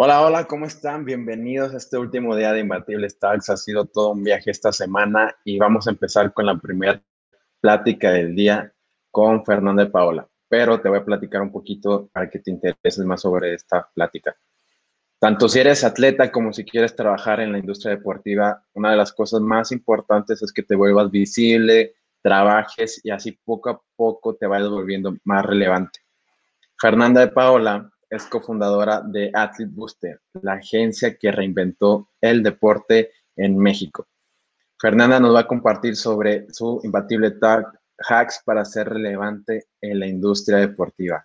Hola, 0.00 0.20
hola, 0.20 0.44
¿cómo 0.44 0.64
están? 0.64 1.04
Bienvenidos 1.04 1.74
a 1.74 1.76
este 1.76 1.98
último 1.98 2.36
día 2.36 2.52
de 2.52 2.60
Imbatible 2.60 3.08
Stars. 3.08 3.50
Ha 3.50 3.56
sido 3.56 3.84
todo 3.84 4.10
un 4.10 4.22
viaje 4.22 4.52
esta 4.52 4.70
semana 4.70 5.34
y 5.42 5.58
vamos 5.58 5.88
a 5.88 5.90
empezar 5.90 6.32
con 6.32 6.46
la 6.46 6.56
primera 6.56 7.02
plática 7.60 8.12
del 8.12 8.36
día 8.36 8.72
con 9.10 9.44
Fernanda 9.44 9.82
de 9.82 9.90
Paola. 9.90 10.28
Pero 10.48 10.80
te 10.80 10.88
voy 10.88 10.98
a 11.00 11.04
platicar 11.04 11.42
un 11.42 11.50
poquito 11.50 12.08
para 12.12 12.30
que 12.30 12.38
te 12.38 12.52
intereses 12.52 13.04
más 13.04 13.22
sobre 13.22 13.54
esta 13.54 13.90
plática. 13.92 14.36
Tanto 15.18 15.48
si 15.48 15.58
eres 15.58 15.82
atleta 15.82 16.30
como 16.30 16.52
si 16.52 16.64
quieres 16.64 16.94
trabajar 16.94 17.40
en 17.40 17.50
la 17.50 17.58
industria 17.58 17.96
deportiva, 17.96 18.64
una 18.74 18.92
de 18.92 18.98
las 18.98 19.12
cosas 19.12 19.40
más 19.40 19.72
importantes 19.72 20.40
es 20.40 20.52
que 20.52 20.62
te 20.62 20.76
vuelvas 20.76 21.10
visible, 21.10 21.96
trabajes 22.22 23.00
y 23.02 23.10
así 23.10 23.32
poco 23.32 23.70
a 23.70 23.82
poco 23.96 24.36
te 24.36 24.46
vayas 24.46 24.68
volviendo 24.68 25.16
más 25.24 25.44
relevante. 25.44 25.98
Fernanda 26.80 27.20
de 27.20 27.32
Paola 27.32 27.90
es 28.10 28.24
cofundadora 28.24 29.00
de 29.00 29.30
Athlete 29.34 29.72
Booster, 29.74 30.20
la 30.42 30.54
agencia 30.54 31.16
que 31.16 31.32
reinventó 31.32 32.08
el 32.20 32.42
deporte 32.42 33.10
en 33.36 33.58
México. 33.58 34.06
Fernanda 34.80 35.18
nos 35.18 35.34
va 35.34 35.40
a 35.40 35.46
compartir 35.46 35.96
sobre 35.96 36.46
su 36.52 36.80
imbatible 36.84 37.32
tag 37.32 37.66
hacks 37.98 38.42
para 38.44 38.64
ser 38.64 38.88
relevante 38.88 39.66
en 39.80 39.98
la 40.00 40.06
industria 40.06 40.58
deportiva. 40.58 41.22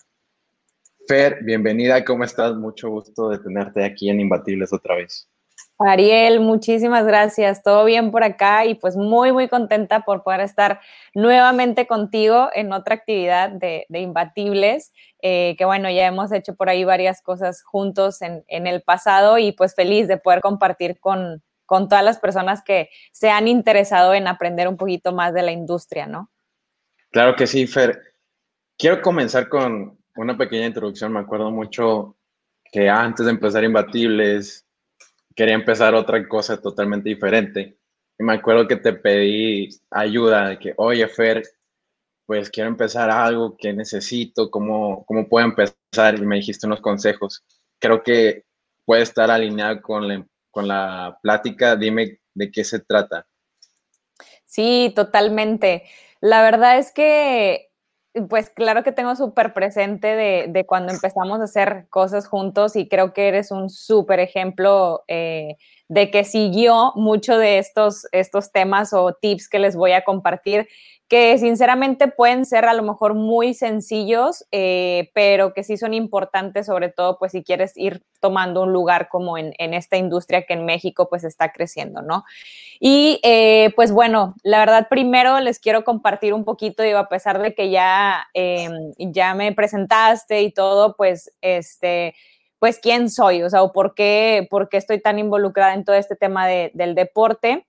Fer, 1.08 1.44
bienvenida, 1.44 2.04
¿cómo 2.04 2.24
estás? 2.24 2.56
Mucho 2.56 2.90
gusto 2.90 3.30
de 3.30 3.40
tenerte 3.40 3.84
aquí 3.84 4.10
en 4.10 4.22
Imbatibles 4.22 4.72
otra 4.74 4.96
vez. 4.96 5.28
Ariel, 5.80 6.40
muchísimas 6.40 7.06
gracias. 7.06 7.64
Todo 7.64 7.86
bien 7.86 8.12
por 8.12 8.24
acá 8.24 8.66
y 8.66 8.76
pues 8.76 8.96
muy, 8.96 9.32
muy 9.32 9.48
contenta 9.50 10.02
por 10.02 10.24
poder 10.24 10.42
estar 10.42 10.80
nuevamente 11.14 11.88
contigo 11.88 12.50
en 12.54 12.72
otra 12.74 12.96
actividad 12.96 13.50
de, 13.50 13.86
Imbatibles, 13.90 14.94
eh, 15.22 15.56
que 15.58 15.66
bueno, 15.66 15.90
ya 15.90 16.08
hemos 16.08 16.32
hecho 16.32 16.56
por 16.56 16.70
ahí 16.70 16.84
varias 16.84 17.22
cosas 17.22 17.64
juntos 17.64 18.22
en, 18.22 18.44
el 18.48 18.82
pasado 18.82 19.38
y 19.38 19.52
pues 19.52 19.76
feliz 19.76 20.08
de 20.08 20.18
poder 20.18 20.42
compartir 20.42 21.00
con, 21.00 21.44
con 21.66 21.90
todas 21.90 22.04
las 22.04 22.20
personas 22.20 22.64
que 22.64 22.90
se 23.12 23.30
han 23.30 23.48
interesado 23.48 24.14
en 24.14 24.28
aprender 24.28 24.68
un 24.68 24.78
poquito 24.78 25.12
más 25.12 25.34
de 25.34 25.42
la 25.42 25.52
industria, 25.52 26.08
¿no? 26.08 26.30
Claro 27.12 27.36
que 27.36 27.48
sí, 27.48 27.68
Fer. 27.68 28.00
Quiero 28.78 29.02
comenzar 29.02 29.48
con 29.48 30.00
una 30.16 30.38
pequeña 30.38 30.66
introducción. 30.66 31.14
Me 31.14 31.20
acuerdo 31.20 31.52
mucho 31.52 32.16
que 32.72 32.90
antes 32.90 33.26
de 33.26 33.32
empezar 33.32 33.64
Imbatibles, 33.64 34.63
quería 35.36 35.56
empezar 35.56 35.96
otra 35.96 36.28
cosa 36.28 36.62
totalmente 36.62 37.10
diferente. 37.10 37.78
Y 38.18 38.24
me 38.24 38.34
acuerdo 38.34 38.68
que 38.68 38.76
te 38.76 38.94
pedí 38.94 39.70
ayuda 39.90 40.50
de 40.50 40.60
que, 40.60 40.74
oye, 40.78 41.08
Fer, 41.08 41.44
pues 42.26 42.50
quiero 42.50 42.70
empezar 42.70 43.10
algo 43.10 43.56
que 43.58 43.74
necesito, 43.74 44.50
¿cómo, 44.50 45.04
cómo 45.06 45.28
puedo 45.28 45.46
empezar? 45.46 46.18
Y 46.18 46.26
me 46.26 46.38
dijiste 46.38 46.68
unos 46.68 46.82
consejos. 46.82 47.44
Creo 47.80 48.04
que 48.04 48.46
puede 48.86 49.02
estar 49.02 49.30
alineado 49.30 49.82
con 49.82 50.08
la, 50.08 50.26
con 50.52 50.68
la 50.68 51.18
plática. 51.22 51.76
Dime 51.76 52.20
de 52.34 52.52
qué 52.52 52.64
se 52.64 52.80
trata. 52.80 53.26
Sí, 54.46 54.94
totalmente. 54.96 55.84
La 56.22 56.42
verdad 56.44 56.78
es 56.78 56.92
que 56.92 57.73
pues 58.30 58.50
claro 58.50 58.84
que 58.84 58.92
tengo 58.92 59.16
súper 59.16 59.54
presente 59.54 60.08
de, 60.08 60.66
cuando 60.68 60.94
empezamos 60.94 61.40
a 61.40 61.46
hacer 61.46 61.88
cosas 61.90 62.28
juntos 62.28 62.76
y 62.76 62.88
creo 62.88 63.14
que 63.14 63.28
eres 63.28 63.50
un 63.50 63.70
súper 63.70 64.20
ejemplo 64.20 65.04
eh, 65.08 65.58
de 65.88 66.12
que 66.12 66.24
siguió 66.24 66.92
mucho 66.96 67.38
de 67.38 67.58
estos, 67.58 68.08
estos 68.12 68.52
temas 68.52 68.94
o 68.94 69.14
tips 69.14 69.50
que 69.50 69.60
les 69.60 69.76
voy 69.76 69.94
a 69.94 70.04
compartir 70.04 70.68
que 71.14 71.38
sinceramente 71.38 72.08
pueden 72.08 72.44
ser 72.44 72.66
a 72.66 72.74
lo 72.74 72.82
mejor 72.82 73.14
muy 73.14 73.54
sencillos, 73.54 74.48
eh, 74.52 75.12
pero 75.14 75.54
que 75.54 75.64
sí 75.64 75.78
son 75.78 75.94
importantes, 75.94 76.66
sobre 76.66 76.90
todo 76.90 77.20
pues 77.20 77.34
si 77.34 77.44
quieres 77.44 77.78
ir 77.78 78.02
tomando 78.20 78.64
un 78.64 78.74
lugar 78.74 79.10
como 79.10 79.38
en, 79.38 79.54
esta 79.60 79.96
industria 79.96 80.48
que 80.48 80.56
en 80.56 80.66
México 80.66 81.10
pues 81.12 81.24
está 81.24 81.52
creciendo, 81.52 82.02
¿no? 82.02 82.24
Y 82.80 83.20
eh, 83.22 83.74
pues 83.76 83.92
bueno, 83.92 84.34
la 84.42 84.58
verdad 84.58 84.88
primero 84.90 85.40
les 85.40 85.60
quiero 85.60 85.84
compartir 85.84 86.34
un 86.34 86.46
poquito, 86.46 86.82
digo, 86.82 86.98
a 86.98 87.10
pesar 87.10 87.40
de 87.40 87.54
que 87.54 87.70
ya, 87.70 88.26
em, 88.34 88.74
ya 88.98 89.36
me 89.36 89.52
presentaste 89.52 90.42
y 90.42 90.50
todo, 90.52 90.96
pues 90.96 91.32
este 91.42 92.16
pues 92.58 92.80
quién 92.80 93.12
soy, 93.12 93.44
o 93.44 93.52
sea, 93.52 93.62
o 93.62 93.72
por 93.72 93.94
qué, 93.94 94.48
por 94.50 94.68
qué 94.68 94.78
estoy 94.78 95.00
tan 95.00 95.20
involucrada 95.20 95.76
en 95.76 95.86
todo 95.86 95.96
este 95.96 96.16
tema 96.16 96.48
del 96.48 96.96
deporte. 96.96 97.68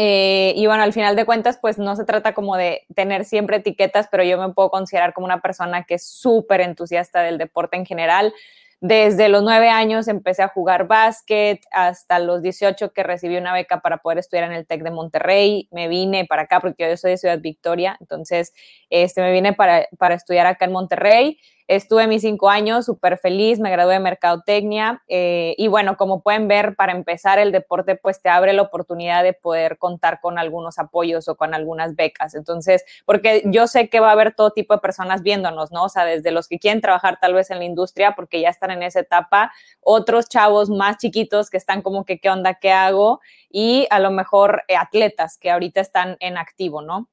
Eh, 0.00 0.52
y 0.54 0.64
bueno, 0.68 0.84
al 0.84 0.92
final 0.92 1.16
de 1.16 1.24
cuentas, 1.24 1.58
pues 1.60 1.76
no 1.76 1.96
se 1.96 2.04
trata 2.04 2.32
como 2.32 2.56
de 2.56 2.86
tener 2.94 3.24
siempre 3.24 3.56
etiquetas, 3.56 4.06
pero 4.08 4.22
yo 4.22 4.38
me 4.38 4.54
puedo 4.54 4.70
considerar 4.70 5.12
como 5.12 5.24
una 5.24 5.40
persona 5.40 5.82
que 5.82 5.94
es 5.94 6.06
súper 6.06 6.60
entusiasta 6.60 7.20
del 7.20 7.36
deporte 7.36 7.76
en 7.76 7.84
general. 7.84 8.32
Desde 8.80 9.28
los 9.28 9.42
nueve 9.42 9.70
años 9.70 10.06
empecé 10.06 10.44
a 10.44 10.48
jugar 10.48 10.86
básquet, 10.86 11.62
hasta 11.72 12.20
los 12.20 12.42
18 12.42 12.92
que 12.92 13.02
recibí 13.02 13.36
una 13.38 13.52
beca 13.52 13.80
para 13.80 13.96
poder 13.98 14.18
estudiar 14.18 14.44
en 14.44 14.52
el 14.52 14.68
TEC 14.68 14.84
de 14.84 14.92
Monterrey. 14.92 15.68
Me 15.72 15.88
vine 15.88 16.26
para 16.26 16.42
acá 16.42 16.60
porque 16.60 16.88
yo 16.88 16.96
soy 16.96 17.10
de 17.10 17.16
Ciudad 17.16 17.40
Victoria, 17.40 17.96
entonces 17.98 18.54
este, 18.90 19.20
me 19.20 19.32
vine 19.32 19.52
para, 19.52 19.88
para 19.98 20.14
estudiar 20.14 20.46
acá 20.46 20.66
en 20.66 20.72
Monterrey. 20.72 21.40
Estuve 21.68 22.06
mis 22.06 22.22
cinco 22.22 22.48
años 22.48 22.86
súper 22.86 23.18
feliz, 23.18 23.60
me 23.60 23.70
gradué 23.70 23.92
de 23.92 24.00
Mercadotecnia 24.00 25.02
eh, 25.06 25.54
y 25.58 25.68
bueno, 25.68 25.98
como 25.98 26.22
pueden 26.22 26.48
ver, 26.48 26.74
para 26.76 26.92
empezar 26.92 27.38
el 27.38 27.52
deporte 27.52 27.94
pues 27.94 28.22
te 28.22 28.30
abre 28.30 28.54
la 28.54 28.62
oportunidad 28.62 29.22
de 29.22 29.34
poder 29.34 29.76
contar 29.76 30.18
con 30.22 30.38
algunos 30.38 30.78
apoyos 30.78 31.28
o 31.28 31.36
con 31.36 31.52
algunas 31.52 31.94
becas. 31.94 32.34
Entonces, 32.34 32.86
porque 33.04 33.42
yo 33.44 33.66
sé 33.66 33.90
que 33.90 34.00
va 34.00 34.08
a 34.08 34.12
haber 34.12 34.34
todo 34.34 34.52
tipo 34.52 34.72
de 34.72 34.80
personas 34.80 35.22
viéndonos, 35.22 35.70
¿no? 35.70 35.84
O 35.84 35.88
sea, 35.90 36.06
desde 36.06 36.30
los 36.30 36.48
que 36.48 36.58
quieren 36.58 36.80
trabajar 36.80 37.18
tal 37.20 37.34
vez 37.34 37.50
en 37.50 37.58
la 37.58 37.66
industria 37.66 38.14
porque 38.16 38.40
ya 38.40 38.48
están 38.48 38.70
en 38.70 38.82
esa 38.82 39.00
etapa, 39.00 39.52
otros 39.82 40.30
chavos 40.30 40.70
más 40.70 40.96
chiquitos 40.96 41.50
que 41.50 41.58
están 41.58 41.82
como 41.82 42.06
que, 42.06 42.18
¿qué 42.18 42.30
onda? 42.30 42.54
¿Qué 42.54 42.72
hago? 42.72 43.20
Y 43.50 43.86
a 43.90 43.98
lo 43.98 44.10
mejor 44.10 44.62
eh, 44.68 44.76
atletas 44.76 45.36
que 45.36 45.50
ahorita 45.50 45.82
están 45.82 46.16
en 46.20 46.38
activo, 46.38 46.80
¿no? 46.80 47.10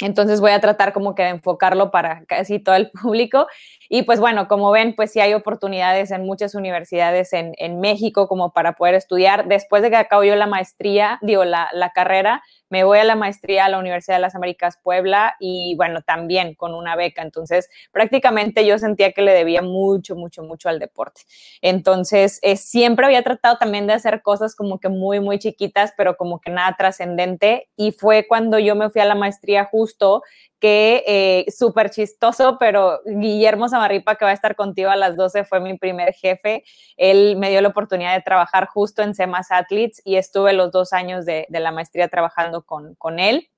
Entonces 0.00 0.40
voy 0.40 0.50
a 0.50 0.60
tratar 0.60 0.92
como 0.92 1.14
que 1.14 1.22
de 1.22 1.28
enfocarlo 1.30 1.90
para 1.90 2.24
casi 2.26 2.58
todo 2.58 2.74
el 2.74 2.90
público. 3.02 3.46
Y 3.88 4.02
pues 4.02 4.20
bueno, 4.20 4.48
como 4.48 4.70
ven, 4.70 4.94
pues 4.94 5.12
sí 5.12 5.20
hay 5.20 5.34
oportunidades 5.34 6.10
en 6.10 6.24
muchas 6.24 6.54
universidades 6.54 7.32
en, 7.32 7.80
México 7.80 8.28
como 8.28 8.52
para 8.52 8.72
poder 8.72 8.94
estudiar. 8.94 9.46
Después 9.46 9.82
de 9.82 9.90
que 9.90 9.96
acabo 9.96 10.24
yo 10.24 10.36
la 10.36 10.46
maestría, 10.46 11.18
digo, 11.22 11.44
la, 11.44 11.68
la 11.72 11.90
carrera, 11.90 12.42
me 12.74 12.82
voy 12.82 12.98
a 12.98 13.04
la 13.04 13.14
maestría 13.14 13.66
a 13.66 13.68
la 13.68 13.78
Universidad 13.78 14.16
de 14.16 14.22
las 14.22 14.34
Américas 14.34 14.80
Puebla 14.82 15.36
y 15.38 15.76
bueno, 15.76 16.02
también 16.02 16.56
con 16.56 16.74
una 16.74 16.96
beca. 16.96 17.22
Entonces, 17.22 17.70
prácticamente 17.92 18.66
yo 18.66 18.80
sentía 18.80 19.12
que 19.12 19.22
le 19.22 19.30
debía 19.30 19.62
mucho, 19.62 20.16
mucho, 20.16 20.42
mucho 20.42 20.68
al 20.68 20.80
deporte. 20.80 21.20
Entonces, 21.62 22.40
eh, 22.42 22.56
siempre 22.56 23.06
había 23.06 23.22
tratado 23.22 23.58
también 23.58 23.86
de 23.86 23.92
hacer 23.92 24.22
cosas 24.22 24.56
como 24.56 24.80
que 24.80 24.88
muy, 24.88 25.20
muy 25.20 25.38
chiquitas, 25.38 25.94
pero 25.96 26.16
como 26.16 26.40
que 26.40 26.50
nada 26.50 26.74
trascendente. 26.76 27.68
Y 27.76 27.92
fue 27.92 28.26
cuando 28.26 28.58
yo 28.58 28.74
me 28.74 28.90
fui 28.90 29.00
a 29.00 29.04
la 29.04 29.14
maestría 29.14 29.66
justo 29.66 30.24
que 30.64 31.04
eh, 31.06 31.50
súper 31.50 31.90
chistoso, 31.90 32.56
pero 32.58 33.02
Guillermo 33.04 33.68
Samarripa, 33.68 34.14
que 34.14 34.24
va 34.24 34.30
a 34.30 34.34
estar 34.34 34.56
contigo 34.56 34.88
a 34.88 34.96
las 34.96 35.14
12, 35.14 35.44
fue 35.44 35.60
mi 35.60 35.76
primer 35.76 36.14
jefe. 36.14 36.64
Él 36.96 37.36
me 37.36 37.50
dio 37.50 37.60
la 37.60 37.68
oportunidad 37.68 38.14
de 38.14 38.22
trabajar 38.22 38.66
justo 38.68 39.02
en 39.02 39.14
CEMAS 39.14 39.50
Athletes 39.50 40.00
y 40.06 40.16
estuve 40.16 40.54
los 40.54 40.72
dos 40.72 40.94
años 40.94 41.26
de, 41.26 41.46
la 41.50 41.70
maestría 41.70 42.08
trabajando 42.08 42.62
con, 42.62 42.94
con 42.94 43.18
él. 43.18 43.50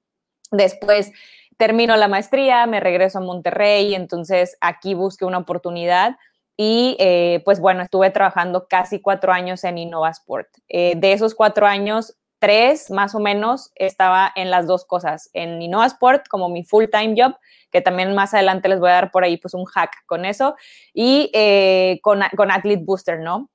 Después 0.51 1.13
termino 1.57 1.97
la 1.97 2.09
maestría, 2.09 2.67
me 2.67 2.81
regreso 2.81 3.19
a 3.19 3.21
Monterrey, 3.21 3.95
entonces 3.95 4.57
aquí 4.61 4.95
busqué 4.95 5.27
una 5.27 5.39
oportunidad 5.39 6.17
y 6.57 6.97
eh, 6.99 7.41
pues 7.45 7.61
bueno, 7.61 7.85
estuve 7.85 8.11
trabajando 8.11 8.67
casi 8.67 9.01
cuatro 9.01 9.33
años 9.33 9.63
en 9.63 9.79
InnovaSport. 9.79 10.49
Eh, 10.69 10.95
de 10.97 11.13
esos 11.13 11.37
cuatro 11.37 11.67
años, 11.67 12.17
tres 12.39 12.91
más 12.91 13.15
o 13.15 13.21
menos 13.21 13.73
estaba 13.75 14.33
en 14.37 14.51
las 14.51 14.67
dos 14.67 14.85
cosas, 14.85 15.31
en 15.33 15.61
Innova 15.63 15.87
Sport 15.87 16.29
como 16.29 16.49
mi 16.49 16.65
full 16.65 16.85
time 16.91 17.15
job, 17.17 17.37
que 17.71 17.81
también 17.81 18.15
más 18.15 18.35
adelante 18.35 18.69
les 18.69 18.81
voy 18.81 18.91
a 18.91 18.95
dar 18.95 19.11
por 19.11 19.25
ahí 19.25 19.37
pues 19.37 19.55
un 19.55 19.65
hack 19.65 19.93
con 20.07 20.25
eso, 20.25 20.57
y 20.93 21.31
eh, 21.35 21.99
con, 22.03 22.21
con 22.37 22.51
Athlete 22.51 22.83
Booster, 22.85 23.21
¿no? 23.21 23.51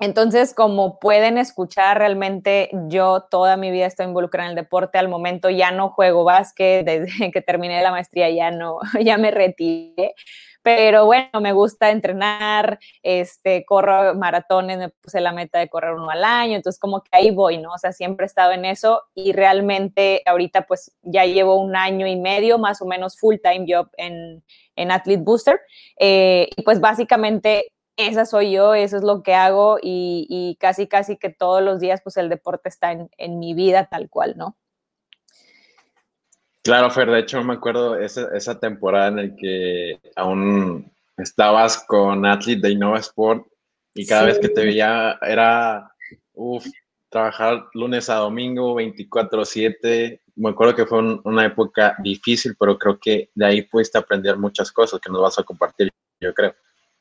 Entonces, 0.00 0.54
como 0.54 1.00
pueden 1.00 1.38
escuchar, 1.38 1.98
realmente 1.98 2.70
yo 2.86 3.26
toda 3.28 3.56
mi 3.56 3.72
vida 3.72 3.86
estoy 3.86 4.06
involucrada 4.06 4.46
en 4.48 4.56
el 4.56 4.64
deporte. 4.64 4.96
Al 4.96 5.08
momento 5.08 5.50
ya 5.50 5.72
no 5.72 5.90
juego 5.90 6.22
básquet, 6.22 6.86
desde 6.86 7.08
que 7.32 7.42
terminé 7.42 7.82
la 7.82 7.90
maestría 7.90 8.30
ya 8.30 8.50
no, 8.52 8.78
ya 9.04 9.18
me 9.18 9.32
retiré 9.32 10.14
pero 10.62 11.06
bueno, 11.06 11.40
me 11.40 11.52
gusta 11.52 11.90
entrenar, 11.90 12.78
este, 13.02 13.64
corro 13.64 14.14
maratones, 14.14 14.78
me 14.78 14.88
puse 14.90 15.20
la 15.20 15.32
meta 15.32 15.58
de 15.58 15.68
correr 15.68 15.94
uno 15.94 16.10
al 16.10 16.24
año, 16.24 16.56
entonces 16.56 16.78
como 16.80 17.02
que 17.02 17.10
ahí 17.12 17.30
voy, 17.30 17.58
¿no? 17.58 17.72
O 17.72 17.78
sea, 17.78 17.92
siempre 17.92 18.24
he 18.24 18.26
estado 18.26 18.52
en 18.52 18.64
eso 18.64 19.02
y 19.14 19.32
realmente 19.32 20.22
ahorita 20.26 20.66
pues 20.66 20.92
ya 21.02 21.24
llevo 21.24 21.56
un 21.60 21.76
año 21.76 22.06
y 22.06 22.16
medio 22.16 22.58
más 22.58 22.82
o 22.82 22.86
menos 22.86 23.18
full 23.18 23.36
time 23.42 23.66
job 23.68 23.88
en, 23.96 24.44
en 24.76 24.90
Athlete 24.90 25.22
Booster 25.22 25.60
eh, 25.98 26.48
y 26.56 26.62
pues 26.62 26.80
básicamente 26.80 27.72
esa 27.96 28.24
soy 28.26 28.52
yo, 28.52 28.74
eso 28.74 28.96
es 28.96 29.02
lo 29.02 29.22
que 29.22 29.34
hago 29.34 29.78
y, 29.82 30.56
casi, 30.60 30.86
casi 30.86 31.16
que 31.16 31.30
todos 31.30 31.62
los 31.62 31.80
días 31.80 32.00
pues 32.02 32.16
el 32.16 32.28
deporte 32.28 32.68
está 32.68 32.92
en, 32.92 33.10
en 33.18 33.38
mi 33.40 33.54
vida 33.54 33.88
tal 33.90 34.08
cual, 34.08 34.34
¿no? 34.36 34.56
Claro, 36.68 36.90
Fer, 36.90 37.10
de 37.10 37.20
hecho 37.20 37.42
me 37.42 37.54
acuerdo 37.54 37.98
esa, 37.98 38.28
esa 38.36 38.60
temporada 38.60 39.08
en 39.08 39.16
la 39.16 39.34
que 39.34 39.98
aún 40.14 40.92
estabas 41.16 41.82
con 41.86 42.26
Athlete 42.26 42.60
de 42.60 42.72
Innova 42.72 42.98
Sport 42.98 43.46
Y 43.94 44.06
cada 44.06 44.24
vez 44.24 44.38
que 44.38 44.50
te 44.50 44.66
veía 44.66 45.18
era, 45.22 45.90
uff, 46.34 46.66
trabajar 47.08 47.64
lunes 47.72 48.10
a 48.10 48.16
domingo, 48.16 48.74
24/7. 48.74 50.20
Me 50.36 50.50
acuerdo 50.50 50.74
que 50.74 50.84
fue 50.84 50.98
una 51.24 51.46
época 51.46 51.96
difícil, 52.00 52.54
pero 52.60 52.78
creo 52.78 52.98
que 53.00 53.30
de 53.34 53.46
ahí 53.46 53.62
pudiste 53.62 53.96
aprender 53.96 54.36
muchas 54.36 54.70
cosas 54.70 55.00
que 55.00 55.10
nos 55.10 55.22
vas 55.22 55.38
a 55.38 55.44
compartir, 55.44 55.88
yo 56.20 56.34
creo. 56.34 56.54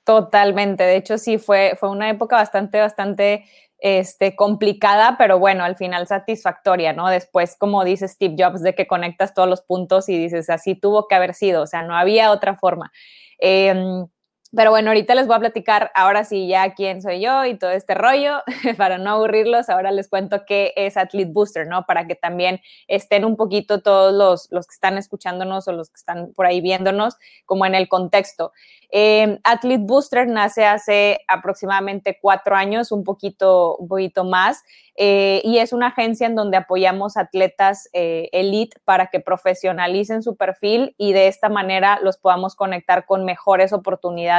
Totalmente, 0.06 0.86
de 0.86 0.96
hecho 0.96 1.18
sí, 1.18 1.40
fue, 1.40 1.76
fue 1.78 1.90
una 1.90 2.10
época 2.10 2.38
bastante, 2.38 2.80
bastante 2.80 3.44
este, 3.80 4.36
complicada, 4.36 5.16
pero 5.18 5.40
bueno, 5.40 5.64
al 5.64 5.76
final 5.76 6.08
satisfactoria, 6.08 6.94
¿no? 6.94 7.10
Después, 7.10 7.56
como 7.58 7.84
dice 7.84 8.08
Steve 8.08 8.36
Jobs, 8.38 8.62
de 8.64 8.76
que 8.76 8.88
conectas 8.88 9.34
todos 9.34 9.48
los 9.48 9.62
puntos 9.62 10.10
y 10.10 10.18
dices, 10.18 10.50
así 10.50 10.76
tuvo 10.76 11.08
que 11.08 11.16
haber 11.16 11.34
sido, 11.34 11.64
o 11.64 11.68
sea, 11.68 11.84
no 11.84 11.96
había 11.96 12.32
otra 12.32 12.56
forma. 12.56 12.92
Em, 13.40 14.08
pero 14.56 14.72
bueno, 14.72 14.90
ahorita 14.90 15.14
les 15.16 15.28
voy 15.28 15.36
a 15.36 15.40
platicar 15.40 15.92
ahora 15.94 16.24
sí 16.24 16.48
ya 16.48 16.74
quién 16.74 17.02
soy 17.02 17.22
yo 17.22 17.46
y 17.46 17.58
todo 17.58 17.72
este 17.72 17.94
rollo. 17.94 18.42
Para 18.78 18.98
no 18.98 19.12
aburrirlos, 19.12 19.70
ahora 19.70 19.92
les 19.92 20.08
cuento 20.08 20.46
qué 20.46 20.74
es 20.76 20.96
Athlete 20.96 21.32
Booster, 21.32 21.68
¿no? 21.68 21.86
Para 21.86 22.08
que 22.08 22.16
también 22.16 22.62
estén 22.88 23.26
un 23.26 23.36
poquito 23.36 23.82
todos 23.82 24.14
los, 24.14 24.48
los 24.52 24.68
que 24.68 24.74
están 24.74 24.98
escuchándonos 24.98 25.68
o 25.68 25.74
los 25.74 25.90
que 25.90 25.98
están 25.98 26.32
por 26.34 26.46
ahí 26.46 26.62
viéndonos 26.62 27.18
como 27.46 27.66
en 27.66 27.76
el 27.76 27.90
contexto. 27.90 28.54
Eh, 28.90 29.40
Athlete 29.44 29.84
Booster 29.86 30.28
nace 30.28 30.66
hace 30.66 31.20
aproximadamente 31.28 32.18
cuatro 32.22 32.56
años, 32.56 32.92
un 32.92 33.04
poquito, 33.04 33.76
un 33.76 33.88
poquito 33.90 34.24
más, 34.24 34.64
eh, 34.96 35.42
y 35.44 35.60
es 35.60 35.74
una 35.74 35.88
agencia 35.88 36.26
en 36.26 36.36
donde 36.36 36.58
apoyamos 36.58 37.18
atletas 37.18 37.90
eh, 37.94 38.30
elite 38.32 38.80
para 38.86 39.08
que 39.08 39.20
profesionalicen 39.20 40.24
su 40.24 40.38
perfil 40.38 40.96
y 40.98 41.14
de 41.14 41.28
esta 41.28 41.50
manera 41.50 42.00
los 42.02 42.18
podamos 42.18 42.56
conectar 42.56 43.06
con 43.06 43.26
mejores 43.26 43.74
oportunidades 43.74 44.37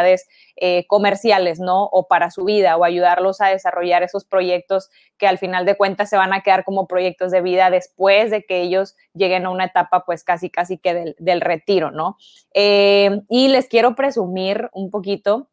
eh, 0.56 0.86
comerciales, 0.86 1.60
¿no? 1.60 1.84
O 1.84 2.08
para 2.08 2.30
su 2.30 2.44
vida 2.44 2.76
o 2.76 2.84
ayudarlos 2.84 3.40
a 3.40 3.48
desarrollar 3.48 4.02
esos 4.02 4.24
proyectos 4.24 4.90
que 5.18 5.26
al 5.26 5.38
final 5.38 5.66
de 5.66 5.76
cuentas 5.76 6.10
se 6.10 6.16
van 6.16 6.32
a 6.32 6.42
quedar 6.42 6.64
como 6.64 6.86
proyectos 6.86 7.30
de 7.30 7.40
vida 7.40 7.70
después 7.70 8.30
de 8.30 8.44
que 8.44 8.60
ellos 8.62 8.96
lleguen 9.14 9.46
a 9.46 9.50
una 9.50 9.66
etapa 9.66 10.04
pues 10.04 10.24
casi, 10.24 10.50
casi 10.50 10.78
que 10.78 10.94
del, 10.94 11.16
del 11.18 11.40
retiro, 11.40 11.90
¿no? 11.90 12.16
y 12.54 13.48
les 13.48 13.68
quiero 13.68 13.94
presumir 13.94 14.68
un 14.72 14.90
poquito 14.90 15.48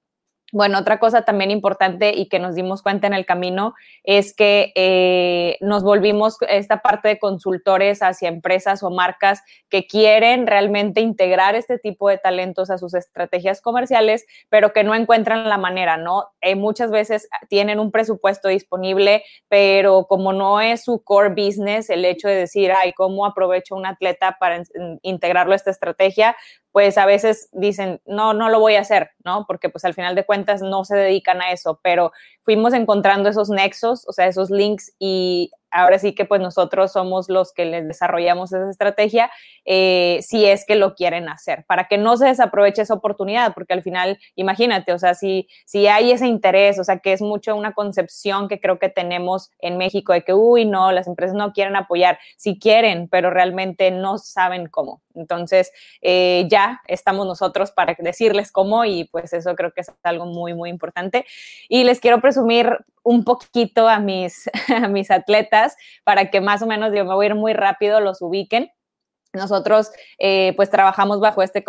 bueno, 0.56 0.80
otra 0.80 1.00
cosa 1.00 1.24
también 1.24 1.52
importante 1.52 2.14
y 2.16 2.30
que 2.30 2.40
nos 2.40 2.56
dimos 2.56 2.82
cuenta 2.82 3.08
en 3.08 3.14
el 3.14 3.26
camino 3.26 3.74
es 4.06 4.34
que 4.34 4.72
eh, 4.76 5.58
nos 5.60 5.84
volvimos 5.84 6.38
esta 6.48 6.82
parte 6.82 7.10
de 7.10 7.20
consultores 7.20 8.02
hacia 8.02 8.30
empresas 8.30 8.82
o 8.82 8.90
marcas 8.90 9.44
que 9.68 9.86
quieren 9.86 10.48
realmente 10.48 11.02
integrar 11.02 11.56
este 11.56 11.78
tipo 11.78 12.08
de 12.08 12.20
talentos 12.20 12.70
a 12.70 12.78
sus 12.78 12.94
estrategias 12.94 13.60
comerciales, 13.60 14.26
pero 14.48 14.72
que 14.72 14.86
no 14.86 14.96
encuentran 14.96 15.50
la 15.50 15.58
manera, 15.58 15.98
¿no? 15.98 16.30
Eh, 16.40 16.56
muchas 16.56 16.90
veces 16.90 17.28
tienen 17.50 17.82
un 17.82 17.92
presupuesto 17.92 18.48
disponible, 18.48 19.26
pero 19.50 20.06
como 20.08 20.32
no 20.32 20.62
es 20.62 20.86
su 20.86 21.04
core 21.04 21.32
business, 21.32 21.90
el 21.90 22.06
hecho 22.06 22.30
de 22.30 22.36
decir, 22.36 22.72
ay, 22.72 22.94
¿cómo 22.94 23.26
aprovecho 23.26 23.76
un 23.76 23.86
atleta 23.86 24.38
para 24.40 24.64
integrarlo 25.02 25.52
a 25.52 25.58
esta 25.58 25.72
estrategia? 25.72 26.34
Pues 26.76 26.98
a 26.98 27.06
veces 27.06 27.48
dicen, 27.54 28.02
no, 28.06 28.34
no 28.34 28.50
lo 28.50 28.60
voy 28.60 28.76
a 28.76 28.82
hacer, 28.82 29.12
¿no? 29.24 29.46
Porque 29.48 29.70
pues 29.70 29.86
al 29.86 29.94
final 29.94 30.14
de 30.14 30.26
cuentas 30.26 30.62
no 30.62 30.84
se 30.84 30.98
dedican 30.98 31.42
a 31.42 31.52
eso, 31.52 31.80
pero 31.82 32.12
fuimos 32.44 32.74
encontrando 32.74 33.30
esos 33.30 33.50
nexos, 33.50 34.06
o 34.10 34.12
sea, 34.12 34.28
esos 34.28 34.50
links 34.50 34.94
y 35.00 35.52
ahora 35.76 36.00
sí 36.00 36.16
que 36.16 36.26
pues 36.26 36.42
nosotros 36.42 36.92
somos 36.92 37.30
los 37.30 37.52
que 37.52 37.66
les 37.66 37.88
desarrollamos 37.88 38.54
esa 38.54 38.70
estrategia, 38.70 39.30
eh, 39.66 40.20
si 40.22 40.46
es 40.46 40.66
que 40.66 40.76
lo 40.76 40.96
quieren 40.96 41.28
hacer, 41.28 41.66
para 41.66 41.88
que 41.88 41.98
no 41.98 42.16
se 42.18 42.28
desaproveche 42.28 42.82
esa 42.82 42.94
oportunidad, 42.94 43.54
porque 43.54 43.74
al 43.74 43.84
final, 43.84 44.18
imagínate, 44.36 44.94
o 44.94 45.00
sea, 45.00 45.14
si, 45.14 45.48
si 45.66 45.88
hay 45.88 46.12
ese 46.12 46.28
interés, 46.28 46.80
o 46.80 46.84
sea, 46.84 47.00
que 47.00 47.14
es 47.14 47.22
mucho 47.22 47.56
una 47.56 47.74
concepción 47.74 48.48
que 48.48 48.60
creo 48.60 48.80
que 48.80 48.90
tenemos 48.90 49.52
en 49.60 49.78
México 49.78 50.14
de 50.14 50.24
que, 50.24 50.34
uy, 50.34 50.66
no, 50.66 50.92
las 50.92 51.08
empresas 51.08 51.36
no 51.36 51.52
quieren 51.52 51.76
apoyar, 51.76 52.20
si 52.38 52.58
quieren, 52.58 53.10
pero 53.10 53.30
realmente 53.30 53.92
no 53.92 54.18
saben 54.18 54.68
cómo. 54.68 55.02
Entonces, 55.14 55.72
eh, 56.02 56.46
ya 56.50 56.82
estamos 56.88 57.26
nosotros 57.26 57.72
para 57.72 57.96
decirles 58.00 58.52
cómo 58.52 58.86
y 58.86 59.06
pues 59.06 59.34
eso 59.34 59.56
creo 59.56 59.72
que 59.72 59.82
es 59.82 59.92
algo 60.04 60.26
muy, 60.26 60.54
muy 60.54 60.70
importante. 60.70 61.26
Y 61.70 61.84
les 61.84 62.00
quiero 62.00 62.22
presumir 62.22 62.78
un 63.06 63.24
poquito 63.24 63.88
a 63.88 64.00
mis, 64.00 64.50
mis 64.90 65.12
atletas 65.12 65.78
para 66.04 66.30
que 66.30 66.42
más 66.42 66.62
o 66.62 66.68
menos, 66.68 66.92
yo 66.94 67.06
me 67.06 67.14
voy 67.14 67.28
a 67.28 67.30
ir 67.30 67.36
muy 67.36 67.54
rápido, 67.54 68.02
los 68.02 68.22
ubiquen. 68.22 68.70
Nosotros 69.32 69.92
eh, 70.18 70.54
pues 70.56 70.70
trabajamos 70.70 71.20
bajo 71.20 71.44
este 71.44 71.64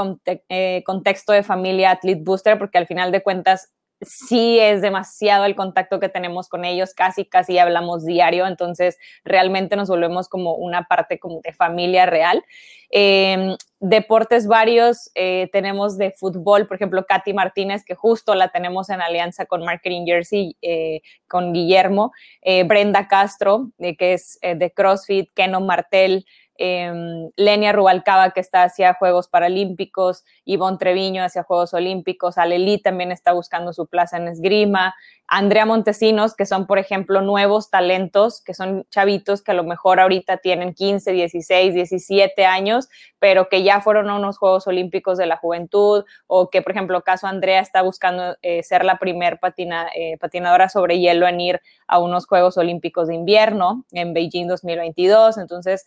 eh, 0.48 0.82
contexto 0.84 1.32
de 1.32 1.42
familia 1.42 1.90
Athlete 1.90 2.22
Booster 2.24 2.58
porque 2.58 2.78
al 2.78 2.86
final 2.86 3.12
de 3.12 3.22
cuentas 3.22 3.72
sí 4.00 4.58
es 4.58 4.82
demasiado 4.82 5.44
el 5.44 5.56
contacto 5.56 6.00
que 6.00 6.08
tenemos 6.08 6.48
con 6.48 6.64
ellos, 6.64 6.94
casi, 6.94 7.24
casi 7.24 7.58
hablamos 7.58 8.04
diario, 8.04 8.46
entonces 8.46 8.98
realmente 9.24 9.76
nos 9.76 9.88
volvemos 9.88 10.28
como 10.28 10.54
una 10.54 10.84
parte 10.84 11.18
como 11.18 11.40
de 11.40 11.52
familia 11.52 12.06
real. 12.06 12.44
Em, 12.90 13.56
deportes 13.80 14.46
varios, 14.46 15.10
eh, 15.14 15.48
tenemos 15.52 15.98
de 15.98 16.12
fútbol, 16.12 16.66
por 16.66 16.76
ejemplo, 16.76 17.04
Katy 17.06 17.32
Martínez, 17.32 17.84
que 17.84 17.94
justo 17.94 18.34
la 18.34 18.48
tenemos 18.48 18.90
en 18.90 19.00
alianza 19.00 19.46
con 19.46 19.64
Marketing 19.64 20.04
Jersey, 20.06 20.56
eh, 20.62 21.00
con 21.26 21.52
Guillermo, 21.52 22.12
eh, 22.42 22.62
Brenda 22.64 23.08
Castro, 23.08 23.70
que 23.78 24.12
es 24.12 24.38
de 24.40 24.70
CrossFit, 24.70 25.30
Keno 25.34 25.60
Martel, 25.60 26.26
eh, 26.58 27.30
Lenia 27.36 27.72
Rubalcaba, 27.72 28.30
que 28.30 28.40
está 28.40 28.64
hacia 28.64 28.94
Juegos 28.94 29.28
Paralímpicos, 29.28 30.24
Ivonne 30.44 30.78
Treviño 30.78 31.22
hacia 31.22 31.42
Juegos 31.42 31.74
Olímpicos, 31.74 32.38
Aleli 32.38 32.78
también 32.78 33.12
está 33.12 33.32
buscando 33.32 33.72
su 33.72 33.86
plaza 33.86 34.16
en 34.16 34.28
esgrima, 34.28 34.94
Andrea 35.28 35.66
Montesinos, 35.66 36.34
que 36.34 36.46
son, 36.46 36.66
por 36.66 36.78
ejemplo, 36.78 37.20
nuevos 37.20 37.68
talentos, 37.68 38.40
que 38.40 38.54
son 38.54 38.86
chavitos 38.90 39.42
que 39.42 39.50
a 39.50 39.54
lo 39.54 39.64
mejor 39.64 39.98
ahorita 39.98 40.36
tienen 40.36 40.72
15, 40.72 41.10
16, 41.12 41.74
17 41.74 42.44
años, 42.46 42.88
pero 43.18 43.48
que 43.48 43.64
ya 43.64 43.80
fueron 43.80 44.08
a 44.08 44.16
unos 44.16 44.38
Juegos 44.38 44.66
Olímpicos 44.68 45.18
de 45.18 45.26
la 45.26 45.36
Juventud, 45.36 46.04
o 46.28 46.48
que, 46.48 46.62
por 46.62 46.72
ejemplo, 46.72 47.02
caso 47.02 47.26
Andrea 47.26 47.60
está 47.60 47.82
buscando 47.82 48.36
eh, 48.42 48.62
ser 48.62 48.84
la 48.84 48.98
primer 48.98 49.40
patina, 49.40 49.88
eh, 49.96 50.16
patinadora 50.18 50.68
sobre 50.68 51.00
hielo 51.00 51.26
en 51.26 51.40
ir 51.40 51.60
a 51.88 51.98
unos 51.98 52.26
Juegos 52.26 52.56
Olímpicos 52.56 53.08
de 53.08 53.16
invierno 53.16 53.84
en 53.90 54.14
Beijing 54.14 54.46
2022. 54.46 55.38
Entonces, 55.38 55.86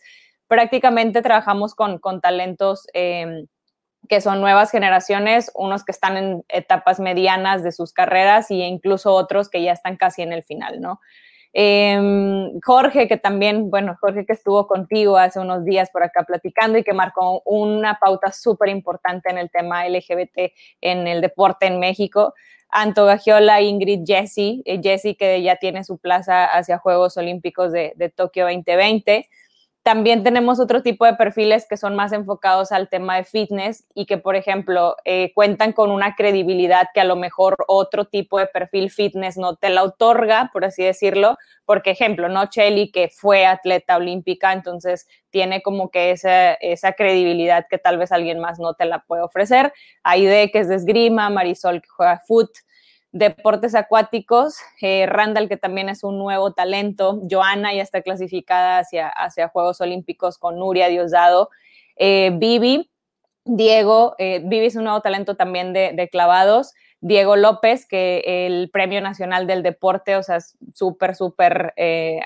prácticamente 0.50 1.22
trabajamos 1.22 1.76
con, 1.76 2.00
talentos 2.20 2.88
em, 2.92 3.46
que 4.08 4.20
son 4.20 4.40
nuevas 4.40 4.72
generaciones, 4.72 5.52
unos 5.54 5.84
que 5.84 5.92
están 5.92 6.16
en 6.16 6.44
etapas 6.48 6.98
medianas 6.98 7.62
de 7.62 7.70
sus 7.70 7.92
carreras 7.92 8.50
e 8.50 8.56
incluso 8.56 9.14
otros 9.14 9.48
que 9.48 9.62
ya 9.62 9.70
están 9.70 9.96
casi 9.96 10.22
en 10.22 10.32
el 10.32 10.42
final, 10.42 10.80
¿no? 10.80 11.00
Em, 11.52 12.60
Jorge, 12.64 13.06
que 13.06 13.16
también, 13.16 13.70
bueno, 13.70 13.96
Jorge 14.00 14.26
que 14.26 14.32
estuvo 14.32 14.66
contigo 14.66 15.18
hace 15.18 15.38
unos 15.38 15.64
días 15.64 15.88
por 15.90 16.02
acá 16.02 16.24
platicando 16.24 16.78
y 16.78 16.82
que 16.82 16.94
marcó 16.94 17.42
una 17.44 18.00
pauta 18.00 18.32
súper 18.32 18.70
importante 18.70 19.30
en 19.30 19.38
el 19.38 19.50
tema 19.52 19.86
LGBT 19.88 20.52
en 20.80 21.06
el 21.06 21.20
deporte 21.20 21.66
en 21.66 21.78
México. 21.78 22.34
Anto 22.70 23.06
Gagiola, 23.06 23.60
Ingrid 23.60 24.00
Jesse, 24.04 24.62
eh, 24.64 24.80
Jesse 24.82 25.16
que 25.16 25.42
ya 25.42 25.56
tiene 25.56 25.84
su 25.84 25.98
plaza 25.98 26.44
hacia 26.44 26.78
Juegos 26.78 27.16
Olímpicos 27.16 27.70
de, 27.70 27.92
de 27.94 28.08
Tokio 28.08 28.46
2020. 28.46 29.28
También 29.82 30.22
tenemos 30.22 30.60
otro 30.60 30.82
tipo 30.82 31.06
de 31.06 31.14
perfiles 31.14 31.66
que 31.66 31.78
son 31.78 31.96
más 31.96 32.12
enfocados 32.12 32.70
al 32.70 32.90
tema 32.90 33.16
de 33.16 33.24
fitness 33.24 33.86
y 33.94 34.04
que, 34.04 34.18
por 34.18 34.36
ejemplo, 34.36 34.96
eh, 35.06 35.32
cuentan 35.34 35.72
con 35.72 35.90
una 35.90 36.14
credibilidad 36.16 36.88
que 36.92 37.00
a 37.00 37.04
lo 37.04 37.16
mejor 37.16 37.64
otro 37.66 38.04
tipo 38.04 38.38
de 38.38 38.46
perfil 38.46 38.90
fitness 38.90 39.38
no 39.38 39.56
te 39.56 39.70
la 39.70 39.82
otorga, 39.82 40.50
por 40.52 40.66
así 40.66 40.84
decirlo. 40.84 41.38
Porque, 41.64 41.92
ejemplo, 41.92 42.28
¿no? 42.28 42.46
Chelly, 42.46 42.90
que 42.90 43.08
fue 43.08 43.46
atleta 43.46 43.96
olímpica, 43.96 44.52
entonces 44.52 45.08
tiene 45.30 45.62
como 45.62 45.90
que 45.90 46.10
esa, 46.10 46.92
credibilidad 46.92 47.66
que 47.70 47.78
tal 47.78 47.96
vez 47.96 48.12
alguien 48.12 48.38
más 48.38 48.58
no 48.58 48.74
te 48.74 48.84
la 48.84 49.04
puede 49.04 49.22
ofrecer. 49.22 49.72
Aide, 50.02 50.50
que 50.50 50.58
es 50.58 50.68
de 50.68 50.74
esgrima, 50.74 51.30
Marisol, 51.30 51.80
que 51.80 51.88
juega 51.88 52.20
foot, 52.26 52.50
deportes 53.12 53.74
acuáticos, 53.74 54.58
eh, 54.80 55.06
Randall, 55.06 55.48
que 55.48 55.56
también 55.56 55.88
es 55.88 56.04
un 56.04 56.18
nuevo 56.18 56.52
talento, 56.52 57.20
Joana 57.28 57.74
ya 57.74 57.82
está 57.82 58.02
clasificada 58.02 58.78
hacia, 58.78 59.08
hacia 59.08 59.48
Juegos 59.48 59.80
Olímpicos 59.80 60.38
con 60.38 60.58
Nuria 60.58 60.88
Diosdado, 60.88 61.50
eh, 61.96 62.30
Vivi, 62.34 62.90
Diego, 63.44 64.14
eh, 64.18 64.40
Vivi 64.44 64.66
es 64.66 64.76
un 64.76 64.84
nuevo 64.84 65.00
talento 65.00 65.34
también 65.36 65.72
de, 65.72 66.08
clavados, 66.10 66.72
Diego 67.00 67.34
López, 67.34 67.86
que 67.86 68.46
el 68.46 68.70
Premio 68.70 69.00
Nacional 69.00 69.46
del 69.46 69.62
Deporte, 69.62 70.16
o 70.16 70.22
sea, 70.22 70.38
súper, 70.74 71.16
súper 71.16 71.72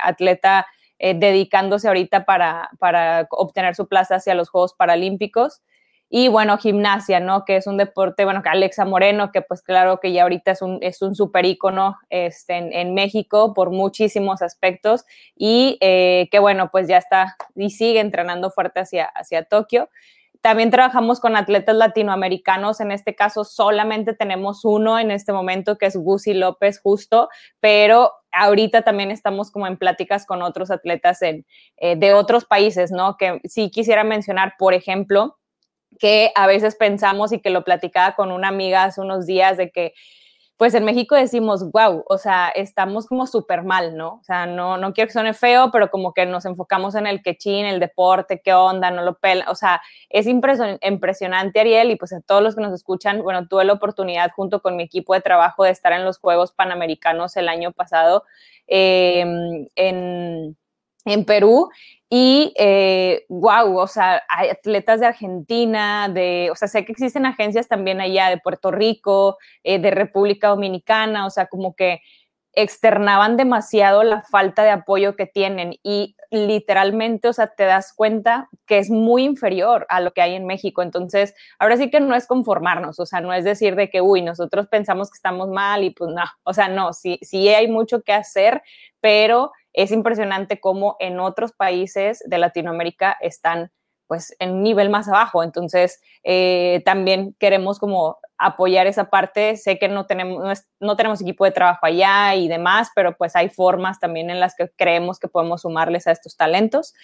atleta 0.03 0.67
dedicándose 0.99 1.87
ahorita 1.87 2.25
para, 2.25 2.71
para 2.79 3.29
obtener 3.31 3.77
su 3.77 3.87
plaza 3.87 4.17
hacia 4.17 4.35
los 4.35 4.49
Juegos 4.49 4.75
Paralímpicos. 4.75 5.63
Y 6.11 6.29
bueno, 6.29 6.59
gimnasia, 6.59 7.19
¿no? 7.19 7.45
Que 7.45 7.57
es 7.57 7.67
un 7.67 7.77
deporte, 7.77 8.25
bueno, 8.25 8.43
que 8.43 8.49
Alexa 8.49 8.85
Moreno, 8.85 9.33
que 9.33 9.43
pues 9.43 9.63
claro 9.63 9.99
que 10.01 10.13
ya 10.13 10.23
ahorita 10.23 10.53
es 10.53 10.63
un, 10.63 10.79
es 10.81 11.03
un 11.03 11.15
super 11.15 11.45
ícono 11.45 11.97
este, 12.11 12.81
en, 12.81 12.95
México 12.95 13.55
por 13.55 13.71
muchísimos 13.71 14.43
aspectos 14.43 15.05
y 15.35 15.79
eh, 15.81 16.29
que 16.31 16.39
bueno, 16.39 16.69
pues 16.71 16.87
ya 16.89 16.99
está 16.99 17.37
y 17.57 17.71
sigue 17.71 18.01
entrenando 18.01 18.51
fuerte 18.51 18.81
hacia, 18.81 19.07
hacia 19.07 19.45
Tokio. 19.45 19.89
también 20.41 20.71
trabajamos 20.71 21.21
con 21.21 21.37
atletas 21.37 21.75
latinoamericanos, 21.75 22.81
en 22.81 22.93
este 22.93 23.15
caso 23.15 23.45
solamente 23.45 24.15
tenemos 24.15 24.65
uno 24.65 24.99
en 24.99 25.11
este 25.11 25.33
momento 25.33 25.79
que 25.79 25.87
es 25.87 25.97
Gusi 25.97 26.35
López 26.35 26.81
justo, 26.81 27.29
pero 27.61 28.13
ahorita 28.31 28.83
también 28.83 29.11
estamos 29.11 29.51
como 29.51 29.67
en 29.67 29.79
pláticas 29.79 30.27
con 30.27 30.43
otros 30.43 30.71
atletas 30.71 31.23
en, 31.23 31.47
eh, 31.79 31.97
de 31.97 32.13
otros 32.13 32.45
países, 32.45 32.93
¿no? 32.93 33.17
Que 33.17 33.41
sí 33.45 33.71
quisiera 33.71 34.05
mencionar, 34.05 34.55
por 34.59 34.75
ejemplo, 34.75 35.39
que 35.99 36.33
a 36.35 36.47
veces 36.47 36.77
pensamos 36.77 37.33
y 37.33 37.41
que 37.41 37.51
lo 37.51 37.65
platicaba 37.65 38.15
con 38.15 38.33
una 38.33 38.49
amiga 38.49 38.85
hace 38.85 39.01
unos 39.01 39.27
días 39.27 39.57
de 39.57 39.71
que 39.71 39.95
pues 40.57 40.73
en 40.75 40.85
México 40.85 41.17
decimos, 41.17 41.69
wow, 41.73 42.05
o 42.07 42.17
sea, 42.17 42.49
estamos 42.49 43.07
como 43.07 43.27
súper 43.27 43.65
mal, 43.65 43.97
¿no? 43.97 44.15
O 44.15 44.23
sea, 44.23 44.47
no, 44.47 44.79
no 44.79 44.93
quiero 44.93 45.09
que 45.09 45.13
suene 45.13 45.35
feo, 45.35 45.71
pero 45.73 45.91
como 45.91 46.15
que 46.15 46.27
nos 46.27 46.45
enfocamos 46.45 46.95
en 46.95 47.09
el 47.09 47.23
quechín, 47.23 47.67
el 47.67 47.81
deporte, 47.81 48.41
qué 48.43 48.55
onda, 48.55 48.93
no 48.93 49.03
lo 49.03 49.19
pela, 49.19 49.51
o 49.51 49.57
sea, 49.57 49.83
es 50.11 50.27
impresionante, 50.29 51.61
Ariel, 51.61 51.91
y 51.91 51.97
pues 51.97 52.13
a 52.13 52.21
todos 52.21 52.41
los 52.41 52.55
que 52.55 52.63
nos 52.63 52.73
escuchan, 52.73 53.23
bueno, 53.23 53.49
tuve 53.49 53.65
la 53.65 53.73
oportunidad 53.73 54.31
junto 54.31 54.63
con 54.63 54.77
mi 54.77 54.85
equipo 54.85 55.15
de 55.15 55.23
trabajo 55.23 55.65
de 55.65 55.71
estar 55.71 55.93
en 55.93 56.05
los 56.05 56.19
Juegos 56.19 56.53
Panamericanos 56.53 57.37
el 57.37 57.49
año 57.49 57.73
pasado 57.73 58.23
em, 58.69 59.67
en, 59.75 60.57
en 61.05 61.25
Perú 61.25 61.69
y 62.11 62.55
wow, 63.29 63.81
eh, 63.81 63.83
o 63.83 63.87
sea, 63.87 64.23
hay 64.29 64.49
atletas 64.49 65.01
de 65.01 65.07
Argentina, 65.07 66.09
de, 66.09 66.49
o 66.53 66.55
sea, 66.55 66.69
sé 66.69 66.85
que 66.85 66.93
existen 66.93 67.27
agencias 67.27 67.67
también 67.67 68.01
allá 68.01 68.29
de 68.29 68.39
Puerto 68.39 68.71
Rico, 68.71 69.37
eh, 69.65 69.79
de 69.81 69.91
República 69.91 70.49
Dominicana, 70.49 71.27
o 71.27 71.31
sea, 71.31 71.47
como 71.47 71.75
que 71.75 72.01
externaban 72.53 73.37
demasiado 73.37 74.05
la 74.05 74.23
falta 74.23 74.63
de 74.63 74.71
apoyo 74.71 75.17
que 75.17 75.27
tienen 75.27 75.75
y 75.83 76.15
literalmente, 76.31 77.27
o 77.29 77.33
sea, 77.33 77.49
te 77.49 77.65
das 77.65 77.93
cuenta 77.93 78.49
que 78.67 78.79
es 78.79 78.91
muy 78.91 79.25
inferior 79.25 79.87
a 79.89 80.01
lo 80.01 80.13
que 80.13 80.23
hay 80.23 80.35
en 80.35 80.47
México. 80.47 80.83
Entonces, 80.83 81.35
ahora 81.59 81.77
sí 81.77 81.91
que 81.91 81.99
no 81.99 82.15
es 82.15 82.29
conformarnos, 82.29 83.01
o 83.01 83.07
sea, 83.07 83.21
no 83.21 83.33
es 83.33 83.45
decir 83.45 83.75
de 83.75 83.91
que, 83.91 84.01
uy, 84.01 84.23
nosotros 84.23 84.69
pensamos 84.69 85.11
que 85.11 85.17
estamos 85.17 85.49
mal 85.49 85.83
y 85.83 85.91
pues 85.91 86.11
no, 86.15 86.23
o 86.45 86.55
sea, 86.55 86.69
no, 86.69 86.93
sí, 86.93 87.19
sí 87.23 87.49
hay 87.49 87.67
mucho 87.67 88.03
que 88.03 88.13
hacer, 88.13 88.63
pero 89.01 89.51
es 89.75 89.91
impresionante 89.91 90.61
cómo 90.61 90.97
en 91.01 91.21
otros 91.21 91.53
países 91.53 92.23
de 92.27 92.39
Latinoamérica 92.39 93.17
están 93.21 93.71
pues 94.07 94.35
en 94.39 94.63
nivel 94.63 94.91
más 94.91 95.09
abajo. 95.09 95.43
Entonces, 95.43 96.01
eh, 96.23 96.83
también 96.85 97.35
queremos 97.39 97.79
como 97.79 98.19
apoyar 98.39 98.87
esa 98.87 99.11
parte. 99.11 99.57
Sé 99.57 99.79
que 99.79 99.89
no 99.89 100.07
tenemos, 100.07 100.65
no, 100.81 100.97
tenemos 100.97 101.21
equipo 101.21 101.45
de 101.45 101.53
trabajo 101.53 101.87
allá 101.87 102.35
y 102.35 102.49
demás, 102.49 102.91
pero 102.95 103.17
pues 103.17 103.35
hay 103.37 103.49
formas 103.49 103.99
también 104.01 104.31
en 104.31 104.41
las 104.41 104.55
que 104.55 104.71
creemos 104.77 105.19
que 105.19 105.29
podemos 105.29 105.63
sumarles 105.63 106.07
a 106.07 106.13
estos 106.13 106.37
talentos. 106.37 106.95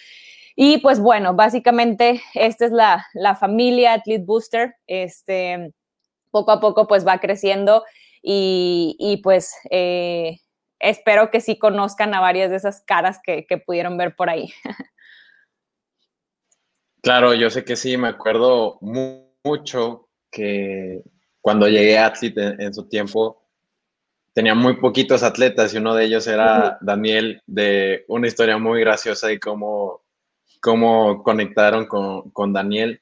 Y 0.57 0.79
pues 0.79 1.01
bueno, 1.01 1.35
básicamente 1.35 2.23
esta 2.35 2.67
es 2.67 2.73
la, 2.73 3.07
la 3.15 3.35
familia 3.35 3.95
Athlete 3.95 4.25
Booster. 4.25 4.75
Este, 4.87 5.73
poco 6.31 6.53
a 6.53 6.61
poco 6.61 6.87
pues 6.87 7.07
va 7.07 7.19
creciendo 7.19 7.85
y, 8.23 8.97
y 8.99 9.19
pues 9.19 9.55
eh, 9.71 10.39
espero 10.81 11.31
que 11.31 11.41
sí 11.41 11.59
conozcan 11.59 12.15
a 12.15 12.21
varias 12.21 12.51
de 12.51 12.57
esas 12.57 12.83
caras 12.83 13.21
que, 13.23 13.47
pudieron 13.65 13.97
ver 13.97 14.17
por 14.17 14.31
ahí. 14.31 14.53
Claro, 17.03 17.33
yo 17.33 17.49
sé 17.49 17.65
que 17.65 17.77
sí, 17.77 17.97
me 17.97 18.09
acuerdo 18.09 18.79
mucho 18.83 20.11
que 20.31 21.03
cuando 21.41 21.67
llegué 21.67 21.97
a 21.97 22.05
Athlete 22.05 22.57
en, 22.59 22.75
su 22.75 22.91
tiempo, 22.91 23.43
tenía 24.35 24.55
muy 24.55 24.77
poquitos 24.77 25.23
atletas 25.23 25.73
y 25.73 25.79
uno 25.79 25.95
de 25.95 26.05
ellos 26.05 26.27
era 26.27 26.77
Daniel, 26.83 27.43
de 27.47 28.05
una 28.09 28.27
historia 28.27 28.59
muy 28.59 28.81
graciosa 28.81 29.29
de 29.29 29.41
cómo, 29.41 30.03
cómo 30.61 31.23
conectaron 31.23 31.87
con, 31.87 32.31
con 32.33 32.53
Daniel. 32.53 33.01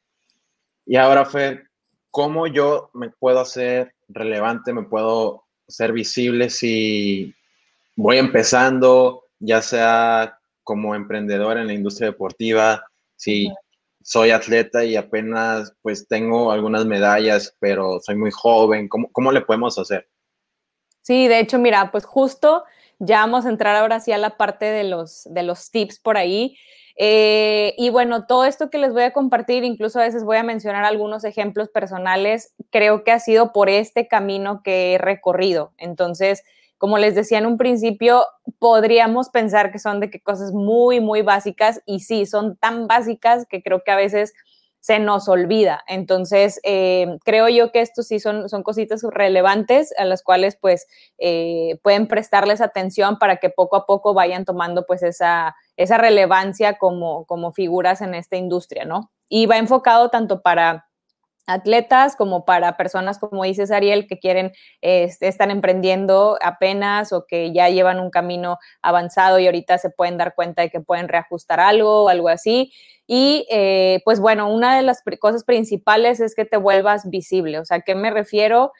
Y 0.86 0.94
ahora 0.94 1.24
fue, 1.24 1.64
¿cómo 2.12 2.46
yo 2.46 2.90
me 2.94 3.10
puedo 3.10 3.40
hacer 3.40 3.96
relevante, 4.08 4.72
me 4.72 4.84
puedo 4.84 5.48
ser 5.66 5.92
visible 5.92 6.50
si 6.50 7.34
voy 7.98 8.18
empezando, 8.18 9.24
ya 9.40 9.60
sea 9.60 10.38
como 10.62 10.94
emprendedor 10.94 11.58
en 11.58 11.66
la 11.66 11.72
industria 11.72 12.10
deportiva, 12.10 12.84
si 13.16 13.52
soy 14.04 14.30
atleta 14.30 14.84
y 14.84 14.94
apenas 14.94 15.74
pues 15.82 16.06
tengo 16.06 16.52
algunas 16.52 16.86
medallas, 16.86 17.56
pero 17.58 17.98
soy 18.00 18.14
muy 18.14 18.30
joven, 18.30 18.88
¿cómo, 18.88 19.10
cómo 19.10 19.32
le 19.32 19.40
podemos 19.40 19.76
hacer? 19.80 20.08
Sí, 21.02 21.26
de 21.26 21.40
hecho, 21.40 21.58
mira, 21.58 21.90
pues 21.90 22.04
justo 22.04 22.62
ya 23.00 23.20
vamos 23.20 23.46
a 23.46 23.48
entrar 23.48 23.74
ahora 23.74 23.98
sí 23.98 24.12
a 24.12 24.18
la 24.18 24.36
parte 24.36 24.66
de 24.66 24.84
los, 24.84 25.24
de 25.28 25.42
los 25.42 25.72
tips 25.72 25.98
por 25.98 26.16
ahí. 26.16 26.56
Eh, 26.96 27.74
y 27.78 27.90
bueno, 27.90 28.26
todo 28.26 28.44
esto 28.44 28.70
que 28.70 28.78
les 28.78 28.92
voy 28.92 29.02
a 29.02 29.12
compartir, 29.12 29.64
incluso 29.64 29.98
a 29.98 30.04
veces 30.04 30.22
voy 30.22 30.36
a 30.36 30.44
mencionar 30.44 30.84
algunos 30.84 31.24
ejemplos 31.24 31.68
personales, 31.68 32.54
creo 32.70 33.02
que 33.02 33.10
ha 33.10 33.18
sido 33.18 33.52
por 33.52 33.68
este 33.68 34.06
camino 34.06 34.62
que 34.62 34.94
he 34.94 34.98
recorrido. 34.98 35.72
Entonces, 35.78 36.44
como 36.78 36.98
les 36.98 37.14
decía 37.14 37.38
en 37.38 37.46
un 37.46 37.58
principio, 37.58 38.24
podríamos 38.58 39.28
pensar 39.28 39.72
que 39.72 39.78
son 39.78 40.00
de 40.00 40.10
que 40.10 40.20
cosas 40.20 40.52
muy, 40.52 41.00
muy 41.00 41.22
básicas 41.22 41.82
y 41.86 42.00
sí, 42.00 42.24
son 42.24 42.56
tan 42.56 42.86
básicas 42.86 43.46
que 43.48 43.62
creo 43.62 43.82
que 43.84 43.90
a 43.90 43.96
veces 43.96 44.32
se 44.80 44.98
nos 45.00 45.28
olvida. 45.28 45.84
Entonces, 45.86 46.60
eh, 46.62 47.18
creo 47.24 47.48
yo 47.48 47.72
que 47.72 47.80
estos 47.80 48.06
sí 48.06 48.20
son, 48.20 48.48
son 48.48 48.62
cositas 48.62 49.02
relevantes 49.02 49.92
a 49.98 50.04
las 50.04 50.22
cuales 50.22 50.56
pues 50.56 50.86
eh, 51.18 51.78
pueden 51.82 52.06
prestarles 52.06 52.60
atención 52.60 53.18
para 53.18 53.36
que 53.36 53.50
poco 53.50 53.76
a 53.76 53.86
poco 53.86 54.14
vayan 54.14 54.44
tomando 54.44 54.86
pues 54.86 55.02
esa, 55.02 55.56
esa 55.76 55.98
relevancia 55.98 56.78
como, 56.78 57.26
como 57.26 57.52
figuras 57.52 58.00
en 58.00 58.14
esta 58.14 58.36
industria, 58.36 58.84
¿no? 58.84 59.10
Y 59.28 59.46
va 59.46 59.58
enfocado 59.58 60.08
tanto 60.08 60.40
para 60.40 60.87
atletas 61.48 62.14
como 62.14 62.44
para 62.44 62.76
personas, 62.76 63.18
como 63.18 63.42
dices 63.42 63.70
Ariel, 63.70 64.06
que 64.06 64.18
quieren, 64.18 64.52
este, 64.82 65.28
están 65.28 65.50
emprendiendo 65.50 66.38
apenas 66.42 67.12
o 67.12 67.26
que 67.26 67.52
ya 67.52 67.70
llevan 67.70 67.98
un 67.98 68.10
camino 68.10 68.58
avanzado 68.82 69.38
y 69.38 69.46
ahorita 69.46 69.78
se 69.78 69.90
pueden 69.90 70.18
dar 70.18 70.34
cuenta 70.34 70.62
de 70.62 70.70
que 70.70 70.80
pueden 70.80 71.08
reajustar 71.08 71.58
algo 71.58 72.04
o 72.04 72.08
algo 72.10 72.28
así. 72.28 72.72
Y 73.06 73.46
eh, 73.50 74.02
pues 74.04 74.20
bueno, 74.20 74.52
una 74.52 74.76
de 74.76 74.82
las 74.82 75.02
cosas 75.18 75.44
principales 75.44 76.20
es 76.20 76.34
que 76.34 76.44
te 76.44 76.58
vuelvas 76.58 77.08
visible. 77.08 77.58
O 77.58 77.64
sea, 77.64 77.80
¿qué 77.80 77.94
me 77.94 78.10
refiero? 78.10 78.72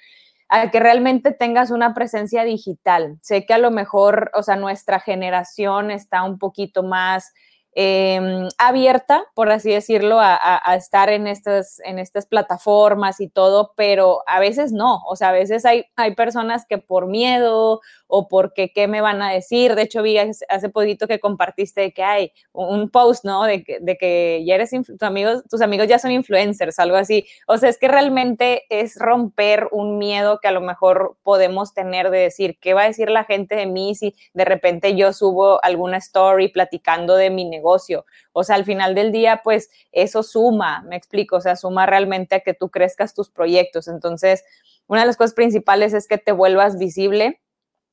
a 0.50 0.70
que 0.70 0.80
realmente 0.80 1.32
tengas 1.32 1.70
una 1.70 1.92
presencia 1.92 2.42
digital. 2.42 3.18
Sé 3.20 3.44
que 3.44 3.52
a 3.52 3.58
lo 3.58 3.70
mejor, 3.70 4.30
o 4.34 4.42
sea, 4.42 4.56
nuestra 4.56 4.98
generación 4.98 5.90
está 5.90 6.22
un 6.22 6.38
poquito 6.38 6.82
más 6.82 7.34
Em, 7.80 8.48
abierta, 8.58 9.24
por 9.34 9.52
así 9.52 9.70
decirlo, 9.70 10.18
a, 10.20 10.74
estar 10.74 11.10
en 11.10 11.28
estas, 11.28 11.80
en 11.84 12.00
estas 12.00 12.26
plataformas 12.26 13.20
y 13.20 13.28
todo, 13.28 13.72
pero 13.76 14.24
a 14.26 14.40
veces 14.40 14.72
no, 14.72 15.00
o 15.06 15.14
sea, 15.14 15.28
a 15.28 15.32
veces 15.32 15.64
hay, 15.64 15.84
hay 15.94 16.16
personas 16.16 16.66
que 16.68 16.78
por 16.78 17.06
miedo 17.06 17.80
o 18.08 18.26
porque 18.26 18.72
qué 18.72 18.88
me 18.88 19.00
van 19.00 19.22
a 19.22 19.30
decir, 19.30 19.76
de 19.76 19.82
hecho 19.82 20.02
vi 20.02 20.18
hace, 20.18 20.68
poquito 20.70 21.06
que 21.06 21.20
compartiste 21.20 21.92
que 21.92 22.02
hay 22.02 22.32
un 22.52 22.90
post, 22.90 23.24
¿no? 23.24 23.44
De 23.44 23.62
que, 23.62 23.78
de 23.80 23.96
que 23.96 24.42
ya 24.44 24.56
eres, 24.56 24.70
tus 24.70 25.02
amigos, 25.02 25.44
tus 25.48 25.60
amigos 25.60 25.86
ya 25.86 26.00
son 26.00 26.10
influencers, 26.10 26.80
algo 26.80 26.96
así, 26.96 27.26
o 27.46 27.58
sea, 27.58 27.68
es 27.68 27.78
que 27.78 27.86
realmente 27.86 28.64
es 28.70 28.96
romper 28.96 29.68
un 29.70 29.98
miedo 29.98 30.40
que 30.42 30.48
a 30.48 30.52
lo 30.52 30.62
mejor 30.62 31.16
podemos 31.22 31.74
tener 31.74 32.10
de 32.10 32.18
decir, 32.18 32.58
¿qué 32.60 32.74
va 32.74 32.82
a 32.82 32.86
decir 32.86 33.08
la 33.08 33.22
gente 33.22 33.54
de 33.54 33.66
mí 33.66 33.94
si 33.94 34.16
de 34.34 34.44
repente 34.44 34.96
yo 34.96 35.12
subo 35.12 35.62
alguna 35.62 35.98
story 35.98 36.48
platicando 36.48 37.14
de 37.14 37.30
mi 37.30 37.44
negocio? 37.44 37.67
O 38.32 38.44
sea, 38.44 38.56
al 38.56 38.64
final 38.64 38.94
del 38.94 39.12
día, 39.12 39.40
pues 39.44 39.70
eso 39.92 40.22
suma, 40.22 40.82
me 40.82 40.96
explico, 40.96 41.36
o 41.36 41.40
sea, 41.40 41.56
suma 41.56 41.86
realmente 41.86 42.36
a 42.36 42.40
que 42.40 42.54
tú 42.54 42.70
crezcas 42.70 43.14
tus 43.14 43.30
proyectos. 43.30 43.88
Entonces, 43.88 44.44
una 44.86 45.00
de 45.00 45.06
las 45.06 45.16
cosas 45.16 45.34
principales 45.34 45.94
es 45.94 46.06
que 46.06 46.18
te 46.18 46.32
vuelvas 46.32 46.78
visible. 46.78 47.40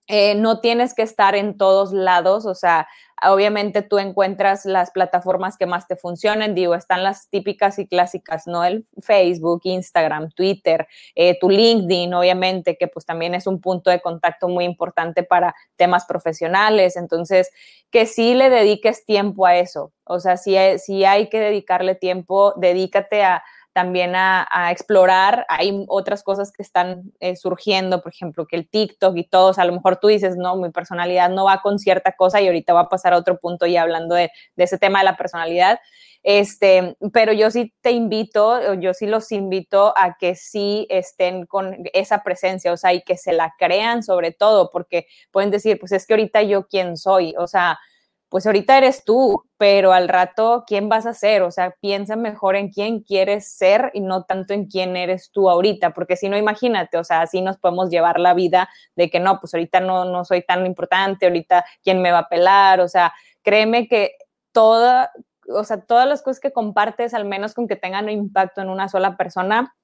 Eh, 0.07 0.35
no 0.35 0.59
tienes 0.59 0.93
que 0.93 1.01
estar 1.01 1.35
en 1.35 1.57
todos 1.57 1.91
lados, 1.91 2.45
o 2.45 2.53
sea, 2.53 2.87
Obviamente 3.23 3.81
tú 3.81 3.97
encuentras 3.97 4.65
las 4.65 4.91
plataformas 4.91 5.57
que 5.57 5.65
más 5.65 5.87
te 5.87 5.95
funcionen, 5.95 6.53
digo, 6.53 6.75
están 6.75 7.03
las 7.03 7.29
típicas 7.29 7.79
y 7.79 7.87
clásicas, 7.87 8.45
¿no? 8.45 8.63
El 8.63 8.85
Facebook, 9.01 9.61
Instagram, 9.63 10.31
Twitter, 10.31 10.87
eh, 11.15 11.37
tu 11.39 11.49
LinkedIn, 11.49 12.13
obviamente, 12.13 12.77
que 12.77 12.87
pues 12.87 13.05
también 13.05 13.33
es 13.33 13.47
un 13.47 13.61
punto 13.61 13.89
de 13.89 14.01
contacto 14.01 14.49
muy 14.49 14.65
importante 14.65 15.23
para 15.23 15.55
temas 15.77 16.05
profesionales. 16.05 16.97
Entonces, 16.97 17.49
que 17.89 18.05
sí 18.05 18.33
le 18.33 18.49
dediques 18.49 19.05
tiempo 19.05 19.45
a 19.45 19.55
eso. 19.55 19.93
O 20.03 20.19
sea, 20.19 20.37
si 20.37 20.55
si 20.79 21.05
hay 21.05 21.29
que 21.29 21.39
dedicarle 21.39 21.95
tiempo, 21.95 22.53
dedícate 22.57 23.23
a 23.23 23.43
también 23.75 24.15
a, 24.15 24.71
explorar. 24.71 25.45
Hay 25.49 25.83
otras 25.89 26.23
cosas 26.23 26.53
que 26.53 26.63
están 26.63 27.11
eh, 27.19 27.35
surgiendo, 27.35 28.01
por 28.01 28.13
ejemplo, 28.13 28.47
que 28.47 28.55
el 28.55 28.69
TikTok 28.69 29.17
y 29.17 29.27
todos, 29.27 29.59
a 29.59 29.65
lo 29.65 29.73
mejor 29.73 29.97
tú 29.97 30.07
dices, 30.07 30.37
no, 30.37 30.55
mi 30.55 30.71
personalidad 30.71 31.29
no 31.29 31.43
va 31.43 31.61
con 31.61 31.77
cierta 31.77 32.13
cosa 32.13 32.39
y 32.39 32.47
ahorita 32.47 32.71
va 32.71 32.81
a 32.81 32.89
pasar 32.89 33.11
a 33.11 33.17
otro 33.17 33.37
punto 33.37 33.65
ya 33.65 33.81
hablando 33.81 34.15
de, 34.15 34.31
ese 34.55 34.77
tema 34.77 34.99
de 34.99 35.05
la 35.05 35.17
personalidad. 35.17 35.79
Este, 36.23 36.95
pero 37.11 37.33
yo 37.33 37.51
sí 37.51 37.73
te 37.81 37.91
invito, 37.91 38.75
yo 38.75 38.93
sí 38.93 39.07
los 39.07 39.29
invito 39.33 39.93
a 39.97 40.15
que 40.17 40.35
sí 40.35 40.87
estén 40.89 41.45
con 41.45 41.75
esa 41.91 42.23
presencia, 42.23 42.71
o 42.71 42.77
sea, 42.77 42.93
y 42.93 43.01
que 43.01 43.17
se 43.17 43.33
la 43.33 43.55
crean 43.59 44.03
sobre 44.03 44.31
todo, 44.31 44.69
porque 44.71 45.05
pueden 45.31 45.51
decir, 45.51 45.77
pues 45.81 45.91
es 45.91 46.07
que 46.07 46.13
ahorita 46.13 46.43
yo 46.43 46.65
quién 46.67 46.95
soy, 46.95 47.35
o 47.37 47.45
sea, 47.45 47.77
pues 48.29 48.45
ahorita 48.45 48.77
eres 48.77 49.03
tú, 49.05 49.43
pero 49.57 49.93
al 49.93 50.09
rato, 50.09 50.63
¿quién 50.67 50.89
vas 50.89 51.05
a 51.05 51.13
ser? 51.13 51.43
O 51.43 51.51
sea, 51.51 51.75
piensa 51.79 52.15
mejor 52.15 52.55
en 52.55 52.69
quién 52.69 53.01
quieres 53.01 53.47
ser 53.51 53.91
y 53.93 54.01
no 54.01 54.23
tanto 54.23 54.53
en 54.53 54.65
quién 54.65 54.97
eres 54.97 55.31
tú 55.31 55.49
ahorita, 55.49 55.93
porque 55.93 56.17
si 56.17 56.27
no, 56.27 56.37
imagínate, 56.37 56.97
o 56.97 57.03
sea, 57.03 57.21
así 57.21 57.41
nos 57.41 57.57
podemos 57.57 57.89
llevar 57.89 58.19
la 58.19 58.33
vida 58.33 58.69
de 58.95 59.09
que 59.09 59.19
no, 59.19 59.39
pues 59.39 59.53
ahorita 59.53 59.79
no, 59.79 60.05
no 60.05 60.25
soy 60.25 60.41
tan 60.43 60.65
importante, 60.65 61.27
ahorita 61.27 61.65
quién 61.83 62.01
me 62.01 62.11
va 62.11 62.19
a 62.19 62.29
pelar, 62.29 62.81
o 62.81 62.87
sea, 62.87 63.13
créeme 63.43 63.87
que 63.87 64.13
toda, 64.51 65.11
o 65.47 65.63
sea, 65.63 65.81
todas 65.81 66.07
las 66.07 66.21
cosas 66.21 66.39
que 66.39 66.51
compartes, 66.51 67.13
al 67.13 67.25
menos 67.25 67.53
con 67.53 67.67
que 67.67 67.75
tengan 67.75 68.09
impacto 68.09 68.61
en 68.61 68.69
una 68.69 68.89
sola 68.89 69.17
persona, 69.17 69.75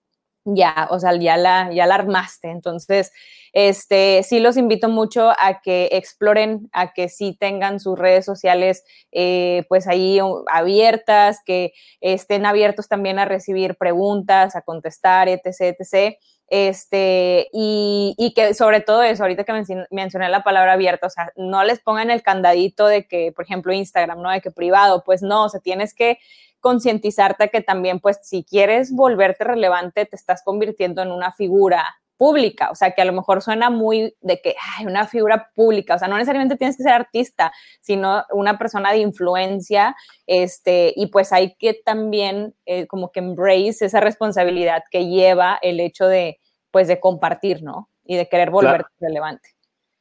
ya, 0.46 0.88
o 0.90 1.00
sea, 1.00 1.16
ya 1.18 1.38
la, 1.38 1.72
ya 1.72 1.86
la 1.86 1.96
armaste. 1.96 2.50
Entonces, 2.50 3.12
este, 3.54 4.24
sí 4.24 4.40
los 4.40 4.58
invito 4.58 4.90
mucho 4.90 5.32
a 5.32 5.62
que 5.62 5.90
exploren, 5.92 6.70
a 6.72 6.94
que 6.94 7.10
sí 7.10 7.36
tengan 7.40 7.80
sus 7.80 7.98
redes 7.98 8.26
sociales, 8.26 8.84
eh, 9.12 9.66
pues 9.70 9.88
ahí 9.88 10.20
abiertas, 10.52 11.40
que 11.46 11.74
estén 12.00 12.46
abiertos 12.46 12.88
también 12.88 13.20
a 13.20 13.26
recibir 13.26 13.76
preguntas, 13.76 14.56
a 14.56 14.62
contestar, 14.62 15.28
etc., 15.30 15.76
etc., 15.80 16.18
este, 16.54 17.48
y, 17.54 18.14
y, 18.18 18.34
que 18.34 18.54
sobre 18.54 18.82
todo 18.82 19.04
eso, 19.04 19.24
ahorita 19.24 19.46
que 19.46 19.54
mencioné 19.90 20.28
la 20.28 20.44
palabra 20.44 20.74
abierta, 20.74 21.08
o 21.08 21.10
sea, 21.10 21.32
no 21.38 21.64
les 21.64 21.80
pongan 21.80 22.12
el 22.12 22.24
candadito 22.24 22.88
de 22.88 23.08
que, 23.08 23.32
por 23.32 23.46
ejemplo, 23.46 23.72
Instagram, 23.72 24.22
¿no? 24.22 24.30
De 24.30 24.42
que 24.42 24.52
privado, 24.52 25.02
pues 25.06 25.22
no, 25.22 25.46
o 25.46 25.50
sea, 25.50 25.62
tienes 25.62 25.94
que 25.94 26.20
concientizarte 26.60 27.50
que 27.50 27.62
también, 27.62 28.02
pues, 28.02 28.20
si 28.22 28.44
quieres 28.44 28.92
volverte 28.92 29.46
relevante, 29.46 30.06
te 30.06 30.18
estás 30.18 30.44
convirtiendo 30.44 31.02
en 31.02 31.14
una 31.14 31.32
figura 31.32 31.86
pública, 32.22 32.70
o 32.70 32.76
sea, 32.76 32.92
que 32.92 33.02
a 33.02 33.06
lo 33.06 33.14
mejor 33.14 33.42
suena 33.42 33.72
muy 33.72 34.16
de 34.22 34.40
que 34.42 34.54
hay 34.78 34.86
una 34.86 35.08
figura 35.08 35.50
pública, 35.56 35.96
o 35.96 35.98
sea, 35.98 36.08
no 36.08 36.18
necesariamente 36.18 36.56
tienes 36.56 36.78
que 36.78 36.84
ser 36.84 36.92
artista, 36.92 37.52
sino 37.80 38.24
una 38.32 38.60
persona 38.60 38.92
de 38.92 39.00
influencia, 39.00 39.96
este, 40.28 40.94
y 40.96 41.08
pues 41.08 41.34
hay 41.34 41.56
que 41.56 41.82
también 41.84 42.54
eh, 42.68 42.86
como 42.86 43.12
que 43.12 43.22
embrace 43.22 43.86
esa 43.86 44.02
responsabilidad 44.02 44.84
que 44.92 45.08
lleva 45.08 45.58
el 45.64 45.80
hecho 45.80 46.06
de, 46.06 46.40
pues 46.70 46.88
de 46.88 47.00
compartir, 47.00 47.64
¿no? 47.64 47.90
Y 48.06 48.18
de 48.18 48.30
querer 48.30 48.52
volverte 48.52 48.92
relevante. 49.00 49.50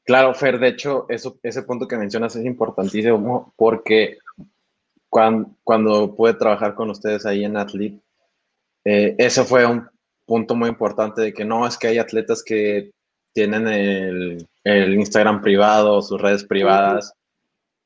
Claro, 0.04 0.34
Fer, 0.34 0.58
de 0.58 0.68
hecho, 0.68 1.06
eso, 1.08 1.38
ese 1.42 1.62
punto 1.62 1.88
que 1.88 1.96
mencionas 1.96 2.36
es 2.36 2.44
importantísimo 2.44 3.54
porque 3.56 4.18
cuando, 5.08 5.52
cuando 5.64 6.14
pude 6.14 6.34
trabajar 6.34 6.74
con 6.74 6.90
ustedes 6.90 7.24
ahí 7.24 7.44
en 7.44 7.56
Athlete, 7.56 7.98
eh, 8.84 9.14
eso 9.16 9.46
fue 9.46 9.64
un 9.64 9.88
punto 10.30 10.54
muy 10.54 10.68
importante 10.68 11.22
de 11.22 11.34
que 11.34 11.44
no, 11.44 11.66
es 11.66 11.76
que 11.76 11.88
hay 11.88 11.98
atletas 11.98 12.44
que 12.44 12.92
tienen 13.34 13.66
el, 13.66 14.46
el 14.62 14.94
Instagram 14.94 15.42
privado, 15.42 16.00
sus 16.02 16.20
redes 16.20 16.44
privadas, 16.44 17.12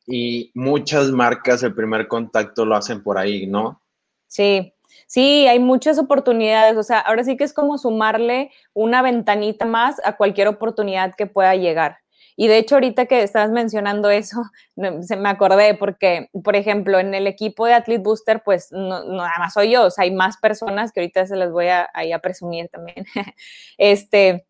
y 0.06 0.50
muchas 0.52 1.10
marcas 1.10 1.62
el 1.62 1.74
primer 1.74 2.06
contacto 2.06 2.66
lo 2.66 2.76
hacen 2.76 3.02
por 3.02 3.16
ahí, 3.16 3.46
¿no? 3.46 3.80
Sí, 4.28 4.74
Sí, 5.06 5.46
hay 5.46 5.58
muchas 5.58 5.98
oportunidades, 5.98 6.76
o 6.76 6.82
sea, 6.82 6.98
ahora 7.00 7.24
sí 7.24 7.36
que 7.36 7.44
es 7.44 7.52
como 7.52 7.78
sumarle 7.78 8.50
una 8.74 9.02
ventanita 9.02 9.66
más 9.66 10.00
a 10.04 10.16
cualquier 10.16 10.48
oportunidad 10.48 11.14
que 11.16 11.26
pueda 11.26 11.54
llegar. 11.56 11.98
Y 12.36 12.48
de 12.48 12.58
hecho, 12.58 12.76
ahorita 12.76 13.06
que 13.06 13.22
estabas 13.22 13.50
mencionando 13.50 14.10
eso, 14.10 14.42
se 15.02 15.16
me 15.16 15.28
acordé 15.28 15.74
porque, 15.74 16.30
por 16.42 16.56
ejemplo, 16.56 16.98
en 16.98 17.14
el 17.14 17.26
equipo 17.26 17.66
de 17.66 17.74
Athlete 17.74 18.02
Booster, 18.02 18.42
pues 18.44 18.68
no, 18.72 19.04
nada 19.04 19.38
más 19.38 19.54
soy 19.54 19.70
yo, 19.70 19.84
o 19.84 19.90
sea, 19.90 20.04
hay 20.04 20.10
más 20.10 20.36
personas 20.38 20.92
que 20.92 21.00
ahorita 21.00 21.26
se 21.26 21.36
las 21.36 21.52
voy 21.52 21.68
a, 21.68 21.90
a 21.92 22.18
presumir 22.20 22.68
también. 22.68 23.06
este, 23.78 24.46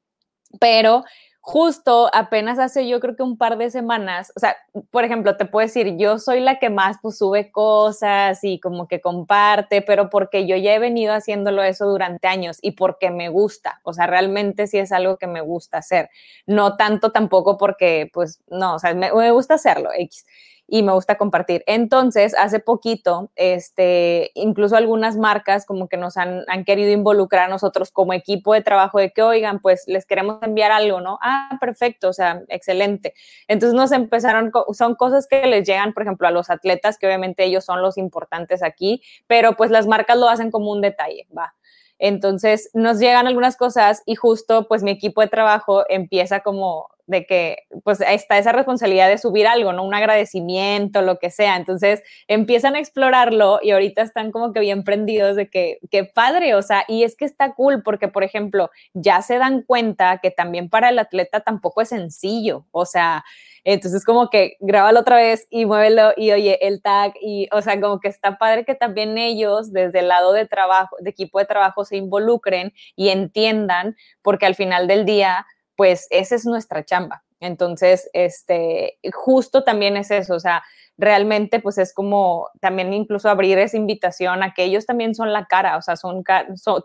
pero 0.60 1.04
justo 1.46 2.08
apenas 2.14 2.58
hace 2.58 2.88
yo 2.88 3.00
creo 3.00 3.16
que 3.16 3.22
un 3.22 3.36
par 3.36 3.58
de 3.58 3.70
semanas, 3.70 4.32
o 4.34 4.40
sea, 4.40 4.56
por 4.90 5.04
ejemplo, 5.04 5.36
te 5.36 5.44
puedo 5.44 5.66
decir, 5.66 5.98
yo 5.98 6.18
soy 6.18 6.40
la 6.40 6.58
que 6.58 6.70
más 6.70 6.96
pues 7.02 7.18
sube 7.18 7.52
cosas 7.52 8.42
y 8.42 8.58
como 8.60 8.88
que 8.88 9.02
comparte, 9.02 9.82
pero 9.82 10.08
porque 10.08 10.46
yo 10.46 10.56
ya 10.56 10.74
he 10.74 10.78
venido 10.78 11.12
haciéndolo 11.12 11.62
eso 11.62 11.84
durante 11.84 12.28
años 12.28 12.56
y 12.62 12.70
porque 12.72 13.10
me 13.10 13.28
gusta, 13.28 13.78
o 13.82 13.92
sea, 13.92 14.06
realmente 14.06 14.66
sí 14.66 14.78
es 14.78 14.90
algo 14.90 15.18
que 15.18 15.26
me 15.26 15.42
gusta 15.42 15.76
hacer, 15.78 16.08
no 16.46 16.78
tanto 16.78 17.12
tampoco 17.12 17.58
porque 17.58 18.08
pues 18.14 18.40
no, 18.48 18.76
o 18.76 18.78
sea, 18.78 18.94
me, 18.94 19.12
me 19.12 19.30
gusta 19.30 19.54
hacerlo, 19.54 19.90
X 19.94 20.24
y 20.66 20.82
me 20.82 20.92
gusta 20.92 21.16
compartir. 21.16 21.62
Entonces, 21.66 22.34
hace 22.38 22.58
poquito, 22.58 23.30
este, 23.36 24.30
incluso 24.34 24.76
algunas 24.76 25.16
marcas 25.16 25.66
como 25.66 25.88
que 25.88 25.96
nos 25.96 26.16
han, 26.16 26.44
han, 26.48 26.64
querido 26.64 26.90
involucrar 26.90 27.44
a 27.44 27.48
nosotros 27.48 27.90
como 27.90 28.12
equipo 28.12 28.54
de 28.54 28.62
trabajo 28.62 28.98
de 28.98 29.10
que, 29.10 29.22
oigan, 29.22 29.60
pues 29.60 29.84
les 29.86 30.06
queremos 30.06 30.42
enviar 30.42 30.72
algo, 30.72 31.00
¿no? 31.00 31.18
Ah, 31.22 31.58
perfecto, 31.60 32.08
o 32.08 32.12
sea, 32.12 32.42
excelente. 32.48 33.14
Entonces 33.46 33.74
nos 33.74 33.92
empezaron, 33.92 34.50
son 34.72 34.94
cosas 34.94 35.26
que 35.26 35.46
les 35.46 35.66
llegan, 35.66 35.92
por 35.92 36.02
ejemplo, 36.02 36.26
a 36.26 36.30
los 36.30 36.50
atletas, 36.50 36.98
que 36.98 37.06
obviamente 37.06 37.44
ellos 37.44 37.64
son 37.64 37.82
los 37.82 37.98
importantes 37.98 38.62
aquí, 38.62 39.02
pero 39.26 39.56
pues 39.56 39.70
las 39.70 39.86
marcas 39.86 40.16
lo 40.16 40.28
hacen 40.28 40.50
como 40.50 40.72
un 40.72 40.80
detalle, 40.80 41.28
va. 41.36 41.54
Entonces 41.98 42.70
nos 42.74 42.98
llegan 42.98 43.26
algunas 43.26 43.56
cosas 43.56 44.02
y 44.06 44.16
justo 44.16 44.66
pues 44.66 44.82
mi 44.82 44.90
equipo 44.90 45.20
de 45.20 45.28
trabajo 45.28 45.84
empieza 45.88 46.40
como 46.40 46.88
de 47.06 47.26
que 47.26 47.58
pues 47.82 48.00
está 48.00 48.38
esa 48.38 48.52
responsabilidad 48.52 49.08
de 49.08 49.18
subir 49.18 49.46
algo, 49.46 49.72
¿no? 49.72 49.84
Un 49.84 49.94
agradecimiento, 49.94 51.02
lo 51.02 51.18
que 51.18 51.30
sea. 51.30 51.56
Entonces 51.56 52.02
empiezan 52.28 52.76
a 52.76 52.78
explorarlo 52.78 53.60
y 53.62 53.72
ahorita 53.72 54.02
están 54.02 54.32
como 54.32 54.52
que 54.52 54.60
bien 54.60 54.84
prendidos 54.84 55.36
de 55.36 55.48
que, 55.48 55.78
qué 55.90 56.04
padre, 56.04 56.54
o 56.54 56.62
sea, 56.62 56.84
y 56.88 57.04
es 57.04 57.16
que 57.16 57.24
está 57.24 57.54
cool 57.54 57.82
porque, 57.82 58.08
por 58.08 58.24
ejemplo, 58.24 58.70
ya 58.94 59.22
se 59.22 59.38
dan 59.38 59.62
cuenta 59.62 60.18
que 60.22 60.30
también 60.30 60.68
para 60.68 60.88
el 60.88 60.98
atleta 60.98 61.40
tampoco 61.40 61.82
es 61.82 61.90
sencillo, 61.90 62.66
o 62.70 62.86
sea, 62.86 63.24
entonces 63.64 64.04
como 64.04 64.28
que 64.28 64.56
grábalo 64.60 65.00
otra 65.00 65.16
vez 65.16 65.46
y 65.50 65.64
muévelo 65.64 66.12
y 66.16 66.32
oye, 66.32 66.66
el 66.66 66.82
tag 66.82 67.14
y, 67.20 67.48
o 67.50 67.62
sea, 67.62 67.80
como 67.80 67.98
que 67.98 68.08
está 68.08 68.36
padre 68.36 68.64
que 68.66 68.74
también 68.74 69.16
ellos 69.16 69.72
desde 69.72 70.00
el 70.00 70.08
lado 70.08 70.32
de 70.34 70.46
trabajo, 70.46 70.96
de 71.00 71.10
equipo 71.10 71.38
de 71.38 71.46
trabajo 71.46 71.84
se 71.86 71.96
involucren 71.96 72.74
y 72.94 73.08
entiendan 73.08 73.96
porque 74.22 74.44
al 74.44 74.54
final 74.54 74.86
del 74.86 75.06
día 75.06 75.46
pues 75.76 76.06
esa 76.10 76.34
es 76.36 76.44
nuestra 76.46 76.84
chamba. 76.84 77.24
Entonces, 77.44 78.08
este, 78.14 78.98
justo 79.12 79.64
también 79.64 79.96
es 79.98 80.10
eso, 80.10 80.34
o 80.34 80.40
sea, 80.40 80.62
realmente 80.96 81.60
pues 81.60 81.76
es 81.78 81.92
como 81.92 82.48
también 82.60 82.92
incluso 82.92 83.28
abrir 83.28 83.58
esa 83.58 83.76
invitación 83.76 84.42
a 84.42 84.54
que 84.54 84.64
ellos 84.64 84.86
también 84.86 85.14
son 85.14 85.32
la 85.32 85.46
cara, 85.46 85.76
o 85.76 85.82
sea, 85.82 85.96
son, 85.96 86.22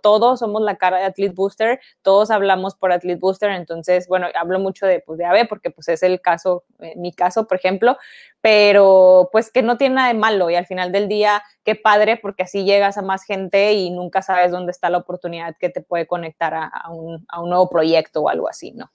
todos 0.02 0.39
somos 0.39 0.62
la 0.62 0.78
cara 0.78 0.98
de 0.98 1.06
Athlete 1.06 1.34
Booster, 1.34 1.80
todos 2.02 2.32
hablamos 2.32 2.76
por 2.76 2.91
Athlete 2.91 3.19
Booster, 3.19 3.52
entonces, 3.52 4.08
bueno, 4.08 4.28
hablo 4.36 4.60
mucho 4.60 4.86
de, 4.86 5.00
pues, 5.00 5.17
de 5.19 5.26
AVE 5.26 5.45
porque 5.45 5.69
pues 5.69 5.88
es 5.89 6.04
el 6.04 6.22
caso, 6.22 6.63
eh, 6.80 6.93
mi 6.98 7.13
caso, 7.13 7.48
por 7.48 7.58
ejemplo, 7.58 7.98
pero 8.41 9.30
pues 9.32 9.52
que 9.52 9.62
no 9.62 9.78
tiene 9.78 9.95
nada 9.95 10.08
de 10.10 10.15
malo 10.15 10.50
y 10.50 10.56
al 10.56 10.65
final 10.65 10.91
del 10.91 11.08
día, 11.08 11.43
qué 11.63 11.76
padre 11.76 12.17
porque 12.17 12.43
así 12.43 12.65
llegas 12.65 12.98
a 12.98 13.02
más 13.02 13.24
gente 13.24 13.74
y 13.74 13.91
nunca 13.91 14.22
sabes 14.22 14.52
dónde 14.52 14.72
está 14.72 14.89
la 14.89 14.98
oportunidad 14.98 15.56
que 15.58 15.69
te 15.69 15.82
puede 15.82 16.08
conectar 16.08 16.54
a, 16.54 16.89
un, 16.89 17.26
a 17.30 17.41
un 17.41 17.50
nuevo 17.50 17.69
proyecto 17.69 18.22
o 18.22 18.30
algo 18.30 18.50
así, 18.50 18.72
¿no? 18.72 18.89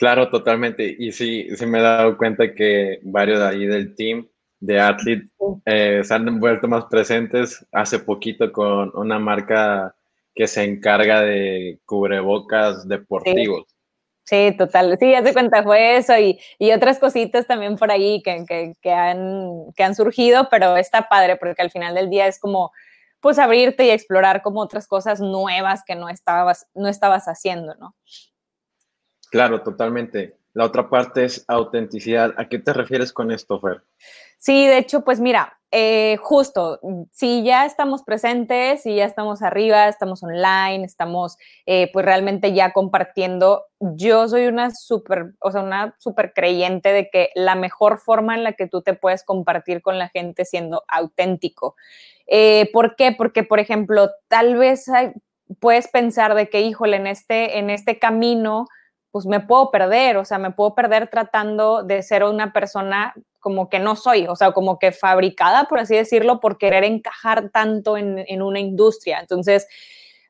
Claro, 0.00 0.30
totalmente. 0.30 0.96
Y 0.98 1.12
sí, 1.12 1.54
sí 1.54 1.66
me 1.66 1.78
he 1.78 1.82
dado 1.82 2.16
cuenta 2.16 2.54
que 2.54 3.00
varios 3.02 3.38
de 3.38 3.46
ahí 3.46 3.66
del 3.66 3.94
team 3.94 4.26
de 4.58 4.80
Athlete 4.80 5.28
eh, 5.66 6.00
se 6.02 6.14
han 6.14 6.40
vuelto 6.40 6.66
más 6.66 6.86
presentes 6.86 7.66
hace 7.70 7.98
poquito 7.98 8.50
con 8.50 8.90
una 8.94 9.18
marca 9.18 9.94
que 10.34 10.46
se 10.46 10.64
encarga 10.64 11.20
de 11.20 11.80
cubrebocas 11.84 12.88
deportivos. 12.88 13.66
Sí. 14.24 14.54
total. 14.56 14.96
Sí, 14.98 15.14
hace 15.14 15.34
cuenta 15.34 15.62
fue 15.62 15.98
eso 15.98 16.16
y, 16.18 16.40
y 16.58 16.72
otras 16.72 16.98
cositas 16.98 17.46
también 17.46 17.76
por 17.76 17.90
ahí 17.90 18.22
que, 18.22 18.46
que, 18.48 18.72
que, 18.80 18.92
han, 18.92 19.70
que 19.76 19.82
han 19.82 19.94
surgido, 19.94 20.48
pero 20.50 20.78
está 20.78 21.10
padre 21.10 21.36
porque 21.36 21.60
al 21.60 21.70
final 21.70 21.94
del 21.94 22.08
día 22.08 22.26
es 22.26 22.40
como, 22.40 22.72
pues 23.20 23.38
abrirte 23.38 23.84
y 23.84 23.90
explorar 23.90 24.40
como 24.40 24.60
otras 24.60 24.86
cosas 24.86 25.20
nuevas 25.20 25.82
que 25.84 25.94
no 25.94 26.08
estabas, 26.08 26.66
no 26.72 26.88
estabas 26.88 27.28
haciendo, 27.28 27.74
¿no? 27.74 27.94
Claro, 29.30 29.62
totalmente. 29.62 30.36
La 30.52 30.64
otra 30.64 30.88
parte 30.90 31.24
es 31.24 31.44
autenticidad. 31.46 32.34
¿A 32.36 32.48
qué 32.48 32.58
te 32.58 32.72
refieres 32.72 33.12
con 33.12 33.30
esto, 33.30 33.60
Fer? 33.60 33.82
Sí, 34.38 34.66
de 34.66 34.78
hecho, 34.78 35.04
pues 35.04 35.20
mira, 35.20 35.60
eh, 35.70 36.16
justo, 36.20 36.80
si 37.12 37.44
ya 37.44 37.64
estamos 37.64 38.02
presentes, 38.02 38.82
si 38.82 38.96
ya 38.96 39.04
estamos 39.04 39.42
arriba, 39.42 39.86
estamos 39.86 40.22
online, 40.24 40.84
estamos 40.84 41.36
eh, 41.66 41.90
pues 41.92 42.04
realmente 42.04 42.52
ya 42.52 42.72
compartiendo, 42.72 43.66
yo 43.78 44.28
soy 44.28 44.46
una 44.46 44.72
súper, 44.72 45.34
o 45.38 45.52
sea, 45.52 45.62
una 45.62 45.94
súper 45.98 46.32
creyente 46.32 46.92
de 46.92 47.08
que 47.08 47.30
la 47.36 47.54
mejor 47.54 47.98
forma 47.98 48.34
en 48.34 48.42
la 48.42 48.54
que 48.54 48.66
tú 48.66 48.82
te 48.82 48.94
puedes 48.94 49.22
compartir 49.22 49.80
con 49.80 49.98
la 49.98 50.08
gente 50.08 50.44
siendo 50.44 50.82
auténtico. 50.88 51.76
Eh, 52.26 52.68
¿Por 52.72 52.96
qué? 52.96 53.12
Porque, 53.12 53.44
por 53.44 53.60
ejemplo, 53.60 54.10
tal 54.26 54.56
vez 54.56 54.86
puedes 55.60 55.86
pensar 55.86 56.34
de 56.34 56.48
que, 56.48 56.62
híjole, 56.62 56.96
en 56.96 57.06
este, 57.06 57.58
en 57.58 57.70
este 57.70 58.00
camino, 58.00 58.66
pues 59.10 59.26
me 59.26 59.40
puedo 59.40 59.70
perder, 59.70 60.16
o 60.16 60.24
sea, 60.24 60.38
me 60.38 60.50
puedo 60.50 60.74
perder 60.74 61.08
tratando 61.08 61.82
de 61.82 62.02
ser 62.02 62.24
una 62.24 62.52
persona 62.52 63.14
como 63.40 63.68
que 63.68 63.78
no 63.78 63.96
soy, 63.96 64.26
o 64.28 64.36
sea, 64.36 64.52
como 64.52 64.78
que 64.78 64.92
fabricada, 64.92 65.64
por 65.64 65.80
así 65.80 65.96
decirlo, 65.96 66.40
por 66.40 66.58
querer 66.58 66.84
encajar 66.84 67.50
tanto 67.50 67.96
en, 67.96 68.42
una 68.42 68.60
industria. 68.60 69.18
Entonces, 69.18 69.66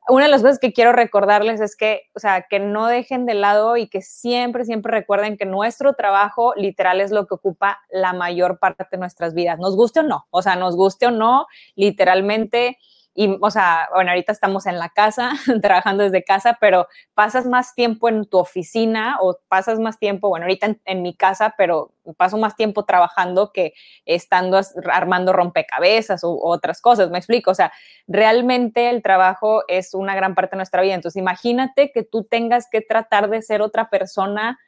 una 0.09 0.25
de 0.25 0.31
las 0.31 0.43
cosas 0.43 0.59
que 0.59 0.73
quiero 0.73 0.93
recordarles 0.93 1.61
es 1.61 1.77
que, 1.77 2.03
o 2.15 2.21
sea, 2.21 2.47
que 2.49 2.59
no 2.59 2.87
dejen 2.87 3.27
de 3.27 3.35
lado 3.35 3.77
y 3.77 3.89
que 3.89 4.01
siempre, 4.01 4.65
siempre 4.65 4.93
recuerden 4.93 5.37
que 5.37 5.45
nuestro 5.45 5.95
trabajo 5.95 6.55
literal 6.57 7.01
es 7.01 7.11
lo 7.11 7.27
que 7.27 7.35
ocupa 7.35 7.81
la 7.91 8.13
mayor 8.13 8.59
parte 8.59 8.87
de 8.91 8.99
nuestras 8.99 9.35
vidas, 9.35 9.59
nos 9.59 9.77
guste 9.77 10.01
o 10.01 10.05
no, 10.05 10.27
o 10.31 10.41
sea, 10.43 10.57
nos 10.57 10.77
guste 10.77 11.07
o 11.07 11.11
no, 11.11 11.47
literalmente 11.75 12.79
y, 13.15 13.37
o 13.41 13.51
sea, 13.51 13.89
bueno, 13.93 14.11
ahorita 14.11 14.31
estamos 14.31 14.67
en 14.67 14.79
la 14.79 14.89
casa, 14.91 15.33
trabajando 15.63 16.05
desde 16.05 16.23
casa, 16.23 16.59
pero 16.61 16.87
pasas 17.15 17.45
más 17.45 17.75
tiempo 17.75 18.09
en 18.09 18.25
tu 18.25 18.39
oficina 18.39 19.19
o 19.21 19.39
pasas 19.49 19.81
más 19.81 19.99
tiempo, 19.99 20.29
bueno, 20.29 20.45
ahorita 20.45 20.77
en, 20.85 21.03
mi 21.03 21.15
casa, 21.15 21.55
pero 21.59 21.93
paso 22.17 22.39
más 22.39 22.57
tiempo 22.57 22.85
trabajando 22.85 23.53
que 23.53 23.73
estando 24.05 24.61
armando 24.93 25.33
rompecabezas 25.33 26.23
u 26.25 26.39
otras 26.43 26.81
cosas, 26.81 27.11
me 27.11 27.19
explico, 27.19 27.51
o 27.51 27.55
sea, 27.55 27.73
realmente 28.07 28.91
el 28.91 29.03
trabajo 29.03 29.63
es 29.67 29.95
una 29.95 30.15
gran 30.15 30.35
parte 30.35 30.53
de 30.53 30.59
nuestra 30.59 30.83
vida, 30.83 30.95
entonces 30.95 31.21
imagínate 31.21 31.91
que 31.93 32.05
tú 32.05 32.25
tengas 32.25 32.69
que 32.71 32.81
tratar 32.81 33.29
de 33.29 33.43
ser 33.43 33.61
otra 33.61 33.91
persona 33.91 34.59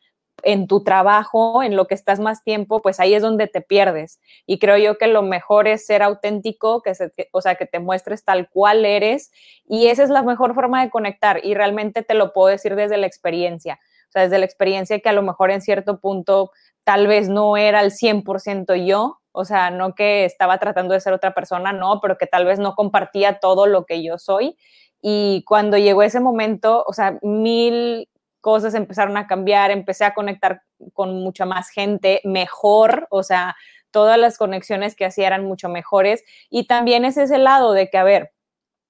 en 0.43 0.67
tu 0.67 0.83
trabajo, 0.83 1.63
en 1.63 1.77
lo 1.77 1.87
que 1.87 1.95
estás 1.95 2.21
más 2.21 2.43
tiempo, 2.43 2.83
pues 2.83 3.01
ahí 3.01 3.15
es 3.15 3.23
donde 3.23 3.47
te 3.47 3.61
pierdes. 3.61 4.21
Y 4.47 4.59
creo 4.59 4.77
yo 4.79 4.99
que 4.99 5.07
lo 5.07 5.23
mejor 5.23 5.69
es 5.69 5.87
ser 5.87 6.03
auténtico, 6.03 6.83
que 6.83 6.93
o 7.33 7.41
sea, 7.41 7.55
que 7.55 7.67
te 7.67 7.79
muestres 7.79 8.25
tal 8.25 8.49
cual 8.49 8.85
eres 8.85 9.31
y 9.67 9.89
esa 9.89 10.03
es 10.03 10.11
la 10.11 10.23
mejor 10.23 10.55
forma 10.55 10.85
de 10.85 10.91
conectar 10.91 11.41
y 11.45 11.55
realmente 11.55 12.03
te 12.03 12.15
lo 12.15 12.33
puedo 12.33 12.49
decir 12.49 12.77
desde 12.77 12.97
la 12.97 13.07
experiencia. 13.07 13.79
O 14.09 14.13
sea, 14.13 14.23
desde 14.23 14.39
la 14.39 14.45
experiencia 14.45 15.01
que 15.01 15.09
a 15.09 15.15
lo 15.15 15.23
mejor 15.23 15.51
en 15.51 15.63
cierto 15.63 15.99
punto 16.01 16.51
tal 16.85 17.07
vez 17.07 17.29
no 17.29 17.57
era 17.57 17.79
al 17.79 17.91
100% 17.91 18.75
yo, 18.87 19.21
o 19.33 19.45
sea, 19.45 19.71
no 19.71 19.95
que 19.95 20.25
estaba 20.25 20.59
tratando 20.59 20.95
de 20.95 21.01
ser 21.01 21.13
otra 21.13 21.33
persona, 21.33 21.73
no, 21.73 22.01
pero 22.01 22.19
que 22.19 22.27
tal 22.27 22.45
vez 22.45 22.59
no 22.59 22.75
compartía 22.75 23.39
todo 23.39 23.67
lo 23.67 23.87
que 23.87 24.03
yo 24.03 24.19
soy. 24.19 24.57
Y 25.01 25.43
cuando 25.49 25.79
llegó 25.79 26.03
ese 26.03 26.21
momento, 26.21 26.85
o 26.87 26.93
sea, 26.93 27.19
mil 27.23 28.09
cosas 28.43 28.75
empezaron 28.75 29.17
a 29.17 29.27
cambiar, 29.27 29.71
empecé 29.71 30.05
a 30.05 30.13
conectar 30.13 30.63
con 30.93 31.23
mucha 31.23 31.47
más 31.47 31.71
gente 31.71 32.21
mejor, 32.25 33.07
o 33.09 33.23
sea, 33.23 33.57
todas 33.91 34.19
las 34.19 34.37
conexiones 34.37 34.97
que 34.97 35.07
hacía 35.07 35.29
eran 35.29 35.45
mucho 35.45 35.69
mejores. 35.69 36.25
Y 36.51 36.67
también 36.67 37.05
es 37.05 37.17
ese 37.17 37.39
lado 37.39 37.73
de 37.73 37.89
que, 37.89 37.99
a 37.99 38.05
ver, 38.05 38.33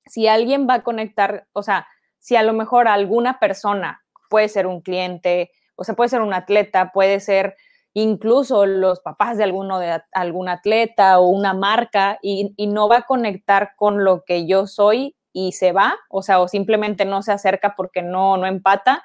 si 0.07 0.27
alguien 0.27 0.67
va 0.69 0.75
a 0.75 0.83
conectar, 0.83 1.47
o 1.53 1.63
sea, 1.63 1.87
si 2.19 2.35
a 2.35 2.43
lo 2.43 2.55
mejor 2.55 2.89
alguna 2.89 3.39
persona 3.39 4.03
puede 4.31 4.49
ser 4.49 4.67
un 4.67 4.81
cliente, 4.81 5.51
o 5.77 5.85
sea, 5.85 5.95
puede 5.95 6.09
ser 6.09 6.23
un 6.23 6.33
atleta, 6.33 6.91
puede 6.93 7.21
ser 7.21 7.57
incluso 7.93 8.65
los 8.65 9.01
papás 9.01 9.37
de 9.37 9.45
alguno 9.45 9.79
de 9.79 10.01
algún 10.13 10.49
atleta 10.49 11.21
o 11.21 11.27
una 11.27 11.53
marca 11.53 12.19
y, 12.23 12.55
y 12.57 12.69
no 12.69 12.89
va 12.89 12.99
a 12.99 13.03
conectar 13.03 13.73
con 13.77 14.03
lo 14.03 14.25
que 14.25 14.47
yo 14.47 14.67
soy 14.67 15.15
y 15.33 15.53
se 15.53 15.73
va, 15.73 15.95
o 16.09 16.23
sea, 16.23 16.41
o 16.41 16.49
simplemente 16.49 17.05
no 17.05 17.23
se 17.23 17.33
acerca 17.33 17.75
porque 17.77 18.03
no, 18.03 18.37
no 18.37 18.47
empata, 18.47 19.03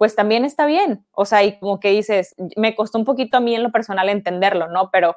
pues 0.00 0.16
también 0.16 0.46
está 0.46 0.64
bien. 0.64 1.04
O 1.12 1.26
sea, 1.26 1.44
y 1.44 1.58
como 1.58 1.78
que 1.78 1.90
dices, 1.90 2.34
me 2.56 2.74
costó 2.74 2.96
un 2.96 3.04
poquito 3.04 3.36
a 3.36 3.40
mí 3.40 3.54
en 3.54 3.62
lo 3.62 3.70
personal 3.70 4.08
entenderlo, 4.08 4.66
¿no? 4.68 4.88
Pero 4.90 5.14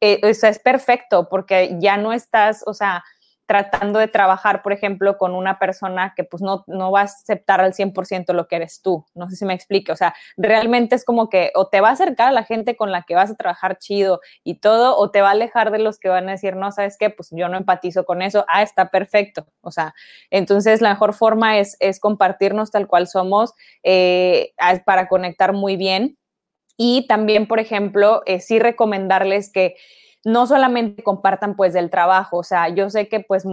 eh, 0.00 0.18
eso 0.24 0.48
es 0.48 0.58
perfecto 0.58 1.28
porque 1.30 1.76
ya 1.78 1.96
no 1.96 2.12
estás, 2.12 2.64
o 2.66 2.74
sea, 2.74 3.04
tratando 3.46 4.00
de 4.00 4.08
trabajar, 4.08 4.62
por 4.62 4.72
ejemplo, 4.72 5.16
con 5.18 5.34
una 5.34 5.58
persona 5.58 6.14
que 6.16 6.24
pues 6.24 6.42
no, 6.42 6.64
no 6.66 6.90
va 6.90 7.02
a 7.02 7.04
aceptar 7.04 7.60
al 7.60 7.72
100% 7.72 8.32
lo 8.32 8.48
que 8.48 8.56
eres 8.56 8.82
tú. 8.82 9.06
No 9.14 9.30
sé 9.30 9.36
si 9.36 9.44
me 9.44 9.54
explique. 9.54 9.92
O 9.92 9.96
sea, 9.96 10.14
realmente 10.36 10.96
es 10.96 11.04
como 11.04 11.28
que 11.28 11.52
o 11.54 11.68
te 11.68 11.80
va 11.80 11.90
a 11.90 11.92
acercar 11.92 12.28
a 12.28 12.32
la 12.32 12.42
gente 12.44 12.76
con 12.76 12.90
la 12.90 13.02
que 13.02 13.14
vas 13.14 13.30
a 13.30 13.36
trabajar 13.36 13.78
chido 13.78 14.20
y 14.42 14.56
todo, 14.56 14.96
o 14.98 15.10
te 15.10 15.22
va 15.22 15.28
a 15.28 15.32
alejar 15.32 15.70
de 15.70 15.78
los 15.78 15.98
que 15.98 16.08
van 16.08 16.28
a 16.28 16.32
decir, 16.32 16.56
no, 16.56 16.72
¿sabes 16.72 16.96
qué? 16.98 17.08
Pues 17.08 17.30
yo 17.30 17.48
no 17.48 17.56
empatizo 17.56 18.04
con 18.04 18.20
eso. 18.20 18.44
Ah, 18.48 18.62
está 18.62 18.90
perfecto. 18.90 19.46
O 19.60 19.70
sea, 19.70 19.94
entonces 20.30 20.80
la 20.80 20.90
mejor 20.90 21.14
forma 21.14 21.58
es, 21.58 21.76
es 21.78 22.00
compartirnos 22.00 22.72
tal 22.72 22.88
cual 22.88 23.06
somos 23.06 23.54
eh, 23.84 24.52
para 24.84 25.08
conectar 25.08 25.52
muy 25.52 25.76
bien. 25.76 26.18
Y 26.76 27.06
también, 27.06 27.46
por 27.46 27.60
ejemplo, 27.60 28.22
eh, 28.26 28.40
sí 28.40 28.58
recomendarles 28.58 29.50
que 29.50 29.76
no 30.26 30.48
solamente 30.48 31.04
compartan 31.04 31.54
pues 31.54 31.72
del 31.72 31.88
trabajo, 31.88 32.38
o 32.38 32.42
sea, 32.42 32.68
yo 32.68 32.90
sé 32.90 33.08
que 33.08 33.20
pues 33.20 33.44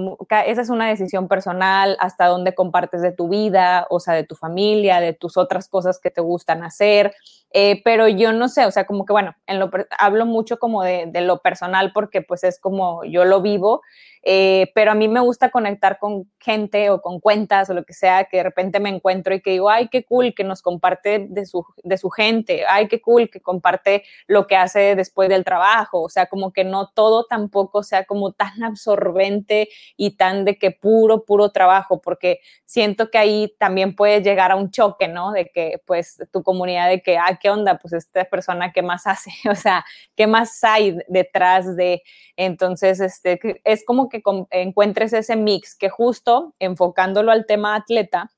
esa 0.47 0.61
es 0.61 0.69
una 0.71 0.87
decisión 0.87 1.27
personal, 1.27 1.95
hasta 1.99 2.25
dónde 2.25 2.55
compartes 2.55 3.03
de 3.03 3.11
tu 3.11 3.29
vida, 3.29 3.85
o 3.91 3.99
sea, 3.99 4.15
de 4.15 4.23
tu 4.23 4.33
familia, 4.33 4.99
de 4.99 5.13
tus 5.13 5.37
otras 5.37 5.67
cosas 5.67 5.99
que 5.99 6.09
te 6.09 6.19
gustan 6.19 6.63
hacer, 6.63 7.13
eh, 7.51 7.79
pero 7.85 8.07
yo 8.07 8.33
no 8.33 8.49
sé, 8.49 8.65
o 8.65 8.71
sea, 8.71 8.87
como 8.87 9.05
que 9.05 9.13
bueno, 9.13 9.35
en 9.45 9.59
lo, 9.59 9.69
hablo 9.99 10.25
mucho 10.25 10.57
como 10.57 10.81
de, 10.81 11.05
de, 11.05 11.21
lo 11.21 11.43
personal 11.43 11.91
porque 11.93 12.23
pues 12.23 12.43
es 12.43 12.59
como 12.59 13.03
yo 13.03 13.23
lo 13.23 13.43
vivo 13.43 13.83
eh, 14.23 14.71
pero 14.73 14.91
a 14.91 14.95
mí 14.95 15.07
me 15.09 15.19
gusta 15.19 15.51
conectar 15.51 15.99
con 15.99 16.31
gente 16.39 16.89
o 16.89 17.01
con 17.01 17.19
cuentas 17.19 17.69
o 17.69 17.73
lo 17.73 17.83
que 17.83 17.93
sea, 17.93 18.23
que 18.25 18.37
de 18.37 18.43
repente 18.43 18.79
me 18.79 18.89
encuentro 18.89 19.35
y 19.35 19.41
que 19.41 19.51
digo, 19.51 19.69
ay, 19.69 19.89
qué 19.89 20.05
cool 20.05 20.33
que 20.33 20.43
nos 20.43 20.61
comparte 20.61 21.27
de 21.29 21.45
su, 21.45 21.65
de 21.83 21.97
su 21.97 22.09
gente, 22.09 22.63
ay, 22.67 22.87
qué 22.87 23.01
cool 23.01 23.29
que 23.29 23.41
comparte 23.41 24.03
lo 24.27 24.47
que 24.47 24.55
hace 24.55 24.95
después 24.95 25.29
del 25.29 25.43
trabajo, 25.43 26.01
o 26.01 26.09
sea, 26.09 26.27
como 26.27 26.53
que 26.53 26.63
no 26.63 26.89
todo 26.93 27.25
tampoco 27.25 27.83
sea 27.83 28.05
como 28.05 28.31
tan 28.31 28.63
absorbente 28.63 29.69
y 29.97 30.15
tan 30.15 30.45
de 30.45 30.57
que 30.57 30.71
puro, 30.71 31.25
puro 31.25 31.51
trabajo, 31.51 32.01
porque 32.01 32.39
siento 32.65 33.09
que 33.11 33.17
ahí 33.17 33.53
también 33.59 33.95
puede 33.95 34.21
llegar 34.21 34.51
a 34.51 34.55
un 34.55 34.71
choque, 34.71 35.07
¿no? 35.07 35.31
De 35.31 35.49
que 35.49 35.81
pues 35.85 36.17
tu 36.31 36.43
comunidad 36.43 36.89
de 36.89 37.01
que, 37.01 37.17
ah, 37.17 37.37
¿qué 37.41 37.49
onda? 37.49 37.77
Pues 37.77 37.93
esta 37.93 38.25
persona, 38.25 38.71
¿qué 38.71 38.81
más 38.81 39.07
hace? 39.07 39.31
O 39.53 39.55
sea, 39.55 39.85
¿qué 40.15 40.27
más 40.27 40.63
hay 40.63 40.97
detrás 41.07 41.75
de? 41.75 42.01
Entonces, 42.35 42.99
este, 42.99 43.39
es 43.63 43.85
como 43.85 44.09
que 44.09 44.12
encuentres 44.51 45.13
ese 45.13 45.35
mix 45.35 45.75
que 45.75 45.89
justo 45.89 46.53
enfocándolo 46.59 47.31
al 47.31 47.45
tema 47.45 47.75
atleta 47.75 48.31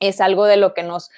es 0.00 0.20
algo 0.20 0.44
de 0.44 0.56
lo 0.56 0.74
que 0.74 0.82
nos, 0.82 1.10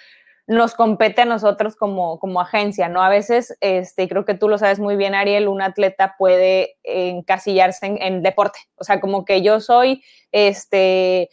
nos 0.46 0.74
compete 0.74 1.22
a 1.22 1.26
nosotros 1.26 1.76
como, 1.76 2.18
como 2.18 2.40
agencia, 2.40 2.88
¿no? 2.88 3.02
A 3.02 3.10
veces, 3.10 3.56
este, 3.60 4.08
creo 4.08 4.24
que 4.24 4.34
tú 4.34 4.48
lo 4.48 4.56
sabes 4.56 4.78
muy 4.78 4.96
bien, 4.96 5.14
Ariel, 5.14 5.46
un 5.46 5.60
atleta 5.60 6.14
puede 6.18 6.76
encasillarse 6.84 7.98
en, 8.00 8.22
deporte, 8.22 8.58
o 8.76 8.84
sea, 8.84 9.00
como 9.00 9.24
que 9.24 9.42
yo 9.42 9.60
soy, 9.60 10.02
este, 10.32 11.28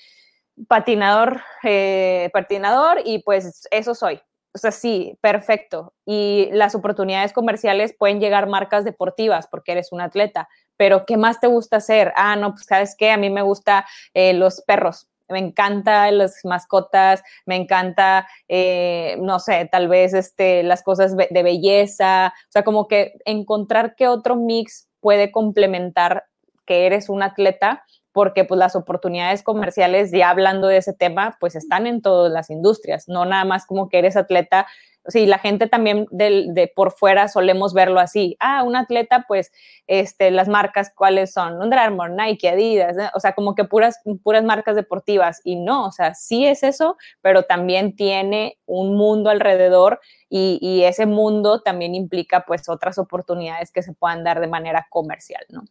patinador, 0.67 1.41
eh, 1.63 2.30
patinador 2.34 3.01
y 3.06 3.19
pues 3.19 3.67
eso 3.71 3.95
soy. 3.95 4.21
O 4.54 4.58
sea, 4.58 4.71
sí, 4.71 5.17
perfecto. 5.21 5.93
Y 6.06 6.47
las 6.54 6.75
oportunidades 6.75 7.34
comerciales 7.34 7.93
pueden 7.97 8.21
llegar 8.21 8.47
marcas 8.47 8.86
deportivas 8.86 9.47
porque 9.47 9.73
eres 9.73 9.91
un 9.91 9.99
atleta, 9.99 10.47
pero 10.77 11.05
¿qué 11.05 11.17
más 11.17 11.39
te 11.39 11.47
gusta 11.47 11.77
hacer? 11.77 12.13
Ah, 12.15 12.35
no, 12.35 12.51
pues 12.51 12.65
sabes 12.65 12.95
qué, 12.97 13.11
a 13.11 13.17
mí 13.17 13.29
me 13.29 13.41
gusta 13.41 13.85
eh, 14.13 14.33
los 14.33 14.61
perros, 14.61 15.07
me 15.27 15.39
encanta 15.39 16.09
las 16.11 16.41
mascotas, 16.43 17.23
me 17.45 17.55
encanta, 17.55 18.27
eh, 18.47 19.17
no 19.21 19.39
sé, 19.39 19.67
tal 19.71 19.88
vez 19.88 20.13
este, 20.13 20.63
las 20.63 20.83
cosas 20.83 21.15
de 21.17 21.43
belleza, 21.43 22.33
o 22.35 22.51
sea, 22.51 22.63
como 22.63 22.88
que 22.88 23.13
encontrar 23.25 23.95
qué 23.95 24.07
otro 24.07 24.35
mix 24.35 24.88
puede 24.99 25.31
complementar 25.31 26.25
que 26.65 26.85
eres 26.85 27.09
un 27.09 27.23
atleta, 27.23 27.83
porque 28.15 28.45
pues 28.45 28.58
las 28.58 28.78
oportunidades 28.78 29.43
comerciales, 29.43 30.10
ya 30.10 30.30
hablando 30.30 30.69
de 30.69 30.78
ese 30.78 30.93
tema, 30.93 31.36
pues 31.41 31.54
están 31.54 31.86
en 31.86 32.01
todas 32.01 32.32
las 32.32 32.49
industrias, 32.49 33.10
no 33.10 33.25
nada 33.25 33.43
más 33.43 33.65
como 33.65 33.89
que 33.89 33.99
eres 33.99 34.15
atleta 34.15 34.67
sí, 35.08 35.25
la 35.25 35.38
gente 35.38 35.67
también 35.67 36.08
de, 36.12 36.71
por 36.75 36.91
fuera 36.91 37.28
solemos 37.28 37.73
verlo 37.73 37.99
así. 37.99 38.38
Ah, 38.39 38.63
un 38.63 38.75
atleta, 38.75 39.25
pues, 39.28 39.51
este, 39.88 40.32
las 40.32 40.47
marcas, 40.47 40.91
¿cuáles 40.95 41.34
son? 41.34 41.62
Under 41.62 41.80
Armour, 41.80 42.12
Nike, 42.12 42.49
Adidas, 42.49 42.95
o 43.13 43.19
sea, 43.19 43.34
como 43.34 43.56
que 43.56 43.65
puras, 43.65 43.99
puras 44.23 44.43
marcas 44.43 44.75
deportivas. 44.75 45.41
Y 45.43 45.58
no, 45.58 45.88
o 45.88 45.91
sea, 45.91 46.13
sí 46.13 46.45
es 46.47 46.63
eso, 46.63 46.97
pero 47.21 47.43
también 47.43 47.95
tiene 47.95 48.58
un 48.65 48.95
mundo 48.95 49.30
alrededor 49.30 49.99
y, 50.30 50.58
y 50.62 50.84
ese 50.84 51.06
mundo 51.06 51.62
también 51.62 51.95
implica, 51.95 52.45
pues, 52.47 52.67
otras 52.69 52.97
oportunidades 52.97 53.71
que 53.71 53.84
se 53.84 53.93
puedan 53.93 54.23
dar 54.23 54.39
de 54.39 54.47
manera 54.47 54.88
comercial, 54.89 55.45
¿no? 55.49 55.63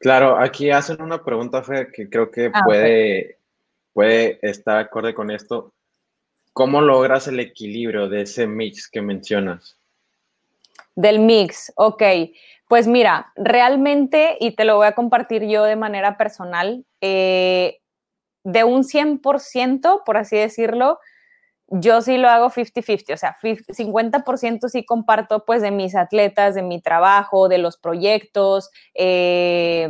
Claro, 0.00 0.36
aquí 0.38 0.70
hacen 0.70 1.00
una 1.00 1.22
pregunta, 1.22 1.62
que 1.94 2.10
creo 2.10 2.30
que 2.30 2.50
ah, 2.52 2.62
puede, 2.64 3.38
puede 3.92 4.40
estar 4.42 4.78
acorde 4.78 5.14
con 5.14 5.30
esto 5.30 5.72
¿Cómo 6.52 6.80
logras 6.80 7.28
el 7.28 7.38
equilibrio 7.40 8.08
de 8.08 8.22
ese 8.22 8.46
mix 8.46 8.88
que 8.88 9.00
mencionas? 9.00 9.76
Del 10.96 11.20
mix, 11.20 11.72
ok. 11.76 12.02
Pues 12.68 12.86
mira, 12.86 13.32
realmente, 13.36 14.36
y 14.40 14.52
te 14.52 14.64
lo 14.64 14.76
voy 14.76 14.86
a 14.86 14.94
compartir 14.94 15.46
yo 15.46 15.64
de 15.64 15.76
manera 15.76 16.16
personal, 16.16 16.84
eh, 17.00 17.80
de 18.44 18.64
un 18.64 18.84
100%, 18.84 20.02
por 20.04 20.16
así 20.16 20.36
decirlo, 20.36 20.98
yo 21.70 22.02
sí 22.02 22.18
lo 22.18 22.28
hago 22.28 22.50
50-50, 22.50 23.14
o 23.14 23.16
sea, 23.16 23.36
50% 23.40 24.68
sí 24.68 24.84
comparto 24.84 25.44
pues 25.44 25.62
de 25.62 25.70
mis 25.70 25.94
atletas, 25.94 26.54
de 26.54 26.62
mi 26.62 26.80
trabajo, 26.80 27.48
de 27.48 27.58
los 27.58 27.76
proyectos, 27.76 28.70
eh, 28.94 29.88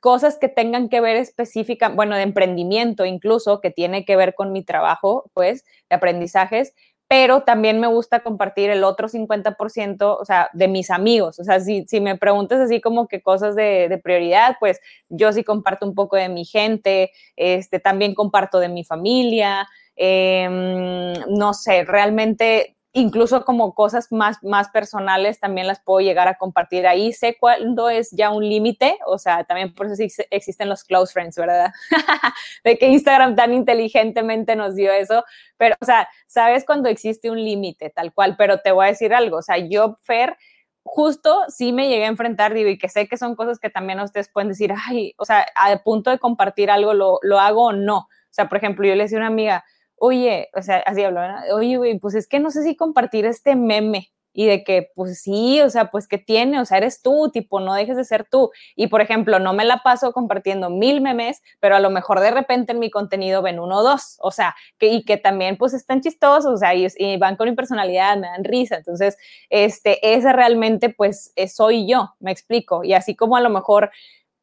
cosas 0.00 0.38
que 0.38 0.48
tengan 0.48 0.88
que 0.88 1.00
ver 1.00 1.16
específica, 1.16 1.88
bueno, 1.88 2.14
de 2.14 2.22
emprendimiento 2.22 3.04
incluso, 3.04 3.60
que 3.60 3.70
tiene 3.70 4.04
que 4.04 4.16
ver 4.16 4.34
con 4.34 4.52
mi 4.52 4.62
trabajo, 4.62 5.30
pues, 5.34 5.64
de 5.90 5.96
aprendizajes, 5.96 6.72
pero 7.08 7.42
también 7.42 7.80
me 7.80 7.86
gusta 7.86 8.20
compartir 8.20 8.68
el 8.70 8.84
otro 8.84 9.08
50%, 9.08 10.18
o 10.20 10.24
sea, 10.26 10.50
de 10.52 10.68
mis 10.68 10.90
amigos. 10.90 11.38
O 11.38 11.44
sea, 11.44 11.58
si, 11.58 11.86
si 11.88 12.00
me 12.00 12.18
preguntas 12.18 12.60
así 12.60 12.82
como 12.82 13.08
que 13.08 13.22
cosas 13.22 13.56
de, 13.56 13.88
de, 13.88 13.98
prioridad, 13.98 14.56
pues 14.60 14.78
yo 15.08 15.32
sí 15.32 15.42
comparto 15.42 15.86
un 15.86 15.94
poco 15.94 16.16
de 16.16 16.28
mi 16.28 16.44
gente, 16.44 17.10
este, 17.36 17.80
también 17.80 18.14
comparto 18.14 18.60
de 18.60 18.68
mi 18.68 18.84
familia, 18.84 19.66
eh, 19.98 21.14
no 21.28 21.54
sé, 21.54 21.84
realmente 21.84 22.78
incluso 22.92 23.44
como 23.44 23.74
cosas 23.74 24.10
más, 24.10 24.42
más 24.42 24.70
personales 24.70 25.40
también 25.40 25.66
las 25.66 25.80
puedo 25.80 26.00
llegar 26.00 26.26
a 26.28 26.36
compartir 26.36 26.86
ahí. 26.86 27.12
Sé 27.12 27.36
cuándo 27.38 27.90
es 27.90 28.10
ya 28.12 28.30
un 28.30 28.48
límite, 28.48 28.98
o 29.06 29.18
sea, 29.18 29.44
también 29.44 29.74
por 29.74 29.86
eso 29.86 30.02
existen 30.30 30.68
los 30.68 30.84
close 30.84 31.12
friends, 31.12 31.36
¿verdad? 31.36 31.72
de 32.64 32.78
que 32.78 32.88
Instagram 32.88 33.36
tan 33.36 33.52
inteligentemente 33.52 34.56
nos 34.56 34.74
dio 34.74 34.92
eso, 34.92 35.24
pero, 35.56 35.76
o 35.80 35.84
sea, 35.84 36.08
sabes 36.26 36.64
cuando 36.64 36.88
existe 36.88 37.30
un 37.30 37.42
límite, 37.42 37.90
tal 37.90 38.12
cual, 38.12 38.36
pero 38.36 38.60
te 38.60 38.72
voy 38.72 38.86
a 38.86 38.88
decir 38.88 39.14
algo, 39.14 39.38
o 39.38 39.42
sea, 39.42 39.58
yo, 39.58 39.98
Fer, 40.02 40.36
justo 40.82 41.44
sí 41.48 41.72
me 41.72 41.88
llegué 41.88 42.04
a 42.04 42.08
enfrentar, 42.08 42.54
digo, 42.54 42.70
y 42.70 42.78
que 42.78 42.88
sé 42.88 43.06
que 43.06 43.18
son 43.18 43.36
cosas 43.36 43.58
que 43.58 43.68
también 43.68 44.00
ustedes 44.00 44.30
pueden 44.30 44.48
decir, 44.48 44.72
ay, 44.86 45.14
o 45.18 45.24
sea, 45.24 45.46
a 45.54 45.76
punto 45.82 46.10
de 46.10 46.18
compartir 46.18 46.70
algo, 46.70 46.94
¿lo, 46.94 47.18
lo 47.22 47.38
hago 47.38 47.66
o 47.66 47.72
no? 47.72 47.98
O 47.98 48.30
sea, 48.30 48.48
por 48.48 48.58
ejemplo, 48.58 48.86
yo 48.86 48.94
le 48.94 49.04
decía 49.04 49.18
a 49.18 49.20
una 49.20 49.28
amiga, 49.28 49.64
oye, 50.00 50.48
o 50.54 50.62
sea, 50.62 50.78
así 50.86 51.02
habló, 51.02 51.20
oye, 51.54 51.76
güey, 51.76 51.98
pues 51.98 52.14
es 52.14 52.26
que 52.28 52.40
no 52.40 52.50
sé 52.50 52.62
si 52.62 52.76
compartir 52.76 53.26
este 53.26 53.56
meme 53.56 54.10
y 54.32 54.46
de 54.46 54.62
que, 54.62 54.92
pues 54.94 55.20
sí, 55.20 55.60
o 55.62 55.68
sea, 55.68 55.90
pues 55.90 56.06
que 56.06 56.16
tiene, 56.16 56.60
o 56.60 56.64
sea, 56.64 56.78
eres 56.78 57.02
tú, 57.02 57.28
tipo, 57.32 57.58
no 57.58 57.74
dejes 57.74 57.96
de 57.96 58.04
ser 58.04 58.24
tú. 58.30 58.52
Y 58.76 58.86
por 58.86 59.00
ejemplo, 59.00 59.40
no 59.40 59.52
me 59.52 59.64
la 59.64 59.78
paso 59.78 60.12
compartiendo 60.12 60.70
mil 60.70 61.00
memes, 61.00 61.42
pero 61.58 61.74
a 61.74 61.80
lo 61.80 61.90
mejor 61.90 62.20
de 62.20 62.30
repente 62.30 62.72
en 62.72 62.78
mi 62.78 62.88
contenido 62.88 63.42
ven 63.42 63.58
uno 63.58 63.78
o 63.78 63.82
dos, 63.82 64.16
o 64.20 64.30
sea, 64.30 64.54
que, 64.78 64.88
y 64.88 65.04
que 65.04 65.16
también 65.16 65.56
pues 65.56 65.74
están 65.74 66.02
chistosos, 66.02 66.52
o 66.54 66.56
sea, 66.56 66.72
y, 66.74 66.86
y 66.98 67.16
van 67.16 67.34
con 67.36 67.48
mi 67.48 67.56
personalidad, 67.56 68.16
me 68.16 68.28
dan 68.28 68.44
risa. 68.44 68.76
Entonces, 68.76 69.16
este, 69.50 70.14
ese 70.14 70.32
realmente 70.32 70.90
pues 70.90 71.32
soy 71.52 71.88
yo, 71.88 72.14
me 72.20 72.30
explico. 72.30 72.84
Y 72.84 72.92
así 72.94 73.16
como 73.16 73.36
a 73.36 73.40
lo 73.40 73.50
mejor 73.50 73.90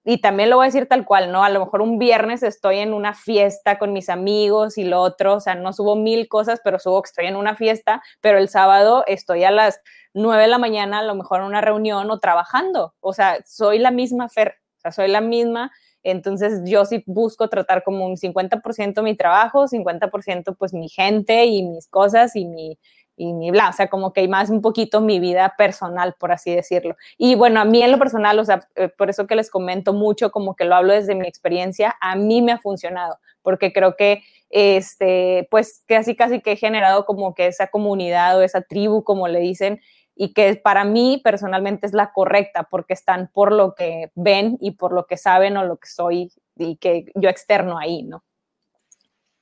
y 0.08 0.20
también 0.20 0.52
lo 0.52 0.58
voy 0.58 0.66
a 0.66 0.68
decir 0.68 0.88
tal 0.88 1.04
cual, 1.04 1.32
¿no? 1.32 1.44
A 1.44 1.50
lo 1.50 1.60
mejor 1.60 1.82
un 1.82 1.98
viernes 1.98 2.44
estoy 2.44 2.78
en 2.78 2.94
una 2.94 3.16
fiesta 3.16 3.80
con 3.80 3.92
mis 3.92 4.10
amigos 4.10 4.78
y 4.78 4.84
lo 4.84 5.02
otro, 5.02 5.34
o 5.34 5.40
sea, 5.40 5.56
no 5.56 5.74
subo 5.74 5.96
mil 5.96 6.28
cosas, 6.28 6.62
pero 6.64 6.78
subo 6.78 7.02
que 7.02 7.08
estoy 7.08 7.26
en 7.26 7.36
una 7.36 7.56
fiesta, 7.56 8.04
pero 8.22 8.38
el 8.38 8.48
sábado 8.48 9.04
estoy 9.08 9.44
a 9.44 9.52
las 9.52 9.82
nueve 10.14 10.44
de 10.44 10.48
la 10.48 10.60
mañana, 10.60 11.00
a 11.00 11.04
lo 11.04 11.16
mejor 11.16 11.42
en 11.42 11.48
una 11.48 11.62
reunión 11.62 12.10
o 12.12 12.20
trabajando, 12.20 12.94
o 13.00 13.14
sea, 13.14 13.40
soy 13.46 13.80
la 13.80 13.90
misma 13.90 14.30
Fer, 14.30 14.56
o 14.78 14.82
sea, 14.82 14.92
soy 14.92 15.08
la 15.08 15.22
misma, 15.22 15.72
entonces 16.04 16.62
yo 16.66 16.86
sí 16.86 17.04
busco 17.08 17.50
tratar 17.50 17.84
como 17.84 18.06
un 18.06 18.16
50% 18.16 19.02
mi 19.02 19.18
trabajo, 19.18 19.68
50% 19.68 20.56
pues 20.56 20.72
mi 20.74 20.88
gente 20.88 21.46
y 21.46 21.64
mis 21.64 21.88
cosas 21.88 22.36
y 22.36 22.46
mi, 22.46 22.78
y 23.18 23.34
mi 23.34 23.52
bla, 23.52 23.70
o 23.70 23.74
sea, 23.74 23.88
como 23.88 24.14
que 24.14 24.22
hay 24.22 24.28
más 24.28 24.50
un 24.50 24.62
poquito 24.62 25.02
mi 25.02 25.20
vida 25.20 25.54
personal, 25.58 26.16
por 26.20 26.32
así 26.32 26.54
decirlo. 26.54 26.96
Y 27.18 27.36
bueno, 27.36 27.62
a 27.62 27.66
mí 27.66 27.82
en 27.82 27.92
lo 27.92 28.00
personal, 28.00 28.38
o 28.40 28.46
sea, 28.46 28.68
eh, 28.76 28.90
por 28.90 29.10
eso 29.10 29.28
que 29.28 29.36
les 29.36 29.50
comento 29.50 29.94
mucho, 29.94 30.32
como 30.32 30.56
que 30.56 30.66
lo 30.66 30.76
hablo 30.76 30.94
desde 30.94 31.16
mi 31.16 31.28
experiencia, 31.28 31.96
a 32.02 32.16
mí 32.16 32.42
me 32.42 32.52
ha 32.52 32.58
funcionado, 32.58 33.18
porque 33.42 33.72
creo 33.72 33.96
que, 33.96 34.24
este, 34.50 35.48
pues 35.50 35.84
casi, 35.88 36.16
casi 36.16 36.42
que 36.42 36.54
he 36.54 36.58
generado 36.58 37.06
como 37.06 37.34
que 37.34 37.48
esa 37.48 37.68
comunidad 37.68 38.38
o 38.38 38.42
esa 38.42 38.62
tribu, 38.62 39.04
como 39.04 39.28
le 39.28 39.40
dicen, 39.40 39.82
y 40.16 40.34
que 40.34 40.56
para 40.56 40.86
mí 40.86 41.22
personalmente 41.24 41.86
es 41.86 41.94
la 41.94 42.12
correcta, 42.14 42.64
porque 42.64 42.94
están 42.94 43.30
por 43.34 43.52
lo 43.52 43.76
que 43.76 44.12
ven 44.16 44.58
y 44.62 44.72
por 44.72 44.94
lo 44.94 45.06
que 45.06 45.18
saben 45.18 45.58
o 45.58 45.66
lo 45.66 45.78
que 45.78 45.88
soy 45.88 46.32
y 46.58 46.78
que 46.78 47.12
yo 47.16 47.30
externo 47.30 47.78
ahí, 47.78 48.04
¿no? 48.04 48.24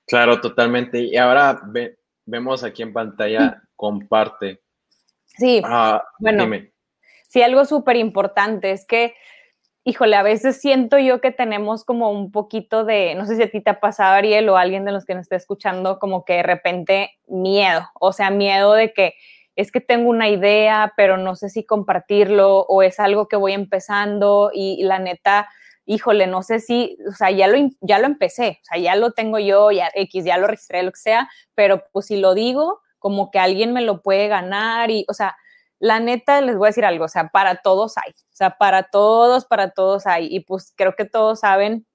Claro, 0.08 0.42
totalmente. 0.42 1.00
Y 1.00 1.16
ahora 1.16 1.62
vemos 2.26 2.64
aquí 2.64 2.82
en 2.82 2.94
pantalla 2.94 3.63
comparte. 3.76 4.62
Sí, 5.26 5.62
ah, 5.66 6.04
bueno, 6.20 6.48
sí, 7.28 7.42
algo 7.42 7.66
súper 7.66 7.96
importante 7.96 8.72
es 8.72 8.86
que, 8.86 9.16
híjole, 9.84 10.16
a 10.16 10.24
veces 10.24 10.62
siento 10.62 10.98
yo 11.00 11.22
que 11.22 11.32
tenemos 11.32 11.84
como 11.84 12.12
un 12.12 12.32
poquito 12.32 12.86
de, 12.86 13.16
no 13.16 13.26
sé 13.26 13.36
si 13.36 13.44
a 13.44 13.50
ti 13.50 13.62
te 13.62 13.72
ha 13.72 13.80
pasado, 13.80 14.14
Ariel, 14.14 14.48
o 14.50 14.58
alguien 14.58 14.86
de 14.86 14.92
los 14.92 15.06
que 15.06 15.16
nos 15.16 15.24
esté 15.24 15.36
escuchando, 15.36 15.98
como 15.98 16.24
que 16.24 16.34
de 16.34 16.44
repente 16.44 17.12
miedo, 17.28 17.90
o 18.00 18.14
sea, 18.14 18.30
miedo 18.30 18.74
de 18.74 18.94
que 18.94 19.16
es 19.56 19.72
que 19.72 19.82
tengo 19.82 20.10
una 20.10 20.30
idea, 20.30 20.94
pero 20.98 21.18
no 21.18 21.36
sé 21.36 21.50
si 21.50 21.64
compartirlo, 21.66 22.62
o 22.62 22.82
es 22.82 23.00
algo 23.00 23.28
que 23.28 23.36
voy 23.36 23.54
empezando 23.54 24.52
y, 24.54 24.78
y 24.80 24.84
la 24.84 25.00
neta, 25.00 25.50
híjole, 25.86 26.28
no 26.28 26.44
sé 26.44 26.60
si, 26.60 26.98
o 27.08 27.12
sea, 27.12 27.32
ya 27.32 27.48
lo, 27.48 27.58
ya 27.82 28.00
lo 28.00 28.06
empecé, 28.06 28.60
o 28.62 28.66
sea, 28.66 28.78
ya 28.80 28.96
lo 28.96 29.12
tengo 29.12 29.40
yo, 29.40 29.72
ya 29.72 29.90
X, 29.94 30.26
ya 30.26 30.38
lo 30.38 30.48
registré, 30.48 30.84
lo 30.84 30.92
que 30.92 31.00
sea, 31.00 31.30
pero 31.56 31.84
pues 31.92 32.08
si 32.08 32.18
lo 32.18 32.34
digo, 32.34 32.83
como 33.04 33.32
que 33.32 33.40
alguien 33.40 33.74
me 33.74 33.82
lo 33.82 34.02
puede 34.02 34.30
ganar 34.30 34.90
y, 34.90 35.06
o 35.10 35.14
sea, 35.14 35.36
la 35.78 36.00
neta, 36.00 36.40
les 36.40 36.56
voy 36.56 36.68
a 36.68 36.70
decir 36.70 36.86
algo, 36.86 37.04
o 37.04 37.10
sea, 37.10 37.28
para 37.28 37.58
todos 37.58 37.98
hay, 37.98 38.12
o 38.12 38.36
sea, 38.36 38.52
para 38.58 38.84
todos, 38.84 39.44
para 39.44 39.72
todos 39.72 40.08
hay. 40.08 40.34
Y 40.34 40.40
pues 40.40 40.74
creo 40.78 40.96
que 40.96 41.04
todos 41.04 41.42
saben 41.42 41.86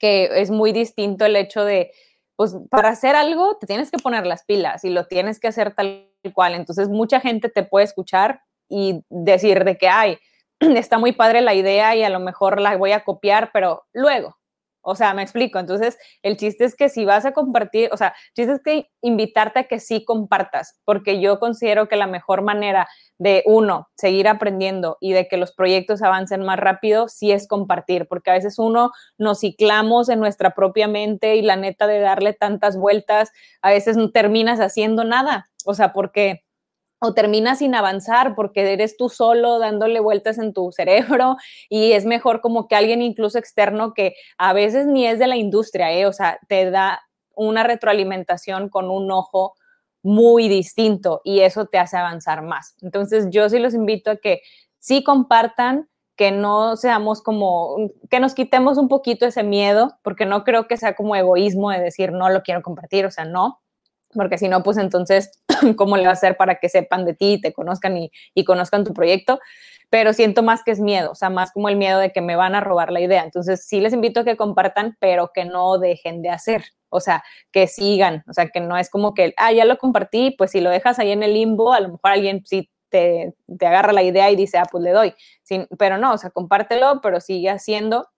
que 0.00 0.28
es 0.42 0.50
muy 0.50 0.72
distinto 0.72 1.24
el 1.24 1.36
hecho 1.36 1.64
de, 1.64 1.92
pues 2.34 2.56
para 2.70 2.88
hacer 2.88 3.14
algo 3.14 3.56
te 3.60 3.68
tienes 3.68 3.92
que 3.92 3.98
poner 3.98 4.26
las 4.26 4.44
pilas 4.44 4.82
y 4.82 4.90
lo 4.90 5.06
tienes 5.06 5.38
que 5.38 5.46
hacer 5.46 5.76
tal 5.76 6.10
cual. 6.34 6.56
Entonces 6.56 6.88
mucha 6.88 7.20
gente 7.20 7.48
te 7.48 7.62
puede 7.62 7.84
escuchar 7.84 8.42
y 8.68 9.04
decir 9.08 9.62
de 9.62 9.78
que, 9.78 9.88
ay, 9.88 10.18
está 10.60 10.98
muy 10.98 11.12
padre 11.12 11.42
la 11.42 11.54
idea 11.54 11.94
y 11.94 12.02
a 12.02 12.10
lo 12.10 12.18
mejor 12.18 12.60
la 12.60 12.76
voy 12.76 12.90
a 12.90 13.04
copiar, 13.04 13.50
pero 13.52 13.84
luego, 13.92 14.36
o 14.82 14.94
sea, 14.94 15.14
me 15.14 15.22
explico. 15.22 15.58
Entonces, 15.58 15.98
el 16.22 16.36
chiste 16.36 16.64
es 16.64 16.76
que 16.76 16.88
si 16.88 17.04
vas 17.04 17.24
a 17.24 17.32
compartir, 17.32 17.88
o 17.92 17.96
sea, 17.96 18.08
el 18.08 18.34
chiste 18.34 18.52
es 18.54 18.60
que 18.62 18.90
invitarte 19.00 19.60
a 19.60 19.64
que 19.64 19.80
sí 19.80 20.04
compartas, 20.04 20.80
porque 20.84 21.20
yo 21.20 21.38
considero 21.38 21.88
que 21.88 21.96
la 21.96 22.06
mejor 22.06 22.42
manera 22.42 22.88
de 23.18 23.42
uno, 23.46 23.88
seguir 23.96 24.28
aprendiendo 24.28 24.98
y 25.00 25.12
de 25.12 25.28
que 25.28 25.36
los 25.36 25.52
proyectos 25.52 26.02
avancen 26.02 26.42
más 26.42 26.58
rápido, 26.58 27.08
sí 27.08 27.30
es 27.30 27.46
compartir, 27.46 28.06
porque 28.08 28.30
a 28.30 28.34
veces 28.34 28.58
uno 28.58 28.90
nos 29.16 29.40
ciclamos 29.40 30.08
en 30.08 30.18
nuestra 30.18 30.50
propia 30.50 30.88
mente 30.88 31.36
y 31.36 31.42
la 31.42 31.56
neta 31.56 31.86
de 31.86 32.00
darle 32.00 32.32
tantas 32.32 32.76
vueltas, 32.76 33.30
a 33.62 33.70
veces 33.70 33.96
no 33.96 34.10
terminas 34.10 34.58
haciendo 34.60 35.04
nada. 35.04 35.48
O 35.64 35.74
sea, 35.74 35.92
porque 35.92 36.42
o 37.04 37.14
terminas 37.14 37.58
sin 37.58 37.74
avanzar 37.74 38.36
porque 38.36 38.72
eres 38.72 38.96
tú 38.96 39.08
solo 39.08 39.58
dándole 39.58 39.98
vueltas 39.98 40.38
en 40.38 40.52
tu 40.52 40.70
cerebro 40.70 41.36
y 41.68 41.92
es 41.92 42.04
mejor 42.04 42.40
como 42.40 42.68
que 42.68 42.76
alguien 42.76 43.02
incluso 43.02 43.38
externo 43.38 43.92
que 43.92 44.14
a 44.38 44.52
veces 44.52 44.86
ni 44.86 45.06
es 45.06 45.18
de 45.18 45.26
la 45.26 45.36
industria, 45.36 45.92
¿eh? 45.92 46.06
o 46.06 46.12
sea, 46.12 46.38
te 46.48 46.70
da 46.70 47.02
una 47.34 47.64
retroalimentación 47.64 48.68
con 48.68 48.88
un 48.88 49.10
ojo 49.10 49.54
muy 50.04 50.48
distinto 50.48 51.20
y 51.24 51.40
eso 51.40 51.66
te 51.66 51.78
hace 51.78 51.96
avanzar 51.96 52.42
más. 52.42 52.76
Entonces 52.82 53.26
yo 53.30 53.48
sí 53.48 53.58
los 53.58 53.74
invito 53.74 54.12
a 54.12 54.16
que 54.16 54.42
sí 54.78 55.02
compartan, 55.02 55.88
que 56.14 56.30
no 56.30 56.76
seamos 56.76 57.20
como, 57.20 57.90
que 58.10 58.20
nos 58.20 58.34
quitemos 58.34 58.78
un 58.78 58.88
poquito 58.88 59.26
ese 59.26 59.42
miedo, 59.42 59.98
porque 60.02 60.24
no 60.24 60.44
creo 60.44 60.68
que 60.68 60.76
sea 60.76 60.94
como 60.94 61.16
egoísmo 61.16 61.70
de 61.70 61.80
decir 61.80 62.12
no 62.12 62.28
lo 62.28 62.42
quiero 62.42 62.62
compartir, 62.62 63.06
o 63.06 63.10
sea, 63.10 63.24
no, 63.24 63.61
porque 64.14 64.38
si 64.38 64.48
no, 64.48 64.62
pues 64.62 64.76
entonces, 64.76 65.32
¿cómo 65.76 65.96
le 65.96 66.04
va 66.04 66.10
a 66.10 66.12
hacer 66.12 66.36
para 66.36 66.56
que 66.56 66.68
sepan 66.68 67.04
de 67.04 67.14
ti, 67.14 67.40
te 67.40 67.52
conozcan 67.52 67.96
y, 67.96 68.44
conozcan 68.44 68.84
tu 68.84 68.92
proyecto? 68.92 69.40
Pero 69.90 70.12
siento 70.12 70.42
más 70.42 70.62
que 70.62 70.70
es 70.70 70.80
miedo, 70.80 71.10
o 71.10 71.14
sea, 71.14 71.30
más 71.30 71.52
como 71.52 71.68
el 71.68 71.76
miedo 71.76 71.98
de 71.98 72.12
que 72.12 72.22
me 72.22 72.36
van 72.36 72.54
a 72.54 72.60
robar 72.60 72.90
la 72.92 73.00
idea. 73.00 73.24
Entonces, 73.24 73.66
sí 73.66 73.80
les 73.80 73.92
invito 73.92 74.20
a 74.20 74.24
que 74.24 74.36
compartan, 74.36 74.96
pero 75.00 75.30
que 75.34 75.44
no 75.44 75.78
dejen 75.78 76.22
de 76.22 76.30
hacer, 76.30 76.64
o 76.88 77.00
sea, 77.00 77.22
que 77.52 77.66
sigan, 77.66 78.24
o 78.28 78.32
sea, 78.32 78.48
que 78.48 78.60
no 78.60 78.78
es 78.78 78.88
como 78.88 79.14
que, 79.14 79.34
ah, 79.36 79.52
ya 79.52 79.64
lo 79.64 79.78
compartí, 79.78 80.34
pues 80.38 80.52
si 80.52 80.60
lo 80.60 80.70
dejas 80.70 80.98
ahí 80.98 81.12
en 81.12 81.22
el 81.22 81.34
limbo, 81.34 81.72
a 81.72 81.80
lo 81.80 81.88
mejor 81.88 82.10
alguien 82.10 82.42
sí 82.46 82.70
te, 82.88 83.34
te 83.58 83.66
agarra 83.66 83.92
la 83.92 84.02
idea 84.02 84.30
y 84.30 84.36
dice, 84.36 84.58
ah, 84.58 84.66
pues 84.70 84.82
le 84.84 84.90
doy. 84.92 85.14
pero 85.78 85.98
no, 85.98 86.14
o 86.14 86.18
sea, 86.18 86.30
compártelo, 86.30 87.00
pero 87.02 87.20
sigue 87.20 87.50
haciendo. 87.50 88.08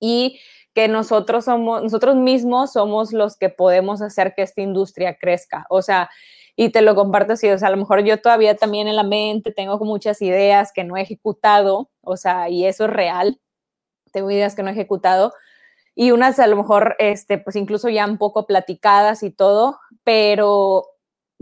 Y 0.00 0.40
que 0.74 0.88
nosotros 0.88 1.44
somos, 1.44 1.82
nosotros 1.82 2.16
mismos 2.16 2.72
somos 2.72 3.12
los 3.12 3.36
que 3.36 3.48
podemos 3.48 4.02
hacer 4.02 4.34
que 4.34 4.42
esta 4.42 4.60
industria 4.60 5.16
crezca. 5.16 5.66
O 5.70 5.82
sea, 5.82 6.10
y 6.56 6.70
te 6.70 6.82
lo 6.82 6.94
comparto 6.94 7.32
así, 7.34 7.48
o 7.50 7.58
sea, 7.58 7.68
a 7.68 7.70
lo 7.70 7.76
mejor 7.76 8.04
yo 8.04 8.20
todavía 8.20 8.56
también 8.56 8.88
en 8.88 8.96
la 8.96 9.02
mente 9.02 9.52
tengo 9.52 9.78
muchas 9.78 10.22
ideas 10.22 10.72
que 10.72 10.84
no 10.84 10.96
he 10.96 11.02
ejecutado, 11.02 11.90
o 12.00 12.16
sea, 12.16 12.48
y 12.48 12.66
eso 12.66 12.84
es 12.84 12.90
real, 12.90 13.40
tengo 14.12 14.30
ideas 14.30 14.54
que 14.54 14.62
no 14.62 14.68
he 14.68 14.72
ejecutado, 14.72 15.32
y 15.96 16.10
unas 16.12 16.38
a 16.38 16.46
lo 16.46 16.56
mejor, 16.56 16.96
este, 16.98 17.38
pues 17.38 17.56
incluso 17.56 17.88
ya 17.88 18.06
un 18.06 18.18
poco 18.18 18.46
platicadas 18.46 19.22
y 19.22 19.30
todo, 19.30 19.78
pero 20.04 20.86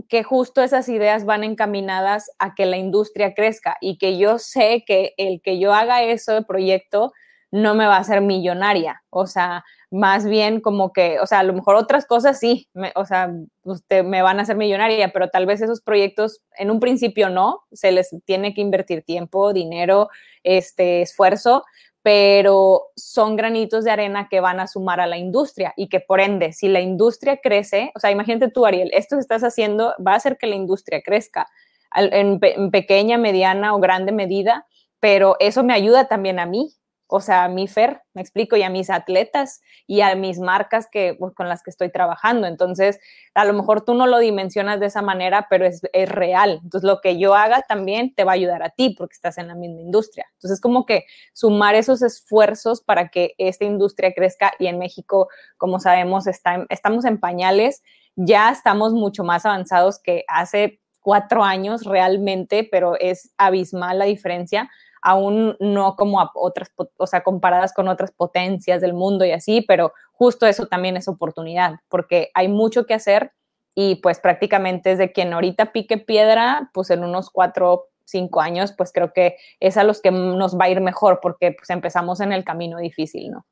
que 0.09 0.23
justo 0.23 0.61
esas 0.61 0.89
ideas 0.89 1.25
van 1.25 1.43
encaminadas 1.43 2.29
a 2.39 2.55
que 2.55 2.65
la 2.65 2.77
industria 2.77 3.33
crezca 3.33 3.77
y 3.81 3.97
que 3.97 4.17
yo 4.17 4.37
sé 4.39 4.83
que 4.85 5.13
el 5.17 5.41
que 5.41 5.59
yo 5.59 5.73
haga 5.73 6.03
eso 6.03 6.33
de 6.33 6.43
proyecto 6.43 7.13
no 7.53 7.75
me 7.75 7.85
va 7.85 7.97
a 7.97 7.99
hacer 7.99 8.19
millonaria. 8.21 9.03
O 9.11 9.27
sea, 9.27 9.63
más 9.91 10.25
bien 10.25 10.59
como 10.59 10.91
que, 10.91 11.19
o 11.19 11.27
sea, 11.27 11.39
a 11.39 11.43
lo 11.43 11.53
mejor 11.53 11.75
otras 11.75 12.07
cosas 12.07 12.39
sí, 12.39 12.67
o 12.95 13.05
sea, 13.05 13.31
usted 13.61 14.03
me 14.03 14.23
van 14.23 14.39
a 14.39 14.41
hacer 14.41 14.55
millonaria, 14.55 15.13
pero 15.13 15.29
tal 15.29 15.45
vez 15.45 15.61
esos 15.61 15.79
proyectos 15.79 16.41
en 16.57 16.71
un 16.71 16.79
principio 16.79 17.29
no, 17.29 17.59
se 17.71 17.91
les 17.91 18.09
tiene 18.25 18.55
que 18.55 18.61
invertir 18.61 19.03
tiempo, 19.03 19.53
dinero, 19.53 20.09
este 20.41 21.03
esfuerzo, 21.03 21.63
pero 22.01 22.87
son 22.95 23.35
granitos 23.35 23.83
de 23.83 23.91
arena 23.91 24.29
que 24.29 24.39
van 24.39 24.59
a 24.59 24.65
sumar 24.65 24.99
a 24.99 25.05
la 25.05 25.19
industria 25.19 25.73
y 25.77 25.89
que 25.89 25.99
por 25.99 26.21
ende, 26.21 26.53
si 26.53 26.67
la 26.67 26.81
industria 26.81 27.37
crece, 27.37 27.91
o 27.95 27.99
sea, 27.99 28.09
imagínate 28.09 28.49
tú, 28.49 28.65
Ariel, 28.65 28.89
esto 28.93 29.15
que 29.15 29.21
estás 29.21 29.43
haciendo 29.43 29.93
va 30.05 30.13
a 30.13 30.17
hacer 30.17 30.39
que 30.39 30.47
la 30.47 30.55
industria 30.55 31.03
crezca 31.03 31.47
en 31.95 32.39
pequeña, 32.71 33.19
mediana 33.19 33.75
o 33.75 33.79
grande 33.79 34.11
medida, 34.11 34.65
pero 34.99 35.35
eso 35.39 35.63
me 35.63 35.73
ayuda 35.73 36.07
también 36.07 36.39
a 36.39 36.47
mí, 36.47 36.73
o 37.15 37.19
sea, 37.19 37.43
a 37.43 37.47
mi 37.47 37.67
Fer, 37.67 38.01
me 38.15 38.23
explico, 38.23 38.55
y 38.55 38.63
a 38.63 38.71
mis 38.71 38.89
atletas 38.89 39.61
y 39.85 40.01
a 40.01 40.15
mis 40.15 40.39
marcas 40.39 40.87
que, 40.91 41.15
pues, 41.19 41.31
con 41.35 41.47
las 41.47 41.61
que 41.61 41.69
estoy 41.69 41.91
trabajando. 41.91 42.47
Entonces, 42.47 42.99
a 43.35 43.45
lo 43.45 43.53
mejor 43.53 43.85
tú 43.85 43.93
no 43.93 44.07
lo 44.07 44.17
dimensionas 44.17 44.79
de 44.79 44.87
esa 44.87 45.03
manera, 45.03 45.45
pero 45.47 45.63
es, 45.63 45.81
es, 45.93 46.09
real. 46.09 46.61
Entonces, 46.63 46.87
lo 46.87 47.01
que 47.01 47.19
yo 47.19 47.35
haga 47.35 47.61
también 47.69 48.15
te 48.15 48.23
va 48.23 48.31
a 48.31 48.33
ayudar 48.33 48.63
a 48.63 48.71
ti 48.71 48.95
porque 48.97 49.13
estás 49.13 49.37
en 49.37 49.47
la 49.47 49.53
misma 49.53 49.81
industria. 49.81 50.25
Entonces, 50.33 50.59
como 50.59 50.87
que 50.87 51.05
sumar 51.33 51.75
esos 51.75 52.01
esfuerzos 52.01 52.81
para 52.81 53.09
que 53.09 53.35
esta 53.37 53.65
industria 53.65 54.11
crezca 54.15 54.51
y 54.57 54.65
en 54.65 54.79
México, 54.79 55.27
como 55.57 55.79
sabemos, 55.79 56.25
está, 56.25 56.65
estamos 56.69 57.05
en 57.05 57.19
pañales, 57.19 57.83
ya 58.15 58.49
estamos 58.49 58.91
mucho 58.91 59.23
más 59.23 59.45
avanzados 59.45 59.99
que 59.99 60.23
hace 60.27 60.81
cuatro 60.99 61.43
años 61.43 61.83
realmente, 61.83 62.67
pero 62.71 62.99
es 62.99 63.35
abismal 63.37 63.99
la 63.99 64.05
diferencia 64.05 64.71
aún 65.03 65.55
no 65.59 65.95
como 65.95 66.19
a 66.19 66.31
otras, 66.33 66.71
o 66.97 67.07
sea, 67.07 67.21
comparadas 67.21 67.73
con 67.73 67.87
otras 67.87 68.11
potencias 68.11 68.81
del 68.81 68.93
mundo 68.93 69.25
y 69.25 69.31
así, 69.31 69.61
pero 69.67 69.93
justo 70.11 70.45
eso 70.47 70.67
también 70.67 70.97
es 70.97 71.07
oportunidad, 71.07 71.75
porque 71.89 72.29
hay 72.33 72.47
mucho 72.47 72.85
que 72.85 72.93
hacer 72.93 73.33
y 73.75 73.95
pues 73.95 74.19
prácticamente 74.19 74.91
es 74.91 74.97
de 74.97 75.11
quien 75.11 75.33
ahorita 75.33 75.71
pique 75.71 75.97
piedra, 75.97 76.69
pues 76.73 76.89
en 76.89 77.03
unos 77.03 77.29
cuatro, 77.29 77.89
cinco 78.05 78.41
años, 78.41 78.73
pues 78.77 78.91
creo 78.93 79.11
que 79.13 79.35
es 79.59 79.77
a 79.77 79.83
los 79.83 80.01
que 80.01 80.11
nos 80.11 80.57
va 80.57 80.65
a 80.65 80.69
ir 80.69 80.81
mejor, 80.81 81.19
porque 81.21 81.51
pues 81.51 81.69
empezamos 81.69 82.19
en 82.21 82.31
el 82.31 82.43
camino 82.43 82.77
difícil, 82.77 83.31
¿no? 83.31 83.45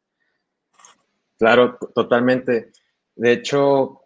Claro, 1.38 1.78
totalmente. 1.96 2.72
De 3.16 3.32
hecho, 3.32 4.02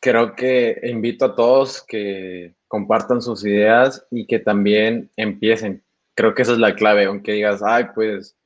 creo 0.00 0.36
que 0.36 0.78
invito 0.84 1.24
a 1.24 1.34
todos 1.34 1.82
que 1.82 2.54
compartan 2.68 3.22
sus 3.22 3.44
ideas 3.44 4.06
y 4.10 4.26
que 4.26 4.38
también 4.38 5.10
empiecen 5.16 5.82
creo 6.18 6.34
que 6.34 6.42
esa 6.42 6.50
es 6.50 6.58
la 6.58 6.74
clave, 6.74 7.04
aunque 7.04 7.30
digas, 7.30 7.62
ay, 7.62 7.90
pues 7.94 8.36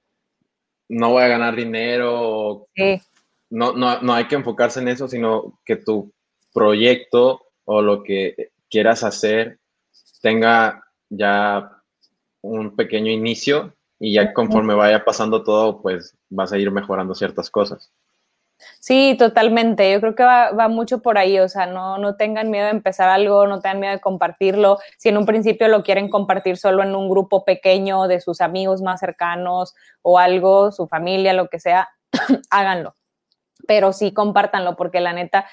no 0.91 1.13
voy 1.13 1.23
a 1.23 1.29
ganar 1.29 1.57
dinero, 1.57 2.67
no, 3.49 3.73
no, 3.73 4.03
no 4.03 4.13
hay 4.13 4.29
que 4.29 4.35
enfocarse 4.35 4.81
en 4.81 4.89
eso, 4.89 5.09
sino 5.09 5.59
que 5.65 5.77
tu 5.77 6.13
proyecto 6.53 7.47
o 7.65 7.81
lo 7.81 8.03
que 8.03 8.51
quieras 8.69 9.05
hacer 9.05 9.59
tenga 10.21 10.85
ya 11.09 11.83
un 12.43 12.77
pequeño 12.77 13.11
inicio 13.11 13.75
y 13.99 14.13
ya 14.13 14.35
conforme 14.35 14.75
vaya 14.75 15.03
pasando 15.03 15.43
todo, 15.43 15.81
pues 15.81 16.15
vas 16.29 16.53
a 16.53 16.59
ir 16.59 16.71
mejorando 16.71 17.15
ciertas 17.15 17.49
cosas. 17.49 17.91
Sí, 18.81 19.17
totalmente. 19.19 19.91
Yo 19.93 20.01
creo 20.01 20.15
que 20.15 20.25
va, 20.25 20.69
mucho 20.69 21.01
por 21.03 21.19
ahí. 21.19 21.39
O 21.39 21.49
sea, 21.49 21.67
no, 21.67 21.99
no 21.99 22.17
tengan 22.17 22.51
miedo 22.51 22.67
de 22.67 22.73
empezar 22.73 23.09
algo, 23.09 23.47
no 23.47 23.61
tengan 23.61 23.81
miedo 23.81 23.95
de 23.95 24.01
compartirlo. 24.01 24.79
Si 24.99 25.09
en 25.09 25.17
un 25.17 25.27
principio 25.27 25.69
lo 25.69 25.83
quieren 25.83 26.09
compartir 26.09 26.57
solo 26.57 26.83
en 26.83 26.95
un 26.95 27.09
grupo 27.09 27.45
pequeño 27.45 28.09
de 28.09 28.21
sus 28.21 28.41
amigos 28.41 28.83
más 28.83 29.01
cercanos 29.01 29.75
o 30.03 30.19
algo, 30.19 30.73
su 30.73 30.87
familia, 30.87 31.33
lo 31.33 31.49
que 31.49 31.61
sea, 31.61 31.91
háganlo. 32.51 32.97
Pero 33.67 33.93
sí, 33.93 34.13
compártanlo, 34.13 34.77
porque 34.77 35.01
la 35.01 35.13
neta, 35.13 35.47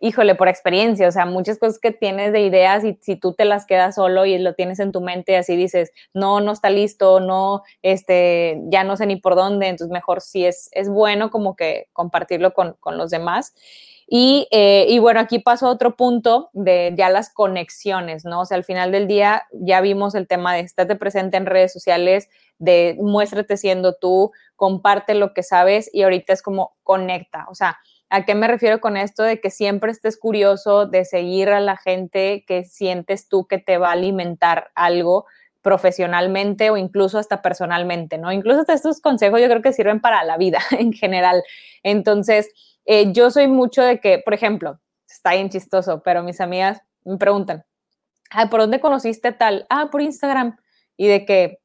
híjole, 0.00 0.34
por 0.34 0.48
experiencia, 0.48 1.08
o 1.08 1.12
sea, 1.12 1.26
muchas 1.26 1.58
cosas 1.58 1.78
que 1.78 1.90
tienes 1.90 2.32
de 2.32 2.40
ideas 2.40 2.84
y 2.84 2.98
si 3.00 3.16
tú 3.16 3.34
te 3.34 3.44
las 3.44 3.66
quedas 3.66 3.96
solo 3.96 4.26
y 4.26 4.38
lo 4.38 4.54
tienes 4.54 4.78
en 4.78 4.92
tu 4.92 5.00
mente, 5.00 5.36
así 5.36 5.56
dices, 5.56 5.90
no, 6.14 6.40
no 6.40 6.52
está 6.52 6.70
listo, 6.70 7.20
no, 7.20 7.62
este, 7.82 8.60
ya 8.70 8.84
no 8.84 8.96
sé 8.96 9.06
ni 9.06 9.16
por 9.16 9.34
dónde, 9.34 9.68
entonces 9.68 9.92
mejor 9.92 10.20
sí 10.20 10.44
es, 10.46 10.68
es 10.72 10.88
bueno 10.88 11.30
como 11.30 11.56
que 11.56 11.88
compartirlo 11.92 12.54
con, 12.54 12.76
con 12.80 12.96
los 12.96 13.10
demás. 13.10 13.54
Y, 14.10 14.48
eh, 14.52 14.98
bueno, 15.00 15.20
aquí 15.20 15.38
paso 15.38 15.68
otro 15.68 15.94
punto 15.94 16.48
de 16.54 16.94
ya 16.96 17.10
las 17.10 17.30
conexiones, 17.30 18.24
¿no? 18.24 18.40
O 18.40 18.44
sea, 18.46 18.56
al 18.56 18.64
final 18.64 18.90
del 18.90 19.06
día 19.06 19.42
ya 19.52 19.82
vimos 19.82 20.14
el 20.14 20.26
tema 20.26 20.54
de 20.54 20.60
estate 20.60 20.96
presente 20.96 21.36
en 21.36 21.44
redes 21.44 21.74
sociales, 21.74 22.30
de 22.58 22.96
muéstrate 22.98 23.58
siendo 23.58 23.94
tú, 23.94 24.32
comparte 24.56 25.14
lo 25.14 25.34
que 25.34 25.42
sabes 25.42 25.90
y 25.92 26.02
ahorita 26.04 26.32
es 26.32 26.40
como 26.40 26.74
conecta, 26.84 27.46
o 27.50 27.54
sea, 27.54 27.78
¿A 28.10 28.24
qué 28.24 28.34
me 28.34 28.48
refiero 28.48 28.80
con 28.80 28.96
esto? 28.96 29.22
De 29.22 29.40
que 29.40 29.50
siempre 29.50 29.92
estés 29.92 30.18
curioso 30.18 30.86
de 30.86 31.04
seguir 31.04 31.50
a 31.50 31.60
la 31.60 31.76
gente 31.76 32.44
que 32.46 32.64
sientes 32.64 33.28
tú 33.28 33.46
que 33.46 33.58
te 33.58 33.76
va 33.76 33.88
a 33.88 33.92
alimentar 33.92 34.70
algo 34.74 35.26
profesionalmente 35.60 36.70
o 36.70 36.76
incluso 36.76 37.18
hasta 37.18 37.42
personalmente, 37.42 38.16
¿no? 38.16 38.32
Incluso 38.32 38.64
estos 38.66 39.00
consejos 39.00 39.40
yo 39.40 39.48
creo 39.48 39.60
que 39.60 39.72
sirven 39.72 40.00
para 40.00 40.24
la 40.24 40.38
vida 40.38 40.60
en 40.70 40.92
general. 40.92 41.42
Entonces, 41.82 42.50
eh, 42.86 43.12
yo 43.12 43.30
soy 43.30 43.48
mucho 43.48 43.82
de 43.82 44.00
que, 44.00 44.18
por 44.18 44.32
ejemplo, 44.32 44.80
está 45.06 45.34
bien 45.34 45.50
chistoso, 45.50 46.02
pero 46.02 46.22
mis 46.22 46.40
amigas 46.40 46.80
me 47.04 47.18
preguntan, 47.18 47.64
¿por 48.50 48.60
dónde 48.60 48.80
conociste 48.80 49.32
tal? 49.32 49.66
Ah, 49.68 49.88
por 49.90 50.00
Instagram. 50.00 50.56
Y 50.96 51.08
de 51.08 51.24
que, 51.26 51.60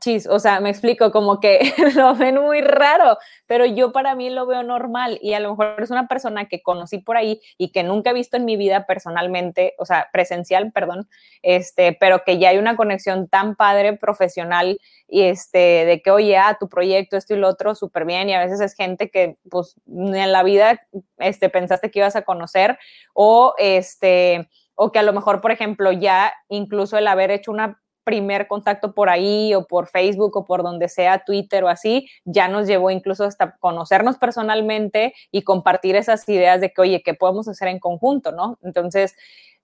chis, 0.00 0.26
o 0.26 0.38
sea, 0.38 0.60
me 0.60 0.70
explico, 0.70 1.12
como 1.12 1.40
que 1.40 1.60
lo 1.94 2.14
ven 2.14 2.40
muy 2.40 2.60
raro, 2.60 3.18
pero 3.46 3.66
yo 3.66 3.92
para 3.92 4.14
mí 4.14 4.30
lo 4.30 4.46
veo 4.46 4.62
normal 4.62 5.18
y 5.20 5.34
a 5.34 5.40
lo 5.40 5.50
mejor 5.50 5.82
es 5.82 5.90
una 5.90 6.08
persona 6.08 6.46
que 6.46 6.62
conocí 6.62 6.98
por 6.98 7.16
ahí 7.16 7.40
y 7.58 7.70
que 7.70 7.82
nunca 7.82 8.10
he 8.10 8.14
visto 8.14 8.36
en 8.36 8.44
mi 8.44 8.56
vida 8.56 8.86
personalmente, 8.86 9.74
o 9.78 9.84
sea, 9.84 10.08
presencial, 10.12 10.72
perdón, 10.72 11.08
este, 11.42 11.96
pero 11.98 12.24
que 12.24 12.38
ya 12.38 12.50
hay 12.50 12.58
una 12.58 12.76
conexión 12.76 13.28
tan 13.28 13.56
padre 13.56 13.96
profesional 13.96 14.80
y 15.08 15.22
este, 15.22 15.84
de 15.84 16.00
que, 16.02 16.10
oye, 16.10 16.36
ah, 16.38 16.56
tu 16.58 16.68
proyecto, 16.68 17.16
esto 17.16 17.34
y 17.34 17.38
lo 17.38 17.48
otro, 17.48 17.74
súper 17.74 18.04
bien, 18.04 18.28
y 18.28 18.34
a 18.34 18.40
veces 18.40 18.60
es 18.60 18.74
gente 18.74 19.10
que, 19.10 19.36
pues, 19.50 19.76
en 19.86 20.32
la 20.32 20.42
vida, 20.42 20.80
este, 21.18 21.50
pensaste 21.50 21.90
que 21.90 21.98
ibas 21.98 22.16
a 22.16 22.22
conocer 22.22 22.78
o, 23.12 23.54
este, 23.58 24.48
o 24.74 24.92
que 24.92 24.98
a 24.98 25.02
lo 25.02 25.12
mejor, 25.12 25.40
por 25.40 25.52
ejemplo, 25.52 25.92
ya 25.92 26.32
incluso 26.48 26.98
el 26.98 27.06
haber 27.06 27.30
hecho 27.30 27.52
una 27.52 27.80
primer 28.04 28.46
contacto 28.46 28.94
por 28.94 29.08
ahí 29.08 29.54
o 29.54 29.66
por 29.66 29.88
Facebook 29.88 30.36
o 30.36 30.44
por 30.44 30.62
donde 30.62 30.88
sea, 30.88 31.24
Twitter 31.24 31.64
o 31.64 31.68
así, 31.68 32.08
ya 32.24 32.48
nos 32.48 32.66
llevó 32.66 32.90
incluso 32.90 33.24
hasta 33.24 33.56
conocernos 33.56 34.18
personalmente 34.18 35.14
y 35.30 35.42
compartir 35.42 35.96
esas 35.96 36.28
ideas 36.28 36.60
de 36.60 36.70
que, 36.72 36.82
oye, 36.82 37.02
¿qué 37.02 37.14
podemos 37.14 37.48
hacer 37.48 37.68
en 37.68 37.80
conjunto, 37.80 38.32
no? 38.32 38.58
Entonces, 38.62 39.16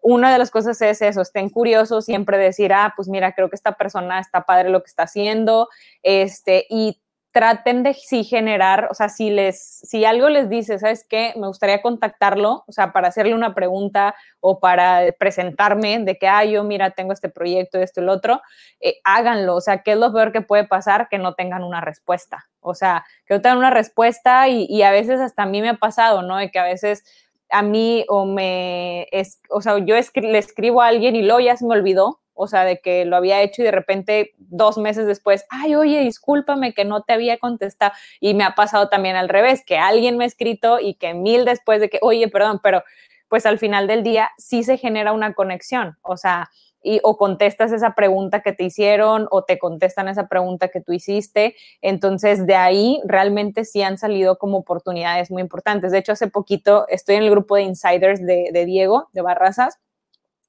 una 0.03 0.33
de 0.33 0.39
las 0.39 0.51
cosas 0.51 0.81
es 0.81 1.03
eso, 1.03 1.21
estén 1.21 1.51
curiosos, 1.51 2.07
siempre 2.07 2.39
decir, 2.39 2.73
ah, 2.73 2.95
pues 2.97 3.09
mira, 3.09 3.33
creo 3.33 3.51
que 3.51 3.57
esta 3.57 3.73
persona 3.73 4.19
está 4.19 4.47
padre 4.47 4.71
lo 4.71 4.83
que 4.83 4.89
está 4.89 5.03
haciendo, 5.03 5.69
este, 6.03 6.67
y 6.71 7.01
traten 7.33 7.83
de 7.83 7.95
sí 7.95 8.25
generar, 8.25 8.89
o 8.91 8.95
sea, 8.95 9.09
si 9.09 9.31
les, 9.31 9.81
si 9.83 10.05
algo 10.05 10.29
les 10.29 10.49
dice, 10.49 10.79
¿sabes 10.79 11.07
qué? 11.09 11.33
Me 11.37 11.47
gustaría 11.47 11.81
contactarlo, 11.81 12.65
o 12.67 12.73
sea, 12.73 12.93
para 12.93 13.09
hacerle 13.09 13.35
una 13.35 13.55
pregunta 13.55 14.15
o 14.41 14.59
para 14.59 15.13
presentarme 15.19 16.01
de 16.01 16.19
que, 16.19 16.27
ah, 16.27 16.45
yo 16.45 16.65
mira, 16.65 16.91
tengo 16.91 17.13
este 17.13 17.29
proyecto, 17.29 17.79
esto 17.79 18.01
y 18.01 18.05
lo 18.05 18.13
otro, 18.13 18.41
eh, 18.81 18.97
háganlo, 19.05 19.55
o 19.55 19.61
sea, 19.61 19.83
¿qué 19.83 19.93
es 19.93 19.99
lo 19.99 20.13
peor 20.13 20.33
que 20.33 20.41
puede 20.41 20.67
pasar? 20.67 21.09
Que 21.09 21.19
no 21.19 21.35
tengan 21.35 21.63
una 21.63 21.81
respuesta, 21.81 22.49
o 22.61 22.75
sea, 22.75 23.05
que 23.27 23.35
no 23.35 23.41
tengan 23.41 23.59
una 23.59 23.71
respuesta 23.71 24.49
y, 24.49 24.67
y 24.69 24.83
a 24.83 24.91
veces 24.91 25.21
hasta 25.21 25.45
a 25.45 25.47
mí 25.47 25.63
me 25.63 25.71
ha 25.71 25.75
pasado, 25.75 26.23
¿no? 26.23 26.37
De 26.37 26.51
que 26.51 26.59
a 26.59 26.65
veces 26.65 27.05
a 27.51 27.63
mí 27.63 28.05
o 28.09 28.27
me, 28.27 29.07
es, 29.13 29.41
o 29.51 29.61
sea, 29.61 29.79
yo 29.79 29.95
le 30.15 30.39
escribo 30.39 30.83
a 30.83 30.87
alguien 30.87 31.17
y 31.17 31.23
luego 31.23 31.41
ya 31.41 31.57
se 31.57 31.67
me 31.67 31.75
olvidó, 31.75 32.21
o 32.41 32.47
sea, 32.47 32.65
de 32.65 32.81
que 32.81 33.05
lo 33.05 33.17
había 33.17 33.43
hecho 33.43 33.61
y 33.61 33.67
de 33.67 33.71
repente 33.71 34.33
dos 34.39 34.79
meses 34.79 35.07
después, 35.07 35.45
ay, 35.51 35.75
oye, 35.75 36.01
discúlpame 36.01 36.73
que 36.73 36.87
no 36.87 37.03
te 37.03 37.13
había 37.13 37.39
contestado. 37.39 37.93
Y 38.19 38.33
me 38.33 38.45
ha 38.45 38.55
pasado 38.55 38.89
también 38.89 39.15
al 39.15 39.29
revés, 39.29 39.63
que 39.65 39.77
alguien 39.77 40.17
me 40.17 40.25
ha 40.25 40.27
escrito 40.27 40.81
y 40.81 40.95
que 40.95 41.13
mil 41.13 41.45
después 41.45 41.81
de 41.81 41.91
que, 41.91 41.99
oye, 42.01 42.29
perdón, 42.29 42.61
pero 42.63 42.83
pues 43.29 43.45
al 43.45 43.59
final 43.59 43.87
del 43.87 44.03
día 44.03 44.31
sí 44.39 44.65
se 44.65 44.79
genera 44.79 45.13
una 45.13 45.35
conexión, 45.35 45.99
o 46.03 46.17
sea, 46.17 46.51
y, 46.83 46.99
o 47.03 47.19
contestas 47.19 47.73
esa 47.73 47.95
pregunta 47.95 48.41
que 48.41 48.55
te 48.55 48.65
hicieron 48.65 49.29
o 49.31 49.45
te 49.45 49.59
contestan 49.59 50.09
esa 50.09 50.29
pregunta 50.29 50.69
que 50.69 50.81
tú 50.81 50.95
hiciste. 50.95 51.55
Entonces, 51.83 52.47
de 52.47 52.55
ahí 52.55 53.03
realmente 53.05 53.67
sí 53.67 53.83
han 53.83 53.99
salido 53.99 54.39
como 54.39 54.57
oportunidades 54.57 55.31
muy 55.31 55.43
importantes. 55.43 55.93
De 55.93 55.99
hecho, 55.99 56.13
hace 56.13 56.29
poquito 56.29 56.87
estoy 56.89 57.17
en 57.17 57.25
el 57.25 57.31
grupo 57.31 57.57
de 57.57 57.65
insiders 57.65 58.25
de, 58.25 58.49
de 58.51 58.65
Diego, 58.65 59.11
de 59.13 59.21
Barrazas, 59.21 59.79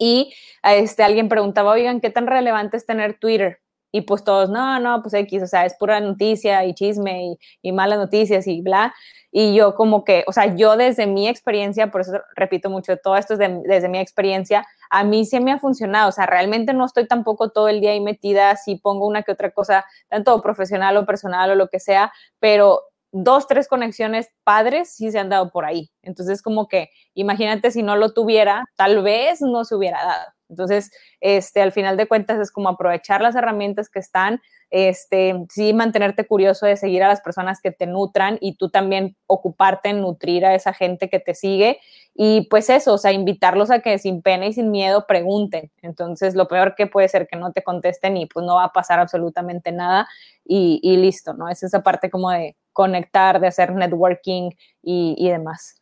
y 0.01 0.33
este, 0.63 1.03
alguien 1.03 1.29
preguntaba, 1.29 1.71
oigan, 1.71 2.01
¿qué 2.01 2.09
tan 2.09 2.25
relevante 2.25 2.75
es 2.75 2.87
tener 2.87 3.19
Twitter? 3.19 3.59
Y 3.91 4.01
pues 4.01 4.23
todos, 4.23 4.49
no, 4.49 4.79
no, 4.79 5.03
pues 5.03 5.13
X, 5.13 5.43
o 5.43 5.47
sea, 5.47 5.63
es 5.65 5.75
pura 5.75 5.99
noticia 5.99 6.65
y 6.65 6.73
chisme 6.73 7.37
y, 7.61 7.71
malas 7.71 7.99
noticias 7.99 8.47
y 8.47 8.61
bla. 8.61 8.95
Y 9.31 9.53
yo 9.53 9.75
como 9.75 10.03
que, 10.03 10.23
o 10.25 10.33
sea, 10.33 10.55
yo 10.55 10.75
desde 10.75 11.05
mi 11.05 11.27
experiencia, 11.27 11.91
por 11.91 12.01
eso 12.01 12.13
repito 12.35 12.67
mucho, 12.71 12.97
todo 12.97 13.15
esto 13.15 13.35
es 13.35 13.39
desde 13.39 13.89
mi 13.89 13.99
experiencia, 13.99 14.65
a 14.89 15.03
mí 15.03 15.23
sí 15.23 15.39
me 15.39 15.51
ha 15.51 15.59
funcionado, 15.59 16.09
o 16.09 16.11
sea, 16.11 16.25
realmente 16.25 16.73
no 16.73 16.85
estoy 16.85 17.07
tampoco 17.07 17.49
todo 17.49 17.67
el 17.67 17.79
día 17.79 17.91
ahí 17.91 18.01
metida, 18.01 18.55
si 18.55 18.77
pongo 18.77 19.05
una 19.05 19.21
que 19.21 19.33
otra 19.33 19.51
cosa, 19.51 19.85
tanto 20.09 20.41
profesional 20.41 20.97
o 20.97 21.05
personal 21.05 21.51
o 21.51 21.55
lo 21.55 21.67
que 21.67 21.79
sea, 21.79 22.11
pero 22.39 22.90
dos, 23.11 23.47
tres 23.47 23.67
conexiones 23.67 24.29
padres 24.43 24.93
sí 24.95 25.11
se 25.11 25.19
han 25.19 25.29
dado 25.29 25.51
por 25.51 25.65
ahí. 25.65 25.91
Entonces, 26.01 26.41
como 26.41 26.67
que 26.67 26.89
imagínate 27.13 27.71
si 27.71 27.83
no 27.83 27.95
lo 27.95 28.13
tuviera, 28.13 28.65
tal 28.75 29.03
vez 29.03 29.41
no 29.41 29.65
se 29.65 29.75
hubiera 29.75 30.03
dado. 30.03 30.31
Entonces, 30.51 30.91
este, 31.21 31.61
al 31.61 31.71
final 31.71 31.95
de 31.95 32.07
cuentas 32.07 32.37
es 32.39 32.51
como 32.51 32.67
aprovechar 32.67 33.21
las 33.21 33.35
herramientas 33.35 33.89
que 33.89 33.99
están, 33.99 34.41
este, 34.69 35.33
sí 35.49 35.73
mantenerte 35.73 36.27
curioso 36.27 36.65
de 36.65 36.75
seguir 36.75 37.03
a 37.03 37.07
las 37.07 37.21
personas 37.21 37.61
que 37.61 37.71
te 37.71 37.87
nutran 37.87 38.37
y 38.41 38.57
tú 38.57 38.69
también 38.69 39.15
ocuparte 39.27 39.89
en 39.89 40.01
nutrir 40.01 40.45
a 40.45 40.53
esa 40.53 40.73
gente 40.73 41.09
que 41.09 41.19
te 41.19 41.35
sigue 41.35 41.79
y 42.13 42.47
pues 42.49 42.69
eso, 42.69 42.93
o 42.93 42.97
sea, 42.97 43.13
invitarlos 43.13 43.71
a 43.71 43.79
que 43.79 43.97
sin 43.97 44.21
pena 44.21 44.45
y 44.45 44.53
sin 44.53 44.71
miedo 44.71 45.05
pregunten. 45.07 45.71
Entonces, 45.81 46.35
lo 46.35 46.47
peor 46.47 46.75
que 46.75 46.87
puede 46.87 47.07
ser 47.07 47.27
que 47.27 47.37
no 47.37 47.53
te 47.53 47.63
contesten 47.63 48.17
y 48.17 48.25
pues 48.25 48.45
no 48.45 48.55
va 48.55 48.65
a 48.65 48.73
pasar 48.73 48.99
absolutamente 48.99 49.71
nada 49.71 50.07
y, 50.43 50.97
listo, 50.97 51.33
¿no? 51.33 51.47
Es 51.47 51.63
esa 51.63 51.81
parte 51.81 52.09
como 52.09 52.29
de 52.31 52.57
conectar, 52.73 53.39
de 53.39 53.47
hacer 53.47 53.73
networking 53.73 54.51
y, 54.81 55.15
y 55.17 55.29
demás. 55.29 55.81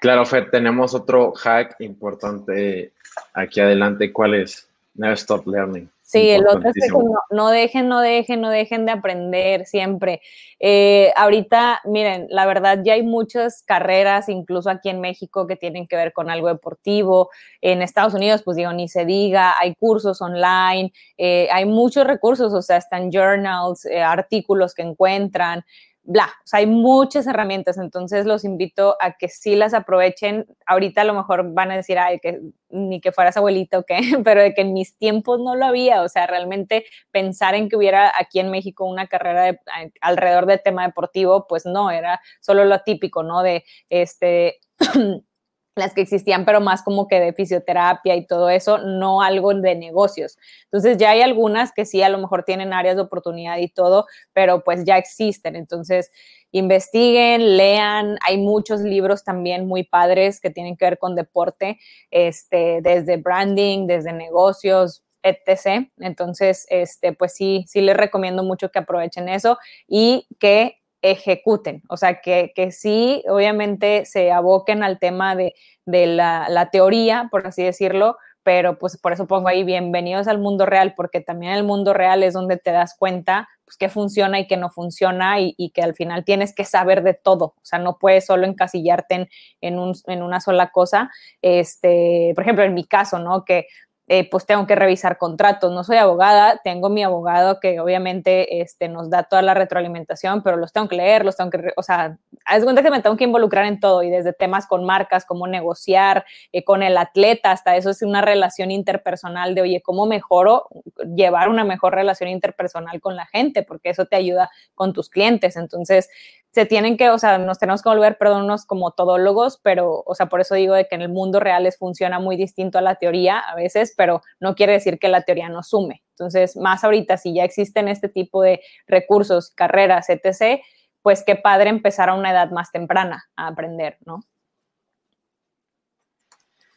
Claro, 0.00 0.26
Fed, 0.26 0.48
tenemos 0.50 0.94
otro 0.94 1.32
hack 1.32 1.76
importante 1.78 2.92
aquí 3.34 3.60
adelante. 3.60 4.12
¿Cuál 4.12 4.34
es? 4.34 4.68
Never 4.94 5.14
stop 5.14 5.46
learning. 5.46 5.88
Sí, 6.12 6.28
el 6.28 6.46
otro 6.46 6.68
es 6.68 6.74
que 6.74 6.88
no, 7.30 7.48
dejen, 7.48 7.88
no 7.88 8.00
dejen, 8.00 8.42
no 8.42 8.50
dejen 8.50 8.84
de 8.84 8.92
aprender 8.92 9.64
siempre. 9.64 10.20
Eh, 10.60 11.10
ahorita, 11.16 11.80
miren, 11.86 12.26
la 12.28 12.44
verdad 12.44 12.80
ya 12.84 12.92
hay 12.92 13.02
muchas 13.02 13.62
carreras, 13.62 14.28
incluso 14.28 14.68
aquí 14.68 14.90
en 14.90 15.00
México, 15.00 15.46
que 15.46 15.56
tienen 15.56 15.86
que 15.86 15.96
ver 15.96 16.12
con 16.12 16.28
algo 16.28 16.48
deportivo. 16.48 17.30
En 17.62 17.80
Estados 17.80 18.12
Unidos, 18.12 18.42
pues 18.44 18.58
digo, 18.58 18.74
ni 18.74 18.88
se 18.88 19.06
diga, 19.06 19.54
hay 19.58 19.74
cursos 19.74 20.20
online, 20.20 20.92
eh, 21.16 21.48
hay 21.50 21.64
muchos 21.64 22.06
recursos, 22.06 22.52
o 22.52 22.60
sea, 22.60 22.76
están 22.76 23.10
journals, 23.10 23.86
eh, 23.86 24.02
artículos 24.02 24.74
que 24.74 24.82
encuentran 24.82 25.64
bla, 26.04 26.26
o 26.26 26.46
sea, 26.46 26.58
hay 26.60 26.66
muchas 26.66 27.26
herramientas, 27.26 27.78
entonces 27.78 28.26
los 28.26 28.44
invito 28.44 28.96
a 29.00 29.12
que 29.12 29.28
sí 29.28 29.54
las 29.54 29.74
aprovechen. 29.74 30.46
Ahorita 30.66 31.02
a 31.02 31.04
lo 31.04 31.14
mejor 31.14 31.52
van 31.54 31.70
a 31.70 31.76
decir, 31.76 31.98
ay, 31.98 32.18
que 32.18 32.40
ni 32.70 33.00
que 33.00 33.12
fueras 33.12 33.36
abuelito 33.36 33.80
o 33.80 33.84
qué, 33.84 33.98
pero 34.24 34.42
de 34.42 34.54
que 34.54 34.62
en 34.62 34.72
mis 34.72 34.96
tiempos 34.98 35.38
no 35.40 35.54
lo 35.54 35.66
había, 35.66 36.02
o 36.02 36.08
sea, 36.08 36.26
realmente 36.26 36.84
pensar 37.10 37.54
en 37.54 37.68
que 37.68 37.76
hubiera 37.76 38.12
aquí 38.18 38.40
en 38.40 38.50
México 38.50 38.84
una 38.84 39.06
carrera 39.06 39.58
alrededor 40.00 40.46
del 40.46 40.62
tema 40.62 40.86
deportivo, 40.86 41.46
pues 41.48 41.66
no, 41.66 41.90
era 41.90 42.20
solo 42.40 42.64
lo 42.64 42.80
típico, 42.80 43.22
¿no? 43.22 43.42
De 43.42 43.64
este 43.88 44.60
las 45.74 45.94
que 45.94 46.02
existían, 46.02 46.44
pero 46.44 46.60
más 46.60 46.82
como 46.82 47.08
que 47.08 47.18
de 47.18 47.32
fisioterapia 47.32 48.14
y 48.16 48.26
todo 48.26 48.50
eso, 48.50 48.78
no 48.78 49.22
algo 49.22 49.54
de 49.54 49.74
negocios. 49.74 50.36
Entonces 50.64 50.98
ya 50.98 51.10
hay 51.10 51.22
algunas 51.22 51.72
que 51.72 51.86
sí, 51.86 52.02
a 52.02 52.08
lo 52.08 52.18
mejor 52.18 52.44
tienen 52.44 52.72
áreas 52.72 52.96
de 52.96 53.02
oportunidad 53.02 53.56
y 53.58 53.68
todo, 53.68 54.06
pero 54.32 54.62
pues 54.62 54.84
ya 54.84 54.98
existen. 54.98 55.56
Entonces, 55.56 56.10
investiguen, 56.50 57.56
lean, 57.56 58.18
hay 58.26 58.36
muchos 58.38 58.82
libros 58.82 59.24
también 59.24 59.66
muy 59.66 59.84
padres 59.84 60.40
que 60.40 60.50
tienen 60.50 60.76
que 60.76 60.84
ver 60.84 60.98
con 60.98 61.14
deporte, 61.14 61.78
este, 62.10 62.80
desde 62.82 63.16
branding, 63.16 63.86
desde 63.86 64.12
negocios, 64.12 65.02
etc. 65.22 65.88
Entonces, 65.98 66.66
este, 66.68 67.14
pues 67.14 67.34
sí, 67.34 67.64
sí 67.66 67.80
les 67.80 67.96
recomiendo 67.96 68.42
mucho 68.42 68.70
que 68.70 68.80
aprovechen 68.80 69.28
eso 69.30 69.56
y 69.88 70.26
que 70.38 70.81
ejecuten, 71.02 71.82
o 71.88 71.96
sea, 71.96 72.20
que, 72.20 72.52
que 72.54 72.70
sí, 72.70 73.22
obviamente 73.28 74.06
se 74.06 74.30
aboquen 74.30 74.82
al 74.84 74.98
tema 75.00 75.34
de, 75.34 75.54
la, 75.84 76.68
teoría, 76.70 77.28
por 77.30 77.46
así 77.46 77.62
decirlo, 77.62 78.16
pero 78.44 78.78
pues 78.78 78.98
por 78.98 79.12
eso 79.12 79.26
pongo 79.26 79.48
ahí 79.48 79.64
bienvenidos 79.64 80.28
al 80.28 80.38
mundo 80.38 80.64
real, 80.64 80.94
porque 80.96 81.20
también 81.20 81.52
el 81.52 81.64
mundo 81.64 81.92
real 81.92 82.22
es 82.22 82.34
donde 82.34 82.56
te 82.56 82.70
das 82.70 82.96
cuenta 82.96 83.48
pues, 83.64 83.76
qué 83.76 83.88
funciona 83.88 84.38
y 84.38 84.46
qué 84.46 84.56
no 84.56 84.70
funciona 84.70 85.40
y, 85.40 85.70
que 85.74 85.82
al 85.82 85.94
final 85.94 86.24
tienes 86.24 86.54
que 86.54 86.64
saber 86.64 87.02
de 87.02 87.14
todo, 87.14 87.44
o 87.44 87.64
sea, 87.64 87.78
no 87.78 87.98
puedes 87.98 88.26
solo 88.26 88.46
encasillarte 88.46 89.28
en, 89.60 89.76
en 90.06 90.22
una 90.22 90.40
sola 90.40 90.70
cosa. 90.70 91.10
Este, 91.40 92.32
por 92.34 92.42
ejemplo, 92.42 92.64
en 92.64 92.74
mi 92.74 92.84
caso, 92.84 93.18
¿no? 93.18 93.44
Que 93.44 93.66
eh, 94.14 94.28
pues 94.28 94.44
tengo 94.44 94.66
que 94.66 94.74
revisar 94.74 95.16
contratos. 95.16 95.72
No 95.72 95.84
soy 95.84 95.96
abogada, 95.96 96.60
tengo 96.62 96.90
mi 96.90 97.02
abogado 97.02 97.60
que 97.60 97.80
obviamente 97.80 98.60
este, 98.60 98.88
nos 98.88 99.08
da 99.08 99.22
toda 99.22 99.40
la 99.40 99.54
retroalimentación, 99.54 100.42
pero 100.42 100.58
los 100.58 100.70
tengo 100.70 100.86
que 100.86 100.96
leer, 100.96 101.24
los 101.24 101.34
tengo 101.38 101.48
que, 101.48 101.72
o 101.78 101.82
sea, 101.82 102.18
es 102.54 102.62
cuenta 102.62 102.82
que 102.82 102.90
me 102.90 103.00
tengo 103.00 103.16
que 103.16 103.24
involucrar 103.24 103.64
en 103.64 103.80
todo 103.80 104.02
y 104.02 104.10
desde 104.10 104.34
temas 104.34 104.66
con 104.66 104.84
marcas, 104.84 105.24
cómo 105.24 105.46
negociar, 105.46 106.26
eh, 106.52 106.62
con 106.62 106.82
el 106.82 106.98
atleta, 106.98 107.52
hasta 107.52 107.74
eso 107.74 107.88
es 107.88 108.02
una 108.02 108.20
relación 108.20 108.70
interpersonal 108.70 109.54
de, 109.54 109.62
oye, 109.62 109.80
¿cómo 109.80 110.04
mejoro 110.04 110.68
llevar 111.16 111.48
una 111.48 111.64
mejor 111.64 111.94
relación 111.94 112.28
interpersonal 112.28 113.00
con 113.00 113.16
la 113.16 113.24
gente? 113.24 113.62
Porque 113.62 113.88
eso 113.88 114.04
te 114.04 114.16
ayuda 114.16 114.50
con 114.74 114.92
tus 114.92 115.08
clientes. 115.08 115.56
Entonces, 115.56 116.10
se 116.52 116.66
tienen 116.66 116.98
que, 116.98 117.08
o 117.08 117.18
sea, 117.18 117.38
nos 117.38 117.58
tenemos 117.58 117.82
que 117.82 117.88
volver, 117.88 118.18
perdón, 118.18 118.44
unos 118.44 118.66
como 118.66 118.90
todólogos, 118.90 119.58
pero, 119.62 120.02
o 120.04 120.14
sea, 120.14 120.26
por 120.26 120.42
eso 120.42 120.54
digo 120.54 120.74
de 120.74 120.86
que 120.86 120.94
en 120.94 121.00
el 121.00 121.08
mundo 121.08 121.40
real 121.40 121.62
les 121.62 121.78
funciona 121.78 122.18
muy 122.18 122.36
distinto 122.36 122.76
a 122.76 122.82
la 122.82 122.96
teoría 122.96 123.38
a 123.38 123.54
veces, 123.54 123.94
pero 123.96 124.20
no 124.38 124.54
quiere 124.54 124.74
decir 124.74 124.98
que 124.98 125.08
la 125.08 125.22
teoría 125.22 125.48
no 125.48 125.62
sume. 125.62 126.02
Entonces, 126.10 126.54
más 126.58 126.84
ahorita, 126.84 127.16
si 127.16 127.34
ya 127.34 127.44
existen 127.44 127.88
este 127.88 128.10
tipo 128.10 128.42
de 128.42 128.60
recursos, 128.86 129.50
carreras, 129.50 130.10
etc., 130.10 130.60
pues 131.00 131.24
qué 131.24 131.36
padre 131.36 131.70
empezar 131.70 132.10
a 132.10 132.14
una 132.14 132.30
edad 132.30 132.50
más 132.50 132.70
temprana 132.70 133.24
a 133.34 133.48
aprender, 133.48 133.96
¿no? 134.04 134.20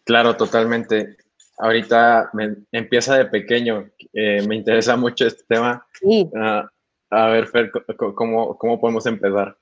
Claro, 0.06 0.38
totalmente. 0.38 1.18
Ahorita 1.58 2.30
me, 2.34 2.56
empieza 2.72 3.18
de 3.18 3.26
pequeño. 3.26 3.90
Eh, 4.14 4.48
me 4.48 4.56
interesa 4.56 4.96
mucho 4.96 5.28
este 5.28 5.44
tema. 5.50 5.86
Sí. 6.00 6.30
Ah, 6.36 6.70
a 7.10 7.28
ver, 7.28 7.48
Fer, 7.48 7.72
¿cómo, 8.16 8.58
¿cómo 8.58 8.80
podemos 8.80 9.06
empezar? 9.06 9.58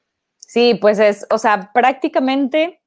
Sí, 0.48 0.76
pues 0.76 1.00
es, 1.00 1.26
o 1.32 1.38
sea, 1.38 1.72
prácticamente 1.74 2.82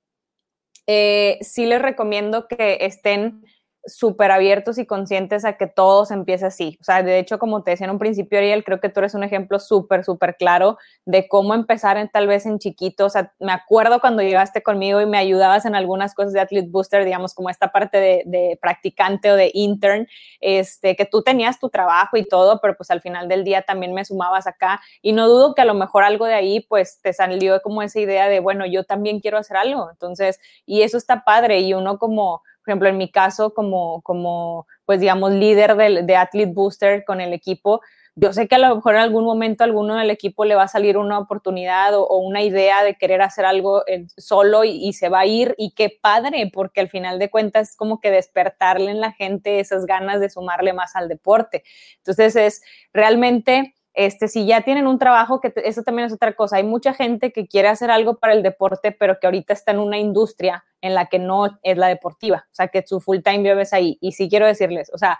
eh, 0.86 1.38
sí 1.40 1.66
les 1.66 1.82
recomiendo 1.82 2.46
que 2.48 2.78
estén 2.82 3.44
súper 3.86 4.30
abiertos 4.30 4.78
y 4.78 4.86
conscientes 4.86 5.44
a 5.44 5.56
que 5.56 5.66
todo 5.66 6.04
se 6.04 6.14
empiece 6.14 6.46
así. 6.46 6.76
O 6.80 6.84
sea, 6.84 7.02
de 7.02 7.18
hecho, 7.18 7.38
como 7.38 7.62
te 7.62 7.70
decía 7.70 7.86
en 7.86 7.92
un 7.92 7.98
principio, 7.98 8.38
Ariel, 8.38 8.64
creo 8.64 8.80
que 8.80 8.88
tú 8.88 9.00
eres 9.00 9.14
un 9.14 9.22
ejemplo 9.22 9.58
súper, 9.58 10.04
súper 10.04 10.36
claro 10.36 10.78
de 11.04 11.28
cómo 11.28 11.54
empezar 11.54 11.96
en, 11.96 12.08
tal 12.08 12.26
vez 12.26 12.46
en 12.46 12.58
chiquito. 12.58 13.06
O 13.06 13.10
sea, 13.10 13.32
me 13.38 13.52
acuerdo 13.52 14.00
cuando 14.00 14.22
llegaste 14.22 14.62
conmigo 14.62 15.00
y 15.00 15.06
me 15.06 15.18
ayudabas 15.18 15.64
en 15.64 15.74
algunas 15.74 16.14
cosas 16.14 16.32
de 16.32 16.40
Athlete 16.40 16.68
Booster, 16.70 17.04
digamos, 17.04 17.34
como 17.34 17.48
esta 17.48 17.72
parte 17.72 17.98
de, 17.98 18.22
de 18.26 18.58
practicante 18.60 19.30
o 19.30 19.36
de 19.36 19.50
intern, 19.54 20.06
este, 20.40 20.96
que 20.96 21.04
tú 21.04 21.22
tenías 21.22 21.58
tu 21.60 21.68
trabajo 21.68 22.16
y 22.16 22.24
todo, 22.24 22.60
pero 22.60 22.76
pues 22.76 22.90
al 22.90 23.00
final 23.00 23.28
del 23.28 23.44
día 23.44 23.62
también 23.62 23.94
me 23.94 24.04
sumabas 24.04 24.46
acá. 24.46 24.80
Y 25.02 25.12
no 25.12 25.28
dudo 25.28 25.54
que 25.54 25.62
a 25.62 25.64
lo 25.66 25.74
mejor 25.74 26.04
algo 26.04 26.26
de 26.26 26.34
ahí, 26.34 26.60
pues 26.68 27.00
te 27.00 27.12
salió 27.12 27.60
como 27.62 27.82
esa 27.82 28.00
idea 28.00 28.28
de, 28.28 28.40
bueno, 28.40 28.66
yo 28.66 28.84
también 28.84 29.20
quiero 29.20 29.38
hacer 29.38 29.56
algo. 29.56 29.90
Entonces, 29.90 30.40
y 30.64 30.82
eso 30.82 30.98
está 30.98 31.24
padre 31.24 31.60
y 31.60 31.74
uno 31.74 31.98
como 31.98 32.42
por 32.66 32.72
ejemplo, 32.72 32.88
en 32.88 32.98
mi 32.98 33.10
caso, 33.10 33.54
como, 33.54 34.02
como 34.02 34.66
pues 34.84 34.98
digamos, 34.98 35.30
líder 35.30 35.76
de, 35.76 36.02
de 36.02 36.16
Athlete 36.16 36.52
Booster 36.52 37.04
con 37.04 37.20
el 37.20 37.32
equipo, 37.32 37.80
yo 38.18 38.32
sé 38.32 38.48
que 38.48 38.54
a 38.54 38.58
lo 38.58 38.74
mejor 38.74 38.94
en 38.94 39.02
algún 39.02 39.24
momento 39.24 39.62
a 39.62 39.66
alguno 39.66 39.96
del 39.96 40.10
equipo 40.10 40.46
le 40.46 40.54
va 40.54 40.62
a 40.62 40.68
salir 40.68 40.96
una 40.96 41.18
oportunidad 41.18 41.94
o, 41.94 42.16
una 42.16 42.42
idea 42.42 42.82
de 42.82 42.96
querer 42.96 43.20
hacer 43.20 43.44
algo 43.44 43.84
solo 44.16 44.64
y, 44.64 44.94
se 44.94 45.10
va 45.10 45.20
a 45.20 45.26
ir 45.26 45.54
y 45.58 45.74
qué 45.74 45.96
padre, 46.00 46.50
porque 46.52 46.80
al 46.80 46.88
final 46.88 47.18
de 47.18 47.30
cuentas 47.30 47.70
es 47.70 47.76
como 47.76 48.00
que 48.00 48.10
despertarle 48.10 48.90
en 48.90 49.00
la 49.00 49.12
gente 49.12 49.60
esas 49.60 49.84
ganas 49.84 50.18
de 50.20 50.30
sumarle 50.30 50.72
más 50.72 50.96
al 50.96 51.08
deporte. 51.08 51.62
Entonces 51.98 52.36
es 52.36 52.62
realmente 52.92 53.75
este, 53.96 54.28
si 54.28 54.44
ya 54.44 54.60
tienen 54.60 54.86
un 54.86 54.98
trabajo, 54.98 55.40
que 55.40 55.52
eso 55.56 55.82
también 55.82 56.06
es 56.06 56.12
otra 56.12 56.34
cosa. 56.34 56.56
Hay 56.56 56.64
mucha 56.64 56.92
gente 56.92 57.32
que 57.32 57.48
quiere 57.48 57.68
hacer 57.68 57.90
algo 57.90 58.18
para 58.18 58.34
el 58.34 58.42
deporte, 58.42 58.92
pero 58.92 59.18
que 59.18 59.26
ahorita 59.26 59.54
está 59.54 59.72
en 59.72 59.78
una 59.78 59.98
industria 59.98 60.64
en 60.82 60.94
la 60.94 61.06
que 61.06 61.18
no 61.18 61.58
es 61.62 61.78
la 61.78 61.88
deportiva. 61.88 62.46
O 62.52 62.54
sea, 62.54 62.68
que 62.68 62.84
su 62.86 63.00
full 63.00 63.20
time 63.24 63.48
job 63.48 63.58
es 63.58 63.72
ahí. 63.72 63.96
Y 64.02 64.12
sí 64.12 64.28
quiero 64.28 64.46
decirles, 64.46 64.90
o 64.92 64.98
sea, 64.98 65.18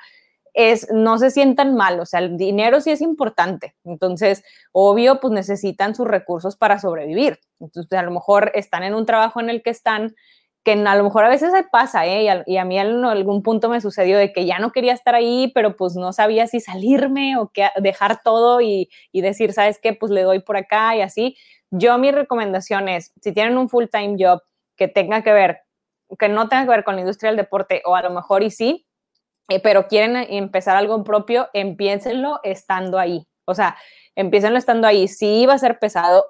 es, 0.53 0.89
no 0.93 1.19
se 1.19 1.31
sientan 1.31 1.75
mal, 1.75 2.01
o 2.01 2.07
sea, 2.07 2.21
el 2.21 2.37
dinero 2.37 2.83
sí 2.83 2.91
es 2.91 3.01
importante. 3.01 3.75
Entonces, 3.85 4.45
obvio, 4.73 5.21
pues 5.21 5.33
necesitan 5.33 5.95
sus 5.95 6.07
recursos 6.07 6.57
para 6.57 6.79
sobrevivir. 6.79 7.41
Entonces, 7.61 7.99
a 7.99 8.03
lo 8.03 8.11
mejor 8.11 8.53
están 8.55 8.83
en 8.83 8.95
un 8.95 9.07
trabajo 9.07 9.41
en 9.41 9.49
el 9.49 9.63
que 9.63 9.71
están 9.71 10.15
que 10.67 10.73
a 10.73 10.97
lo 10.97 11.05
mejor 11.05 11.25
a 11.25 11.29
veces 11.29 11.53
pasa, 11.71 12.07
¿eh? 12.07 12.25
Y 12.45 12.57
a, 12.57 12.65
mí 12.65 12.77
en 12.77 13.05
algún 13.05 13.45
punto 13.45 13.69
me 13.69 13.81
sucedió 13.81 14.19
de 14.19 14.33
que 14.33 14.47
ya 14.47 14.59
no 14.59 14.73
quería 14.73 14.95
estar 14.95 15.15
ahí, 15.15 15.53
pero 15.55 15.77
pues 15.77 15.95
no 15.95 16.13
sabía 16.13 16.49
si 16.49 16.59
salirme 16.59 17.39
o 17.39 17.53
que, 17.53 17.69
dejar 17.77 18.21
todo 18.25 18.61
y, 18.61 18.91
decir, 19.13 19.53
¿sabes 19.53 19.79
qué? 19.81 19.93
Pues 19.93 20.11
le 20.11 20.23
doy 20.23 20.41
por 20.41 20.57
acá 20.57 20.97
y 20.97 21.03
así. 21.03 21.37
Yo 21.71 21.97
mi 21.99 22.11
recomendación 22.11 22.89
es, 22.89 23.13
si 23.23 23.33
tienen 23.33 23.57
un 23.59 23.69
full-time 23.69 24.17
job 24.19 24.43
que 24.75 24.89
tenga 24.89 25.23
que 25.23 25.31
ver, 25.31 25.61
que 26.19 26.29
no 26.29 26.49
tenga 26.49 26.65
que 26.65 26.71
ver 26.71 26.83
con 26.83 26.97
la 26.97 27.03
industria 27.03 27.31
del 27.31 27.37
deporte, 27.37 27.81
o 27.85 27.95
a 27.95 28.03
lo 28.03 28.11
mejor 28.11 28.43
y 28.43 28.51
sí, 28.51 28.89
eh, 29.49 29.61
pero 29.61 29.87
quieren 29.87 30.17
empezar 30.17 30.77
algo 30.77 31.05
propio, 31.05 31.49
empiécenlo 31.53 32.41
estando 32.43 32.99
ahí. 32.99 33.25
O 33.45 33.55
sea, 33.55 33.77
empiécenlo 34.17 34.59
estando 34.59 34.89
ahí. 34.89 35.07
Sí 35.07 35.47
va 35.47 35.55
a 35.55 35.59
ser 35.59 35.79
pesado, 35.79 36.25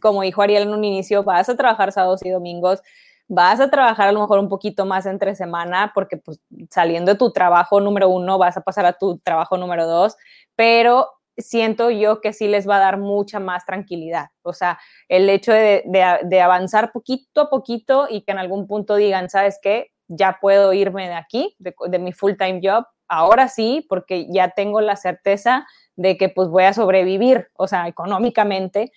como 0.00 0.22
dijo 0.22 0.42
Ariel 0.42 0.62
en 0.62 0.74
un 0.74 0.84
inicio, 0.84 1.24
vas 1.24 1.48
a 1.48 1.56
trabajar 1.56 1.90
sábados 1.90 2.24
y 2.24 2.30
domingos, 2.30 2.80
vas 3.30 3.60
a 3.60 3.70
trabajar 3.70 4.08
a 4.08 4.12
lo 4.12 4.20
mejor 4.20 4.40
un 4.40 4.48
poquito 4.48 4.84
más 4.84 5.06
entre 5.06 5.36
semana 5.36 5.92
porque 5.94 6.16
pues 6.16 6.40
saliendo 6.68 7.12
de 7.12 7.18
tu 7.18 7.32
trabajo 7.32 7.80
número 7.80 8.08
uno 8.08 8.38
vas 8.38 8.56
a 8.56 8.62
pasar 8.62 8.86
a 8.86 8.94
tu 8.94 9.18
trabajo 9.18 9.56
número 9.56 9.86
dos, 9.86 10.16
pero 10.56 11.08
siento 11.36 11.90
yo 11.90 12.20
que 12.20 12.32
sí 12.32 12.48
les 12.48 12.68
va 12.68 12.76
a 12.76 12.80
dar 12.80 12.98
mucha 12.98 13.38
más 13.38 13.64
tranquilidad. 13.64 14.26
O 14.42 14.52
sea, 14.52 14.80
el 15.08 15.30
hecho 15.30 15.52
de, 15.52 16.42
avanzar 16.42 16.90
poquito 16.90 17.42
a 17.42 17.50
poquito 17.50 18.08
y 18.10 18.22
que 18.22 18.32
en 18.32 18.38
algún 18.38 18.66
punto 18.66 18.96
digan, 18.96 19.30
¿sabes 19.30 19.58
qué? 19.62 19.92
ya 20.12 20.38
puedo 20.40 20.72
irme 20.72 21.06
de 21.06 21.14
aquí, 21.14 21.54
de, 21.60 21.72
de 21.88 21.98
mi 22.00 22.12
full-time 22.12 22.60
job, 22.60 22.84
ahora 23.06 23.46
sí, 23.46 23.86
porque 23.88 24.26
ya 24.28 24.50
tengo 24.50 24.80
la 24.80 24.96
certeza 24.96 25.68
de 25.94 26.16
que 26.16 26.28
pues 26.28 26.48
voy 26.48 26.64
a 26.64 26.72
sobrevivir, 26.72 27.46
o 27.54 27.68
sea, 27.68 27.86
económicamente, 27.86 28.90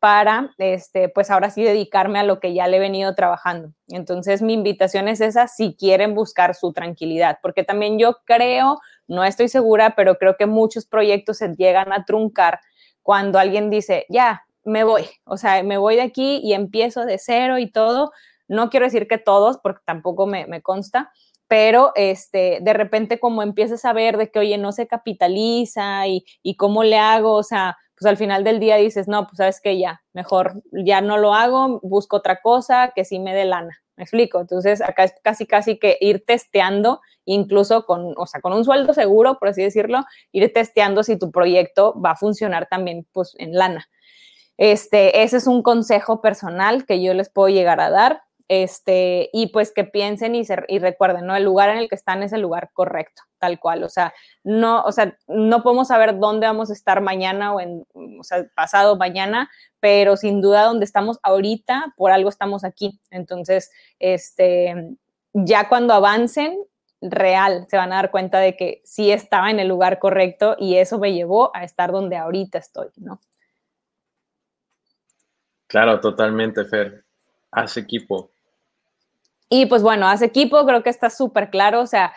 para, 0.00 0.54
este, 0.56 1.10
pues 1.10 1.30
ahora 1.30 1.50
sí 1.50 1.62
dedicarme 1.62 2.18
a 2.18 2.24
lo 2.24 2.40
que 2.40 2.54
ya 2.54 2.66
le 2.66 2.78
he 2.78 2.80
venido 2.80 3.14
trabajando. 3.14 3.74
Entonces, 3.88 4.40
mi 4.40 4.54
invitación 4.54 5.08
es 5.08 5.20
esa 5.20 5.46
si 5.46 5.76
quieren 5.76 6.14
buscar 6.14 6.54
su 6.54 6.72
tranquilidad, 6.72 7.38
porque 7.42 7.64
también 7.64 7.98
yo 7.98 8.16
creo, 8.24 8.80
no 9.06 9.24
estoy 9.24 9.48
segura, 9.48 9.94
pero 9.94 10.16
creo 10.16 10.36
que 10.38 10.46
muchos 10.46 10.86
proyectos 10.86 11.36
se 11.36 11.54
llegan 11.54 11.92
a 11.92 12.06
truncar 12.06 12.60
cuando 13.02 13.38
alguien 13.38 13.68
dice, 13.68 14.06
ya, 14.08 14.46
me 14.64 14.84
voy, 14.84 15.04
o 15.24 15.36
sea, 15.36 15.62
me 15.62 15.76
voy 15.76 15.96
de 15.96 16.02
aquí 16.02 16.40
y 16.42 16.54
empiezo 16.54 17.04
de 17.04 17.18
cero 17.18 17.58
y 17.58 17.70
todo. 17.70 18.10
No 18.48 18.70
quiero 18.70 18.86
decir 18.86 19.06
que 19.06 19.18
todos, 19.18 19.58
porque 19.62 19.82
tampoco 19.84 20.26
me, 20.26 20.62
consta, 20.62 21.12
pero 21.46 21.92
este, 21.94 22.58
de 22.62 22.72
repente 22.72 23.20
como 23.20 23.42
empiezas 23.42 23.84
a 23.84 23.92
ver 23.92 24.16
de 24.16 24.30
que, 24.30 24.38
oye, 24.38 24.56
no 24.56 24.72
se 24.72 24.86
capitaliza 24.86 26.06
y, 26.06 26.24
y 26.42 26.56
cómo 26.56 26.84
le 26.84 26.98
hago, 26.98 27.34
o 27.34 27.42
sea, 27.42 27.76
pues 28.00 28.08
al 28.08 28.16
final 28.16 28.44
del 28.44 28.60
día 28.60 28.76
dices, 28.76 29.08
no, 29.08 29.26
pues 29.26 29.36
sabes 29.36 29.60
que 29.60 29.78
ya, 29.78 30.02
mejor 30.14 30.62
ya 30.72 31.02
no 31.02 31.18
lo 31.18 31.34
hago, 31.34 31.80
busco 31.82 32.16
otra 32.16 32.40
cosa 32.40 32.92
que 32.96 33.04
sí 33.04 33.18
me 33.18 33.34
dé 33.34 33.44
lana. 33.44 33.78
¿Me 33.96 34.04
explico? 34.04 34.40
Entonces, 34.40 34.80
acá 34.80 35.04
es 35.04 35.12
casi, 35.22 35.46
casi 35.46 35.78
que 35.78 35.98
ir 36.00 36.24
testeando, 36.26 37.02
incluso 37.26 37.84
con, 37.84 38.14
o 38.16 38.24
sea, 38.24 38.40
con 38.40 38.54
un 38.54 38.64
sueldo 38.64 38.94
seguro, 38.94 39.38
por 39.38 39.48
así 39.48 39.62
decirlo, 39.62 40.06
ir 40.32 40.50
testeando 40.54 41.02
si 41.02 41.18
tu 41.18 41.30
proyecto 41.30 41.94
va 42.00 42.12
a 42.12 42.16
funcionar 42.16 42.68
también, 42.70 43.06
pues, 43.12 43.34
en 43.36 43.52
lana. 43.52 43.86
Este, 44.56 45.22
ese 45.22 45.36
es 45.36 45.46
un 45.46 45.62
consejo 45.62 46.22
personal 46.22 46.86
que 46.86 47.02
yo 47.02 47.12
les 47.12 47.28
puedo 47.28 47.50
llegar 47.50 47.82
a 47.82 47.90
dar 47.90 48.22
este, 48.50 49.30
y 49.32 49.46
pues 49.52 49.70
que 49.72 49.84
piensen 49.84 50.34
y, 50.34 50.42
y 50.66 50.78
recuerden, 50.80 51.24
¿no? 51.24 51.36
El 51.36 51.44
lugar 51.44 51.70
en 51.70 51.78
el 51.78 51.88
que 51.88 51.94
están 51.94 52.24
es 52.24 52.32
el 52.32 52.40
lugar 52.40 52.70
correcto, 52.72 53.22
tal 53.38 53.60
cual, 53.60 53.84
o 53.84 53.88
sea, 53.88 54.12
no, 54.42 54.82
o 54.82 54.90
sea, 54.90 55.16
no 55.28 55.62
podemos 55.62 55.86
saber 55.86 56.18
dónde 56.18 56.48
vamos 56.48 56.68
a 56.68 56.72
estar 56.72 57.00
mañana 57.00 57.54
o 57.54 57.60
en, 57.60 57.86
pasado 58.56 58.96
mañana, 58.96 59.48
pero 59.78 60.16
sin 60.16 60.40
duda 60.40 60.64
donde 60.64 60.84
estamos 60.84 61.20
ahorita, 61.22 61.94
por 61.96 62.10
algo 62.10 62.28
estamos 62.28 62.64
aquí. 62.64 63.00
Entonces, 63.12 63.70
este, 64.00 64.96
ya 65.32 65.68
cuando 65.68 65.94
avancen, 65.94 66.58
real, 67.00 67.68
se 67.70 67.76
van 67.76 67.92
a 67.92 67.96
dar 67.96 68.10
cuenta 68.10 68.40
de 68.40 68.56
que 68.56 68.82
sí 68.84 69.12
estaba 69.12 69.52
en 69.52 69.60
el 69.60 69.68
lugar 69.68 70.00
correcto 70.00 70.56
y 70.58 70.74
eso 70.74 70.98
me 70.98 71.12
llevó 71.12 71.54
a 71.54 71.62
estar 71.62 71.92
donde 71.92 72.16
ahorita 72.16 72.58
estoy, 72.58 72.88
¿no? 72.96 73.20
Claro, 75.68 76.00
totalmente, 76.00 76.64
Fer. 76.64 77.04
Haz 77.52 77.76
equipo. 77.76 78.32
Y 79.50 79.66
pues 79.66 79.82
bueno, 79.82 80.08
hace 80.08 80.26
equipo, 80.26 80.64
creo 80.64 80.82
que 80.82 80.90
está 80.90 81.10
súper 81.10 81.50
claro. 81.50 81.80
O 81.80 81.86
sea, 81.86 82.14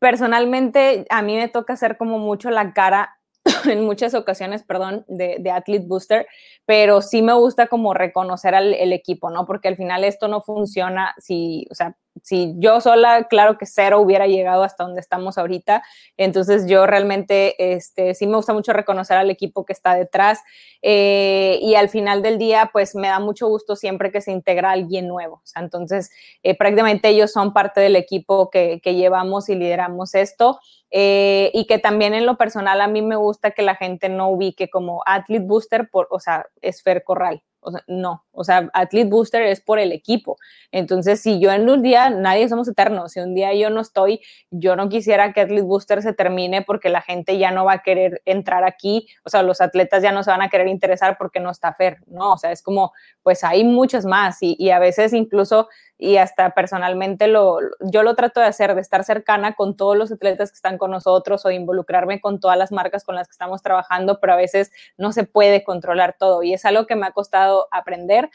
personalmente 0.00 1.06
a 1.10 1.22
mí 1.22 1.36
me 1.36 1.48
toca 1.48 1.74
hacer 1.74 1.96
como 1.96 2.18
mucho 2.18 2.50
la 2.50 2.72
cara 2.72 3.16
en 3.66 3.84
muchas 3.84 4.14
ocasiones, 4.14 4.62
perdón, 4.62 5.04
de, 5.06 5.36
de, 5.38 5.50
Athlete 5.50 5.86
Booster, 5.86 6.26
pero 6.64 7.02
sí 7.02 7.20
me 7.20 7.34
gusta 7.34 7.66
como 7.66 7.92
reconocer 7.92 8.54
al 8.54 8.72
el 8.74 8.92
equipo, 8.92 9.30
¿no? 9.30 9.46
Porque 9.46 9.68
al 9.68 9.76
final 9.76 10.04
esto 10.04 10.26
no 10.26 10.40
funciona 10.40 11.14
si, 11.18 11.66
o 11.70 11.74
sea, 11.74 11.96
si 12.22 12.54
yo 12.58 12.80
sola, 12.80 13.26
claro 13.28 13.58
que 13.58 13.66
cero 13.66 14.00
hubiera 14.00 14.26
llegado 14.26 14.62
hasta 14.62 14.84
donde 14.84 15.00
estamos 15.00 15.38
ahorita. 15.38 15.82
Entonces 16.16 16.66
yo 16.66 16.86
realmente, 16.86 17.74
este, 17.74 18.14
sí 18.14 18.26
me 18.26 18.36
gusta 18.36 18.52
mucho 18.52 18.72
reconocer 18.72 19.16
al 19.16 19.30
equipo 19.30 19.64
que 19.64 19.72
está 19.72 19.94
detrás 19.94 20.40
eh, 20.82 21.58
y 21.60 21.74
al 21.74 21.88
final 21.88 22.22
del 22.22 22.38
día, 22.38 22.70
pues 22.72 22.94
me 22.94 23.08
da 23.08 23.18
mucho 23.18 23.48
gusto 23.48 23.76
siempre 23.76 24.12
que 24.12 24.20
se 24.20 24.32
integra 24.32 24.70
alguien 24.70 25.08
nuevo. 25.08 25.42
Entonces, 25.56 26.10
eh, 26.42 26.56
prácticamente 26.56 27.08
ellos 27.08 27.32
son 27.32 27.52
parte 27.52 27.80
del 27.80 27.96
equipo 27.96 28.50
que, 28.50 28.80
llevamos 28.84 29.48
y 29.48 29.54
lideramos 29.54 30.14
esto. 30.14 30.60
Eh, 30.96 31.50
y 31.52 31.66
que 31.66 31.78
también 31.78 32.14
en 32.14 32.24
lo 32.24 32.36
personal 32.36 32.80
a 32.80 32.86
mí 32.86 33.02
me 33.02 33.16
gusta 33.16 33.50
que 33.50 33.62
la 33.62 33.74
gente 33.74 34.08
no 34.08 34.28
ubique 34.28 34.70
como 34.70 35.02
Athlete 35.06 35.44
Booster, 35.44 35.88
por, 35.90 36.06
o 36.10 36.20
sea, 36.20 36.46
es 36.60 36.82
Fer 36.82 37.02
Corral. 37.02 37.42
No, 37.86 38.24
o 38.32 38.44
sea, 38.44 38.70
Athlete 38.72 39.08
Booster 39.08 39.42
es 39.42 39.60
por 39.60 39.78
el 39.78 39.92
equipo. 39.92 40.36
Entonces, 40.72 41.20
si 41.20 41.40
yo 41.40 41.50
en 41.52 41.68
un 41.68 41.82
día, 41.82 42.10
nadie 42.10 42.48
somos 42.48 42.68
eternos, 42.68 43.12
si 43.12 43.20
un 43.20 43.34
día 43.34 43.54
yo 43.54 43.70
no 43.70 43.80
estoy, 43.80 44.20
yo 44.50 44.76
no 44.76 44.88
quisiera 44.88 45.32
que 45.32 45.42
Athlete 45.42 45.62
Booster 45.62 46.02
se 46.02 46.12
termine 46.12 46.62
porque 46.62 46.88
la 46.88 47.00
gente 47.00 47.38
ya 47.38 47.50
no 47.50 47.64
va 47.64 47.74
a 47.74 47.82
querer 47.82 48.22
entrar 48.24 48.64
aquí, 48.64 49.08
o 49.24 49.30
sea, 49.30 49.42
los 49.42 49.60
atletas 49.60 50.02
ya 50.02 50.12
no 50.12 50.22
se 50.22 50.30
van 50.30 50.42
a 50.42 50.48
querer 50.48 50.68
interesar 50.68 51.16
porque 51.18 51.40
no 51.40 51.50
está 51.50 51.72
Fer, 51.74 51.98
¿no? 52.06 52.32
O 52.32 52.38
sea, 52.38 52.52
es 52.52 52.62
como, 52.62 52.92
pues 53.22 53.44
hay 53.44 53.64
muchos 53.64 54.04
más 54.04 54.38
y 54.40 54.70
a 54.70 54.78
veces 54.78 55.12
incluso 55.12 55.68
y 55.98 56.16
hasta 56.16 56.50
personalmente 56.50 57.28
lo, 57.28 57.58
yo 57.80 58.02
lo 58.02 58.14
trato 58.14 58.40
de 58.40 58.46
hacer, 58.46 58.74
de 58.74 58.80
estar 58.80 59.04
cercana 59.04 59.54
con 59.54 59.76
todos 59.76 59.96
los 59.96 60.10
atletas 60.10 60.50
que 60.50 60.56
están 60.56 60.78
con 60.78 60.90
nosotros 60.90 61.44
o 61.44 61.48
de 61.48 61.54
involucrarme 61.54 62.20
con 62.20 62.40
todas 62.40 62.58
las 62.58 62.72
marcas 62.72 63.04
con 63.04 63.14
las 63.14 63.28
que 63.28 63.32
estamos 63.32 63.62
trabajando, 63.62 64.20
pero 64.20 64.32
a 64.32 64.36
veces 64.36 64.72
no 64.96 65.12
se 65.12 65.24
puede 65.24 65.64
controlar 65.64 66.16
todo. 66.18 66.42
Y 66.42 66.52
es 66.54 66.64
algo 66.64 66.86
que 66.86 66.96
me 66.96 67.06
ha 67.06 67.12
costado 67.12 67.68
aprender, 67.70 68.30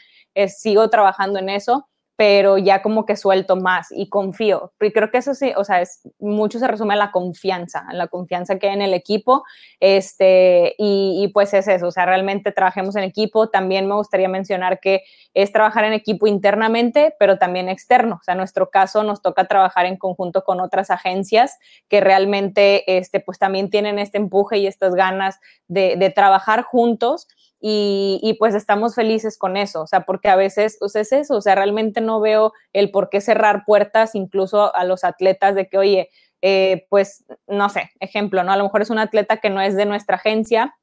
sigo 0.48 0.88
trabajando 0.90 1.38
en 1.38 1.50
eso 1.50 1.86
pero 2.20 2.58
ya 2.58 2.82
como 2.82 3.06
que 3.06 3.16
suelto 3.16 3.56
más 3.56 3.88
y 3.90 4.10
confío. 4.10 4.74
Y 4.78 4.92
creo 4.92 5.10
que 5.10 5.16
eso 5.16 5.32
sí, 5.32 5.54
o 5.56 5.64
sea, 5.64 5.80
es, 5.80 6.02
mucho 6.18 6.58
se 6.58 6.68
resume 6.68 6.92
en 6.92 6.98
la 6.98 7.12
confianza, 7.12 7.86
en 7.90 7.96
la 7.96 8.08
confianza 8.08 8.58
que 8.58 8.68
hay 8.68 8.74
en 8.74 8.82
el 8.82 8.92
equipo, 8.92 9.42
este, 9.80 10.74
y, 10.76 11.22
y, 11.24 11.28
pues 11.28 11.54
es 11.54 11.66
eso, 11.66 11.86
o 11.86 11.90
sea, 11.90 12.04
realmente 12.04 12.52
trabajemos 12.52 12.94
en 12.96 13.04
equipo. 13.04 13.48
También 13.48 13.88
me 13.88 13.94
gustaría 13.94 14.28
mencionar 14.28 14.80
que 14.80 15.02
es 15.32 15.50
trabajar 15.50 15.84
en 15.84 15.94
equipo 15.94 16.26
internamente, 16.26 17.14
pero 17.18 17.38
también 17.38 17.70
externo. 17.70 18.18
O 18.20 18.22
sea, 18.22 18.32
en 18.32 18.38
nuestro 18.38 18.68
caso 18.68 19.02
nos 19.02 19.22
toca 19.22 19.46
trabajar 19.46 19.86
en 19.86 19.96
conjunto 19.96 20.44
con 20.44 20.60
otras 20.60 20.90
agencias 20.90 21.56
que 21.88 22.02
realmente, 22.02 22.98
este, 22.98 23.20
pues 23.20 23.38
también 23.38 23.70
tienen 23.70 23.98
este 23.98 24.18
empuje 24.18 24.58
y 24.58 24.66
estas 24.66 24.94
ganas 24.94 25.40
de, 25.68 25.96
de 25.96 26.10
trabajar 26.10 26.64
juntos 26.64 27.28
y, 27.62 28.36
pues 28.38 28.54
estamos 28.54 28.94
felices 28.94 29.36
con 29.36 29.58
eso, 29.58 29.82
o 29.82 29.86
sea, 29.86 30.00
porque 30.00 30.28
a 30.28 30.36
veces 30.36 30.78
pues 30.80 30.96
es 30.96 31.12
eso, 31.12 31.36
o 31.36 31.40
sea, 31.42 31.54
realmente 31.54 32.00
no 32.00 32.20
veo 32.20 32.54
el 32.72 32.90
por 32.90 33.10
qué 33.10 33.20
cerrar 33.20 33.64
puertas 33.66 34.14
incluso 34.14 34.74
a 34.74 34.84
los 34.84 35.04
atletas 35.04 35.54
de 35.54 35.68
que, 35.68 35.76
oye, 35.76 36.08
eh, 36.40 36.86
pues 36.88 37.24
no 37.46 37.68
sé, 37.68 37.90
ejemplo, 38.00 38.42
¿no? 38.44 38.52
A 38.52 38.56
lo 38.56 38.64
mejor 38.64 38.80
es 38.80 38.88
un 38.88 38.98
atleta 38.98 39.36
que 39.38 39.50
no 39.50 39.60
es 39.60 39.76
de 39.76 39.84
nuestra 39.84 40.16
agencia, 40.16 40.74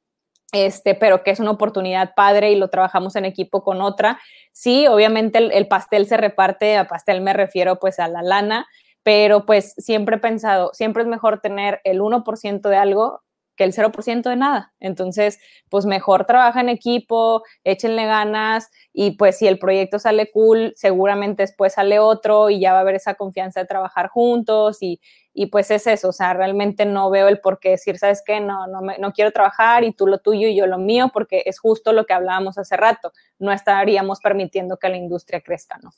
este, 0.52 0.94
pero 0.94 1.24
que 1.24 1.32
es 1.32 1.40
una 1.40 1.50
oportunidad 1.50 2.14
padre 2.14 2.52
y 2.52 2.56
lo 2.56 2.68
trabajamos 2.68 3.16
en 3.16 3.24
equipo 3.24 3.64
con 3.64 3.82
otra. 3.82 4.20
Sí, 4.52 4.86
obviamente 4.86 5.38
el, 5.38 5.50
el 5.50 5.66
pastel 5.66 6.06
se 6.06 6.16
reparte, 6.16 6.76
a 6.76 6.86
pastel 6.86 7.20
me 7.20 7.32
refiero 7.32 7.80
pues 7.80 7.98
a 7.98 8.06
la 8.06 8.22
lana, 8.22 8.68
pero 9.02 9.46
pues 9.46 9.74
siempre 9.78 10.16
he 10.16 10.20
pensado, 10.20 10.70
siempre 10.74 11.02
es 11.02 11.08
mejor 11.08 11.40
tener 11.40 11.80
el 11.82 12.00
1% 12.00 12.68
de 12.68 12.76
algo 12.76 13.22
que 13.58 13.64
el 13.64 13.72
0% 13.74 14.30
de 14.30 14.36
nada. 14.36 14.72
Entonces, 14.78 15.40
pues 15.68 15.84
mejor 15.84 16.24
trabaja 16.24 16.60
en 16.60 16.68
equipo, 16.68 17.42
échenle 17.64 18.06
ganas 18.06 18.70
y 18.92 19.16
pues 19.16 19.36
si 19.36 19.48
el 19.48 19.58
proyecto 19.58 19.98
sale 19.98 20.30
cool, 20.30 20.72
seguramente 20.76 21.42
después 21.42 21.74
sale 21.74 21.98
otro 21.98 22.48
y 22.48 22.60
ya 22.60 22.72
va 22.72 22.78
a 22.78 22.82
haber 22.82 22.94
esa 22.94 23.14
confianza 23.14 23.60
de 23.60 23.66
trabajar 23.66 24.08
juntos 24.08 24.78
y, 24.80 25.00
y 25.34 25.46
pues 25.46 25.70
es 25.72 25.88
eso, 25.88 26.10
o 26.10 26.12
sea, 26.12 26.32
realmente 26.34 26.86
no 26.86 27.10
veo 27.10 27.26
el 27.26 27.40
por 27.40 27.58
qué 27.58 27.70
decir, 27.70 27.98
¿sabes 27.98 28.22
qué? 28.24 28.40
No, 28.40 28.68
no, 28.68 28.80
me, 28.80 28.96
no 28.98 29.12
quiero 29.12 29.32
trabajar 29.32 29.82
y 29.82 29.92
tú 29.92 30.06
lo 30.06 30.18
tuyo 30.18 30.46
y 30.46 30.56
yo 30.56 30.66
lo 30.68 30.78
mío, 30.78 31.10
porque 31.12 31.42
es 31.44 31.58
justo 31.58 31.92
lo 31.92 32.06
que 32.06 32.14
hablábamos 32.14 32.58
hace 32.58 32.76
rato, 32.76 33.12
no 33.40 33.50
estaríamos 33.50 34.20
permitiendo 34.20 34.76
que 34.76 34.88
la 34.88 34.96
industria 34.96 35.40
crezca, 35.40 35.78
¿no? 35.82 35.90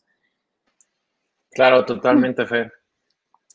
Claro, 1.50 1.84
totalmente, 1.84 2.46
Fer. 2.46 2.72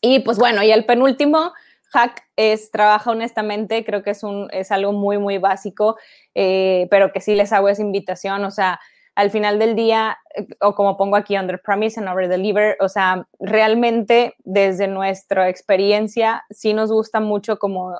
Y 0.01 0.19
pues 0.19 0.37
bueno, 0.37 0.61
y 0.61 0.71
el 0.71 0.85
penúltimo, 0.85 1.53
hack 1.95 2.23
es 2.35 2.71
trabaja 2.71 3.11
honestamente, 3.11 3.85
creo 3.85 4.03
que 4.03 4.11
es, 4.11 4.23
un, 4.23 4.49
es 4.51 4.71
algo 4.71 4.91
muy, 4.91 5.17
muy 5.17 5.37
básico, 5.37 5.97
eh, 6.33 6.87
pero 6.91 7.11
que 7.11 7.21
sí 7.21 7.35
les 7.35 7.53
hago 7.53 7.69
esa 7.69 7.81
invitación, 7.81 8.43
o 8.43 8.51
sea, 8.51 8.79
al 9.15 9.31
final 9.31 9.59
del 9.59 9.75
día, 9.75 10.17
o 10.59 10.75
como 10.75 10.97
pongo 10.97 11.15
aquí, 11.15 11.37
under 11.37 11.61
promise 11.61 11.99
and 11.99 12.09
over 12.09 12.27
deliver, 12.27 12.75
o 12.81 12.89
sea, 12.89 13.25
realmente 13.39 14.35
desde 14.43 14.87
nuestra 14.87 15.47
experiencia 15.47 16.43
sí 16.49 16.73
nos 16.73 16.91
gusta 16.91 17.21
mucho 17.21 17.57
como 17.57 17.97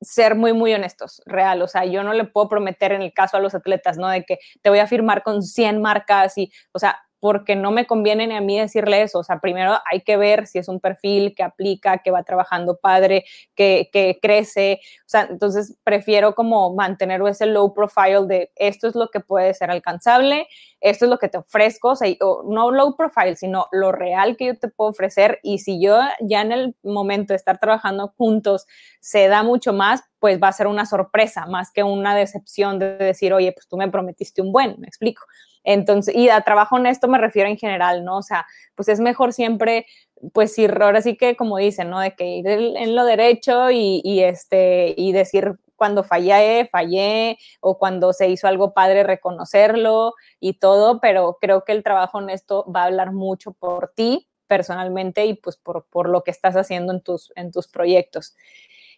ser 0.00 0.36
muy, 0.36 0.52
muy 0.52 0.72
honestos, 0.72 1.22
real. 1.26 1.62
O 1.62 1.66
sea, 1.66 1.84
yo 1.84 2.04
no 2.04 2.12
le 2.12 2.24
puedo 2.24 2.48
prometer 2.48 2.92
en 2.92 3.02
el 3.02 3.12
caso 3.12 3.36
a 3.36 3.40
los 3.40 3.54
atletas, 3.54 3.98
¿no? 3.98 4.08
De 4.08 4.22
que 4.24 4.38
te 4.62 4.70
voy 4.70 4.78
a 4.78 4.86
firmar 4.86 5.24
con 5.24 5.42
100 5.42 5.80
marcas 5.82 6.38
y, 6.38 6.52
o 6.72 6.78
sea, 6.78 7.00
porque 7.24 7.56
no 7.56 7.70
me 7.70 7.86
conviene 7.86 8.26
ni 8.26 8.36
a 8.36 8.42
mí 8.42 8.60
decirle 8.60 9.00
eso. 9.00 9.20
O 9.20 9.24
sea, 9.24 9.38
primero 9.40 9.78
hay 9.90 10.02
que 10.02 10.18
ver 10.18 10.46
si 10.46 10.58
es 10.58 10.68
un 10.68 10.78
perfil 10.78 11.34
que 11.34 11.42
aplica, 11.42 12.02
que 12.02 12.10
va 12.10 12.22
trabajando 12.22 12.76
padre, 12.76 13.24
que, 13.54 13.88
que 13.90 14.18
crece. 14.20 14.80
O 14.98 15.08
sea, 15.08 15.26
entonces 15.30 15.74
prefiero 15.84 16.34
como 16.34 16.74
mantener 16.74 17.22
ese 17.26 17.46
low 17.46 17.72
profile 17.72 18.26
de 18.26 18.52
esto 18.56 18.88
es 18.88 18.94
lo 18.94 19.08
que 19.08 19.20
puede 19.20 19.54
ser 19.54 19.70
alcanzable, 19.70 20.48
esto 20.82 21.06
es 21.06 21.10
lo 21.10 21.16
que 21.16 21.30
te 21.30 21.38
ofrezco, 21.38 21.92
o 21.92 21.96
sea, 21.96 22.14
no 22.20 22.70
low 22.70 22.94
profile, 22.94 23.36
sino 23.36 23.68
lo 23.72 23.90
real 23.90 24.36
que 24.36 24.48
yo 24.48 24.58
te 24.58 24.68
puedo 24.68 24.90
ofrecer. 24.90 25.40
Y 25.42 25.60
si 25.60 25.80
yo 25.80 25.98
ya 26.20 26.42
en 26.42 26.52
el 26.52 26.76
momento 26.82 27.32
de 27.32 27.36
estar 27.36 27.56
trabajando 27.56 28.12
juntos 28.18 28.66
se 29.00 29.28
da 29.28 29.42
mucho 29.42 29.72
más, 29.72 30.02
pues 30.18 30.38
va 30.42 30.48
a 30.48 30.52
ser 30.52 30.66
una 30.66 30.84
sorpresa, 30.84 31.46
más 31.46 31.70
que 31.70 31.82
una 31.84 32.14
decepción 32.14 32.78
de 32.78 32.98
decir, 32.98 33.32
oye, 33.32 33.52
pues 33.52 33.66
tú 33.66 33.78
me 33.78 33.90
prometiste 33.90 34.42
un 34.42 34.52
buen, 34.52 34.78
me 34.78 34.88
explico. 34.88 35.22
Entonces, 35.64 36.14
y 36.14 36.28
a 36.28 36.40
trabajo 36.42 36.76
honesto 36.76 37.08
me 37.08 37.18
refiero 37.18 37.48
en 37.48 37.58
general, 37.58 38.04
¿no? 38.04 38.18
O 38.18 38.22
sea, 38.22 38.46
pues 38.74 38.88
es 38.88 39.00
mejor 39.00 39.32
siempre, 39.32 39.86
pues 40.32 40.56
ir, 40.58 40.76
ahora 40.80 41.02
sí 41.02 41.16
que 41.16 41.36
como 41.36 41.58
dicen, 41.58 41.90
¿no? 41.90 42.00
De 42.00 42.14
que 42.14 42.26
ir 42.26 42.46
en 42.46 42.94
lo 42.94 43.04
derecho 43.04 43.70
y, 43.70 44.00
y 44.04 44.20
este, 44.20 44.94
y 44.96 45.12
decir 45.12 45.56
cuando 45.76 46.04
fallé, 46.04 46.68
fallé, 46.70 47.38
o 47.60 47.78
cuando 47.78 48.12
se 48.12 48.28
hizo 48.28 48.46
algo 48.46 48.72
padre, 48.72 49.02
reconocerlo 49.02 50.14
y 50.40 50.54
todo, 50.54 51.00
pero 51.00 51.38
creo 51.40 51.64
que 51.64 51.72
el 51.72 51.82
trabajo 51.82 52.18
honesto 52.18 52.64
va 52.70 52.82
a 52.82 52.86
hablar 52.86 53.12
mucho 53.12 53.52
por 53.52 53.92
ti 53.94 54.28
personalmente 54.46 55.26
y 55.26 55.34
pues 55.34 55.56
por, 55.56 55.86
por 55.86 56.08
lo 56.08 56.22
que 56.22 56.30
estás 56.30 56.54
haciendo 56.56 56.92
en 56.92 57.00
tus, 57.00 57.32
en 57.36 57.50
tus 57.50 57.68
proyectos. 57.68 58.36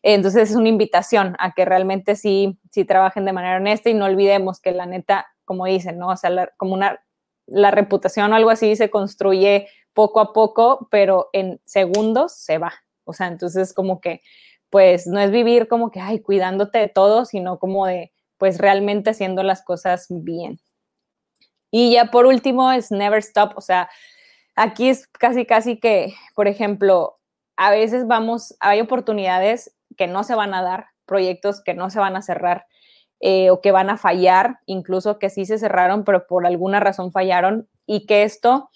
Entonces 0.02 0.50
es 0.50 0.56
una 0.56 0.68
invitación 0.68 1.34
a 1.38 1.52
que 1.54 1.64
realmente 1.64 2.16
sí, 2.16 2.58
sí 2.70 2.84
trabajen 2.84 3.24
de 3.24 3.32
manera 3.32 3.56
honesta 3.56 3.90
y 3.90 3.94
no 3.94 4.04
olvidemos 4.04 4.60
que 4.60 4.72
la 4.72 4.86
neta, 4.86 5.26
como 5.46 5.64
dicen, 5.64 5.98
¿no? 5.98 6.08
O 6.08 6.16
sea, 6.16 6.52
como 6.58 6.74
una, 6.74 7.00
la 7.46 7.70
reputación 7.70 8.32
o 8.32 8.36
algo 8.36 8.50
así 8.50 8.76
se 8.76 8.90
construye 8.90 9.68
poco 9.94 10.20
a 10.20 10.34
poco, 10.34 10.88
pero 10.90 11.30
en 11.32 11.58
segundos 11.64 12.34
se 12.34 12.58
va. 12.58 12.74
O 13.04 13.14
sea, 13.14 13.28
entonces 13.28 13.72
como 13.72 14.02
que, 14.02 14.20
pues 14.68 15.06
no 15.06 15.18
es 15.20 15.30
vivir 15.30 15.68
como 15.68 15.90
que, 15.90 16.00
ay, 16.00 16.20
cuidándote 16.20 16.78
de 16.78 16.88
todo, 16.88 17.24
sino 17.24 17.58
como 17.58 17.86
de, 17.86 18.12
pues 18.36 18.58
realmente 18.58 19.10
haciendo 19.10 19.42
las 19.42 19.64
cosas 19.64 20.06
bien. 20.10 20.60
Y 21.70 21.92
ya 21.92 22.06
por 22.10 22.26
último 22.26 22.70
es 22.72 22.90
never 22.90 23.20
stop, 23.20 23.52
o 23.56 23.60
sea, 23.60 23.88
aquí 24.54 24.88
es 24.88 25.06
casi, 25.06 25.46
casi 25.46 25.78
que, 25.78 26.14
por 26.34 26.48
ejemplo, 26.48 27.16
a 27.56 27.70
veces 27.70 28.06
vamos, 28.06 28.56
hay 28.60 28.80
oportunidades 28.80 29.74
que 29.96 30.06
no 30.06 30.24
se 30.24 30.34
van 30.34 30.52
a 30.54 30.62
dar, 30.62 30.86
proyectos 31.06 31.62
que 31.62 31.74
no 31.74 31.88
se 31.88 32.00
van 32.00 32.16
a 32.16 32.22
cerrar 32.22 32.66
eh, 33.20 33.50
o 33.50 33.60
que 33.60 33.72
van 33.72 33.90
a 33.90 33.96
fallar, 33.96 34.60
incluso 34.66 35.18
que 35.18 35.30
sí 35.30 35.46
se 35.46 35.58
cerraron, 35.58 36.04
pero 36.04 36.26
por 36.26 36.46
alguna 36.46 36.80
razón 36.80 37.12
fallaron 37.12 37.68
y 37.86 38.06
que 38.06 38.22
esto 38.24 38.70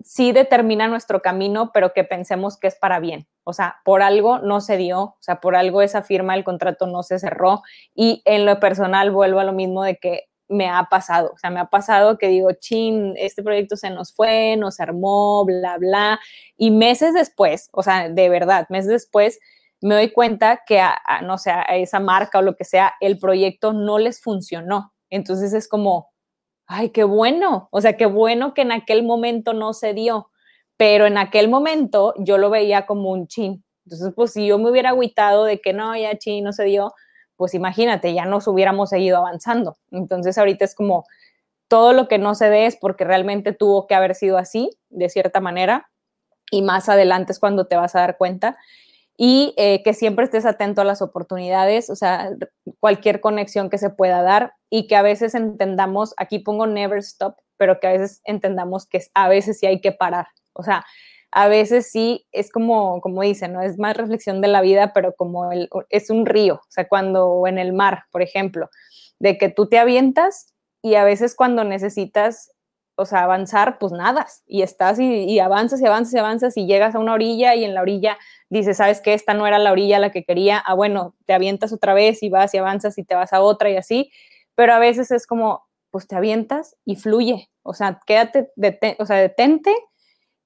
sí 0.00 0.32
determina 0.32 0.88
nuestro 0.88 1.20
camino, 1.22 1.70
pero 1.72 1.92
que 1.92 2.04
pensemos 2.04 2.56
que 2.56 2.68
es 2.68 2.76
para 2.76 3.00
bien. 3.00 3.26
O 3.44 3.52
sea, 3.52 3.76
por 3.84 4.02
algo 4.02 4.38
no 4.38 4.60
se 4.60 4.76
dio, 4.76 5.00
o 5.00 5.16
sea, 5.20 5.40
por 5.40 5.56
algo 5.56 5.82
esa 5.82 6.02
firma, 6.02 6.34
el 6.34 6.44
contrato 6.44 6.86
no 6.86 7.02
se 7.02 7.18
cerró 7.18 7.62
y 7.94 8.22
en 8.24 8.46
lo 8.46 8.60
personal 8.60 9.10
vuelvo 9.10 9.40
a 9.40 9.44
lo 9.44 9.52
mismo 9.52 9.82
de 9.82 9.96
que 9.96 10.24
me 10.48 10.68
ha 10.68 10.84
pasado, 10.84 11.32
o 11.34 11.38
sea, 11.38 11.50
me 11.50 11.60
ha 11.60 11.66
pasado 11.66 12.16
que 12.18 12.28
digo, 12.28 12.50
chin, 12.52 13.14
este 13.16 13.42
proyecto 13.42 13.76
se 13.76 13.90
nos 13.90 14.14
fue, 14.14 14.56
nos 14.56 14.80
armó, 14.80 15.44
bla, 15.44 15.76
bla, 15.78 16.20
y 16.56 16.70
meses 16.70 17.12
después, 17.14 17.68
o 17.72 17.82
sea, 17.82 18.08
de 18.08 18.28
verdad, 18.28 18.66
meses 18.70 18.90
después, 18.90 19.38
me 19.80 19.94
doy 19.94 20.10
cuenta 20.12 20.62
que 20.66 20.80
a, 20.80 20.98
no 21.22 21.38
sé, 21.38 21.52
esa 21.70 22.00
marca 22.00 22.38
o 22.38 22.42
lo 22.42 22.56
que 22.56 22.64
sea, 22.64 22.94
el 23.00 23.18
proyecto 23.18 23.72
no 23.72 23.98
les 23.98 24.20
funcionó. 24.20 24.92
Entonces 25.10 25.52
es 25.52 25.68
como, 25.68 26.10
ay, 26.66 26.90
qué 26.90 27.04
bueno, 27.04 27.68
o 27.70 27.80
sea, 27.80 27.96
qué 27.96 28.06
bueno 28.06 28.54
que 28.54 28.62
en 28.62 28.72
aquel 28.72 29.02
momento 29.04 29.54
no 29.54 29.72
se 29.72 29.94
dio, 29.94 30.30
pero 30.76 31.06
en 31.06 31.18
aquel 31.18 31.48
momento 31.48 32.14
yo 32.18 32.38
lo 32.38 32.50
veía 32.50 32.86
como 32.86 33.10
un 33.10 33.26
chin. 33.26 33.64
Entonces, 33.86 34.12
pues 34.14 34.32
si 34.32 34.46
yo 34.46 34.58
me 34.58 34.70
hubiera 34.70 34.90
agüitado 34.90 35.44
de 35.44 35.60
que 35.60 35.72
no, 35.72 35.96
ya 35.96 36.18
chin, 36.18 36.44
no 36.44 36.52
se 36.52 36.64
dio, 36.64 36.92
pues 37.36 37.54
imagínate, 37.54 38.12
ya 38.12 38.26
nos 38.26 38.46
hubiéramos 38.48 38.90
seguido 38.90 39.18
avanzando. 39.18 39.78
Entonces 39.90 40.36
ahorita 40.36 40.64
es 40.64 40.74
como 40.74 41.04
todo 41.68 41.92
lo 41.92 42.08
que 42.08 42.18
no 42.18 42.34
se 42.34 42.50
dé 42.50 42.66
es 42.66 42.76
porque 42.76 43.04
realmente 43.04 43.52
tuvo 43.52 43.86
que 43.86 43.94
haber 43.94 44.14
sido 44.14 44.38
así, 44.38 44.70
de 44.90 45.08
cierta 45.08 45.40
manera, 45.40 45.90
y 46.50 46.62
más 46.62 46.88
adelante 46.88 47.32
es 47.32 47.38
cuando 47.38 47.66
te 47.66 47.76
vas 47.76 47.94
a 47.94 48.00
dar 48.00 48.16
cuenta 48.16 48.58
y 49.20 49.52
eh, 49.56 49.82
que 49.82 49.94
siempre 49.94 50.24
estés 50.24 50.46
atento 50.46 50.80
a 50.80 50.84
las 50.84 51.02
oportunidades, 51.02 51.90
o 51.90 51.96
sea, 51.96 52.30
cualquier 52.78 53.20
conexión 53.20 53.68
que 53.68 53.76
se 53.76 53.90
pueda 53.90 54.22
dar 54.22 54.54
y 54.70 54.86
que 54.86 54.94
a 54.94 55.02
veces 55.02 55.34
entendamos, 55.34 56.14
aquí 56.18 56.38
pongo 56.38 56.68
never 56.68 56.98
stop, 57.00 57.34
pero 57.56 57.80
que 57.80 57.88
a 57.88 57.92
veces 57.92 58.20
entendamos 58.24 58.86
que 58.86 59.02
a 59.14 59.28
veces 59.28 59.58
sí 59.58 59.66
hay 59.66 59.80
que 59.80 59.90
parar, 59.90 60.28
o 60.52 60.62
sea, 60.62 60.84
a 61.32 61.48
veces 61.48 61.90
sí 61.90 62.26
es 62.30 62.50
como, 62.52 63.00
como 63.00 63.22
dicen, 63.22 63.52
¿no? 63.52 63.60
Es 63.60 63.76
más 63.76 63.96
reflexión 63.96 64.40
de 64.40 64.48
la 64.48 64.60
vida, 64.60 64.92
pero 64.94 65.12
como 65.14 65.50
el, 65.50 65.68
es 65.90 66.10
un 66.10 66.24
río, 66.24 66.54
o 66.54 66.70
sea, 66.70 66.86
cuando 66.86 67.42
en 67.48 67.58
el 67.58 67.72
mar, 67.72 68.04
por 68.12 68.22
ejemplo, 68.22 68.70
de 69.18 69.36
que 69.36 69.48
tú 69.48 69.68
te 69.68 69.78
avientas 69.78 70.54
y 70.80 70.94
a 70.94 71.02
veces 71.02 71.34
cuando 71.34 71.64
necesitas 71.64 72.52
o 73.00 73.06
sea, 73.06 73.22
avanzar, 73.22 73.78
pues 73.78 73.92
nadas 73.92 74.42
y 74.44 74.62
estás 74.62 74.98
y, 74.98 75.38
avanzas 75.38 75.80
y 75.80 75.86
avanzas 75.86 76.14
y 76.14 76.18
avanzas 76.18 76.56
y 76.56 76.66
llegas 76.66 76.96
a 76.96 76.98
una 76.98 77.14
orilla 77.14 77.54
y 77.54 77.64
en 77.64 77.72
la 77.72 77.80
orilla 77.80 78.18
dices, 78.50 78.78
¿sabes 78.78 79.00
qué? 79.00 79.14
Esta 79.14 79.34
no 79.34 79.46
era 79.46 79.60
la 79.60 79.70
orilla 79.70 80.00
la 80.00 80.10
que 80.10 80.24
quería. 80.24 80.58
Ah, 80.58 80.74
bueno, 80.74 81.14
te 81.24 81.32
avientas 81.32 81.72
otra 81.72 81.94
vez 81.94 82.24
y 82.24 82.28
vas 82.28 82.52
y 82.54 82.58
avanzas 82.58 82.98
y 82.98 83.04
te 83.04 83.14
vas 83.14 83.32
a 83.32 83.40
otra 83.40 83.70
y 83.70 83.76
así. 83.76 84.10
Pero 84.56 84.74
a 84.74 84.80
veces 84.80 85.12
es 85.12 85.28
como, 85.28 85.68
pues 85.92 86.08
te 86.08 86.16
avientas 86.16 86.76
y 86.84 86.96
fluye. 86.96 87.48
O 87.62 87.72
sea, 87.72 88.00
quédate, 88.04 88.50
o 88.98 89.06
sea, 89.06 89.16
detente 89.18 89.72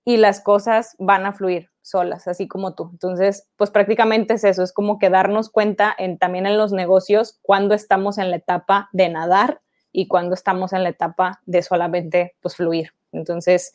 y 0.05 0.19
las 0.19 0.43
cosas 0.43 0.95
van 0.99 1.25
a 1.25 1.33
fluir 1.33 1.71
solas, 1.81 2.29
así 2.29 2.49
como 2.49 2.75
tú. 2.75 2.91
Entonces, 2.93 3.49
pues 3.57 3.71
prácticamente 3.71 4.35
es 4.35 4.45
eso, 4.45 4.63
es 4.63 4.75
como 4.75 4.99
que 4.99 5.09
darnos 5.09 5.49
cuenta 5.49 5.95
en, 5.97 6.19
también 6.19 6.45
en 6.45 6.59
los 6.59 6.73
negocios 6.73 7.39
cuando 7.41 7.75
estamos 7.75 8.19
en 8.19 8.31
la 8.31 8.37
etapa 8.37 8.91
de 8.93 9.09
nadar 9.09 9.63
y 9.93 10.09
cuando 10.09 10.35
estamos 10.35 10.73
en 10.73 10.83
la 10.83 10.89
etapa 10.89 11.41
de 11.47 11.63
solamente 11.63 12.35
pues 12.41 12.57
fluir. 12.57 12.93
Entonces, 13.13 13.73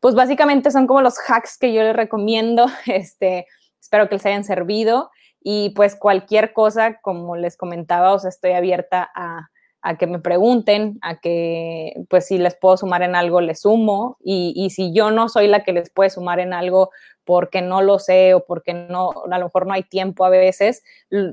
pues 0.00 0.14
básicamente 0.14 0.70
son 0.70 0.86
como 0.86 1.02
los 1.02 1.18
hacks 1.28 1.58
que 1.58 1.72
yo 1.72 1.82
les 1.82 1.94
recomiendo. 1.94 2.66
Este, 2.86 3.46
espero 3.80 4.08
que 4.08 4.16
les 4.16 4.26
hayan 4.26 4.44
servido 4.44 5.10
y 5.40 5.70
pues 5.70 5.96
cualquier 5.96 6.52
cosa, 6.52 7.00
como 7.00 7.36
les 7.36 7.56
comentaba, 7.56 8.12
os 8.12 8.24
estoy 8.24 8.52
abierta 8.52 9.08
a, 9.14 9.50
a 9.82 9.96
que 9.96 10.06
me 10.06 10.18
pregunten, 10.18 10.98
a 11.02 11.20
que 11.20 11.94
pues 12.08 12.26
si 12.26 12.38
les 12.38 12.56
puedo 12.56 12.76
sumar 12.76 13.02
en 13.02 13.14
algo, 13.14 13.40
les 13.40 13.60
sumo 13.60 14.16
y, 14.20 14.52
y, 14.56 14.70
si 14.70 14.92
yo 14.92 15.10
no 15.10 15.28
soy 15.28 15.46
la 15.46 15.62
que 15.62 15.72
les 15.72 15.90
puede 15.90 16.10
sumar 16.10 16.40
en 16.40 16.52
algo 16.52 16.90
porque 17.24 17.62
no 17.62 17.82
lo 17.82 17.98
sé 17.98 18.34
o 18.34 18.44
porque 18.44 18.74
no, 18.74 19.12
a 19.30 19.38
lo 19.38 19.44
mejor 19.46 19.66
no 19.66 19.74
hay 19.74 19.84
tiempo 19.84 20.24
a 20.24 20.30
veces, 20.30 20.82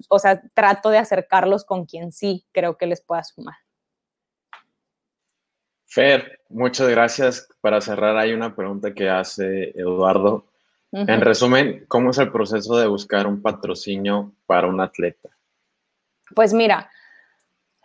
o 0.09 0.19
sea, 0.19 0.41
trato 0.53 0.89
de 0.89 0.97
acercarlos 0.97 1.63
con 1.63 1.85
quien 1.85 2.11
sí 2.11 2.45
creo 2.51 2.77
que 2.77 2.85
les 2.85 3.01
pueda 3.01 3.23
sumar. 3.23 3.55
Fer, 5.95 6.41
muchas 6.49 6.89
gracias. 6.89 7.47
Para 7.61 7.79
cerrar, 7.79 8.17
hay 8.17 8.33
una 8.33 8.53
pregunta 8.53 8.93
que 8.93 9.09
hace 9.09 9.69
Eduardo. 9.79 10.43
En 10.91 11.21
resumen, 11.21 11.85
¿cómo 11.87 12.11
es 12.11 12.17
el 12.17 12.33
proceso 12.33 12.77
de 12.77 12.87
buscar 12.87 13.27
un 13.27 13.41
patrocinio 13.41 14.33
para 14.45 14.67
un 14.67 14.81
atleta? 14.81 15.29
Pues 16.35 16.53
mira, 16.53 16.91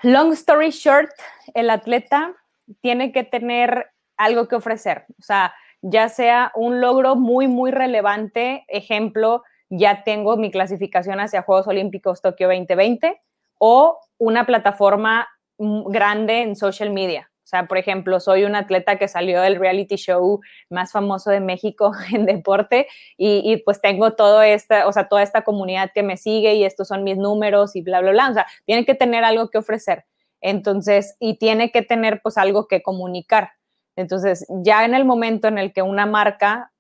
long 0.03 0.33
story 0.33 0.71
short, 0.71 1.13
el 1.55 1.71
atleta 1.71 2.33
tiene 2.81 3.13
que 3.13 3.23
tener 3.23 3.93
algo 4.17 4.49
que 4.49 4.57
ofrecer, 4.57 5.05
o 5.19 5.23
sea, 5.23 5.55
ya 5.81 6.09
sea 6.09 6.51
un 6.57 6.81
logro 6.81 7.15
muy, 7.15 7.47
muy 7.47 7.71
relevante, 7.71 8.65
ejemplo, 8.67 9.45
ya 9.69 10.03
tengo 10.03 10.37
mi 10.37 10.51
clasificación 10.51 11.21
hacia 11.21 11.43
Juegos 11.43 11.69
Olímpicos 11.69 12.23
Tokio 12.23 12.49
2020, 12.49 13.21
o 13.59 14.01
una 14.19 14.47
plataforma 14.47 15.29
grande 15.59 16.43
en 16.43 16.57
social 16.57 16.91
media. 16.91 17.30
Sea, 17.51 17.67
por 17.67 17.79
ejemplo, 17.79 18.21
soy 18.21 18.45
un 18.45 18.55
atleta 18.55 18.97
que 18.97 19.09
salió 19.09 19.41
del 19.41 19.57
reality 19.57 19.97
show 19.97 20.41
más 20.69 20.93
famoso 20.93 21.31
de 21.31 21.41
México 21.41 21.91
en 22.15 22.25
deporte 22.25 22.87
y, 23.17 23.57
pues 23.65 23.81
tengo 23.81 24.13
todo 24.13 24.41
esta, 24.41 24.87
o 24.87 24.93
sea, 24.93 25.09
toda 25.09 25.25
esta 25.25 25.43
comunidad 25.43 25.91
que 25.93 26.05
me 26.05 26.17
sigue 26.17 26.55
y 26.55 26.65
estos 26.65 26.87
son 26.87 27.03
mis 27.03 27.17
números 27.17 27.75
y 27.75 27.83
bla, 27.83 28.03
bla, 28.03 28.13
bla. 28.13 28.31
O 28.31 28.35
sea, 28.35 28.47
tiene 28.67 28.87
que 28.87 28.95
tener 28.95 29.25
algo 29.25 29.51
que 29.51 29.59
ofrecer. 29.59 30.05
Entonces, 30.41 31.17
y 31.19 31.39
tiene 31.39 31.73
que 31.73 31.83
tener 31.83 32.21
pues 32.23 32.39
algo 32.39 32.69
que 32.69 32.83
comunicar. 32.83 33.51
Entonces, 33.97 34.47
ya 34.63 34.85
en 34.85 34.95
el 34.95 35.05
momento 35.05 35.49
en 35.49 35.59
el 35.59 35.73
que 35.73 35.83
una 35.83 36.07
marca, 36.07 36.71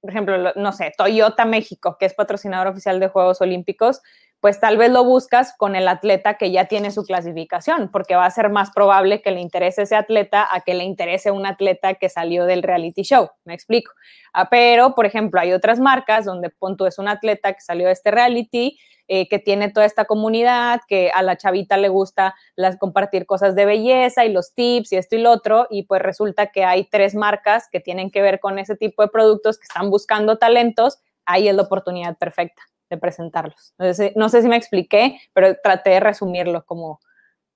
por 0.00 0.10
ejemplo, 0.10 0.54
no 0.56 0.72
sé, 0.72 0.94
Toyota 0.96 1.44
México, 1.44 1.98
que 2.00 2.06
es 2.06 2.14
patrocinador 2.14 2.68
oficial 2.68 2.98
de 2.98 3.08
Juegos 3.08 3.42
Olímpicos, 3.42 4.00
pues 4.44 4.60
tal 4.60 4.76
vez 4.76 4.90
lo 4.90 5.04
buscas 5.04 5.54
con 5.56 5.74
el 5.74 5.88
atleta 5.88 6.34
que 6.34 6.50
ya 6.50 6.66
tiene 6.66 6.90
su 6.90 7.04
clasificación, 7.04 7.90
porque 7.90 8.14
va 8.14 8.26
a 8.26 8.30
ser 8.30 8.50
más 8.50 8.70
probable 8.72 9.22
que 9.22 9.30
le 9.30 9.40
interese 9.40 9.80
ese 9.80 9.96
atleta 9.96 10.46
a 10.54 10.60
que 10.60 10.74
le 10.74 10.84
interese 10.84 11.30
un 11.30 11.46
atleta 11.46 11.94
que 11.94 12.10
salió 12.10 12.44
del 12.44 12.62
reality 12.62 13.04
show, 13.04 13.30
me 13.46 13.54
explico. 13.54 13.92
Ah, 14.34 14.50
pero, 14.50 14.94
por 14.94 15.06
ejemplo, 15.06 15.40
hay 15.40 15.54
otras 15.54 15.80
marcas 15.80 16.26
donde 16.26 16.50
Ponto 16.50 16.86
es 16.86 16.98
un 16.98 17.08
atleta 17.08 17.54
que 17.54 17.62
salió 17.62 17.86
de 17.86 17.94
este 17.94 18.10
reality, 18.10 18.78
eh, 19.08 19.30
que 19.30 19.38
tiene 19.38 19.70
toda 19.70 19.86
esta 19.86 20.04
comunidad, 20.04 20.82
que 20.86 21.10
a 21.14 21.22
la 21.22 21.38
chavita 21.38 21.78
le 21.78 21.88
gusta 21.88 22.34
las, 22.54 22.76
compartir 22.76 23.24
cosas 23.24 23.54
de 23.54 23.64
belleza 23.64 24.26
y 24.26 24.32
los 24.34 24.52
tips 24.52 24.92
y 24.92 24.96
esto 24.96 25.16
y 25.16 25.20
lo 25.20 25.30
otro, 25.30 25.68
y 25.70 25.84
pues 25.84 26.02
resulta 26.02 26.48
que 26.48 26.66
hay 26.66 26.84
tres 26.84 27.14
marcas 27.14 27.70
que 27.72 27.80
tienen 27.80 28.10
que 28.10 28.20
ver 28.20 28.40
con 28.40 28.58
ese 28.58 28.76
tipo 28.76 29.00
de 29.00 29.08
productos 29.08 29.56
que 29.56 29.64
están 29.64 29.88
buscando 29.88 30.36
talentos, 30.36 30.98
ahí 31.24 31.48
es 31.48 31.54
la 31.54 31.62
oportunidad 31.62 32.18
perfecta 32.18 32.62
presentarlos. 32.96 33.74
No 34.16 34.28
sé, 34.28 34.42
si 34.42 34.48
me 34.48 34.56
expliqué, 34.56 35.20
pero 35.32 35.56
traté 35.62 35.90
de 35.90 36.00
resumirlo 36.00 36.64
como 36.64 37.00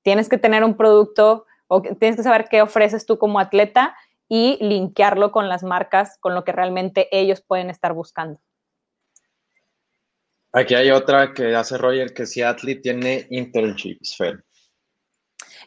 tienes 0.02 0.28
que 0.28 0.38
tener 0.38 0.64
un 0.64 0.76
producto 0.76 1.46
o 1.66 1.82
tienes 1.82 2.16
que 2.16 2.22
saber 2.22 2.46
qué 2.50 2.62
ofreces 2.62 3.06
tú 3.06 3.18
como 3.18 3.40
atleta 3.40 3.96
y 4.28 4.58
linkearlo 4.60 5.32
con 5.32 5.48
las 5.48 5.62
marcas, 5.62 6.18
con 6.20 6.34
lo 6.34 6.44
que 6.44 6.52
realmente 6.52 7.08
ellos 7.10 7.40
pueden 7.40 7.70
estar 7.70 7.92
buscando. 7.92 8.40
Aquí 10.52 10.74
hay 10.74 10.90
otra 10.90 11.32
que 11.34 11.54
hace 11.54 11.76
Roger, 11.76 12.14
que 12.14 12.26
si 12.26 12.42
Athlete 12.42 12.80
tiene 12.80 13.26
internships, 13.30 14.16
Fer. 14.16 14.44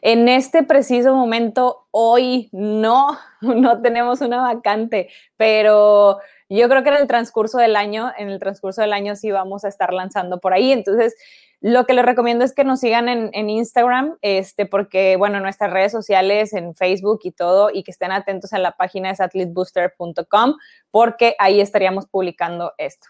En 0.04 0.28
este 0.28 0.64
preciso 0.64 1.14
momento, 1.14 1.86
hoy 1.92 2.48
no, 2.50 3.18
no 3.40 3.80
tenemos 3.80 4.20
una 4.20 4.42
vacante, 4.42 5.08
pero 5.36 6.18
yo 6.48 6.68
creo 6.68 6.82
que 6.82 6.88
en 6.88 6.96
el 6.96 7.06
transcurso 7.06 7.58
del 7.58 7.76
año, 7.76 8.10
en 8.18 8.28
el 8.28 8.40
transcurso 8.40 8.82
del 8.82 8.92
año 8.92 9.14
sí 9.14 9.30
vamos 9.30 9.64
a 9.64 9.68
estar 9.68 9.92
lanzando 9.92 10.40
por 10.40 10.52
ahí. 10.52 10.72
Entonces, 10.72 11.14
lo 11.60 11.86
que 11.86 11.94
les 11.94 12.04
recomiendo 12.04 12.44
es 12.44 12.52
que 12.52 12.64
nos 12.64 12.80
sigan 12.80 13.08
en, 13.08 13.48
Instagram, 13.48 14.18
este, 14.22 14.66
porque, 14.66 15.14
bueno, 15.16 15.38
nuestras 15.38 15.72
redes 15.72 15.92
sociales, 15.92 16.52
en 16.52 16.74
Facebook 16.74 17.20
y 17.22 17.30
todo, 17.30 17.70
y 17.72 17.84
que 17.84 17.92
estén 17.92 18.10
atentos 18.10 18.52
en 18.52 18.64
la 18.64 18.72
página 18.72 19.10
de 19.10 19.14
satellitebooster.com, 19.14 20.56
porque 20.90 21.36
ahí 21.38 21.60
estaríamos 21.60 22.08
publicando 22.08 22.72
esto. 22.76 23.06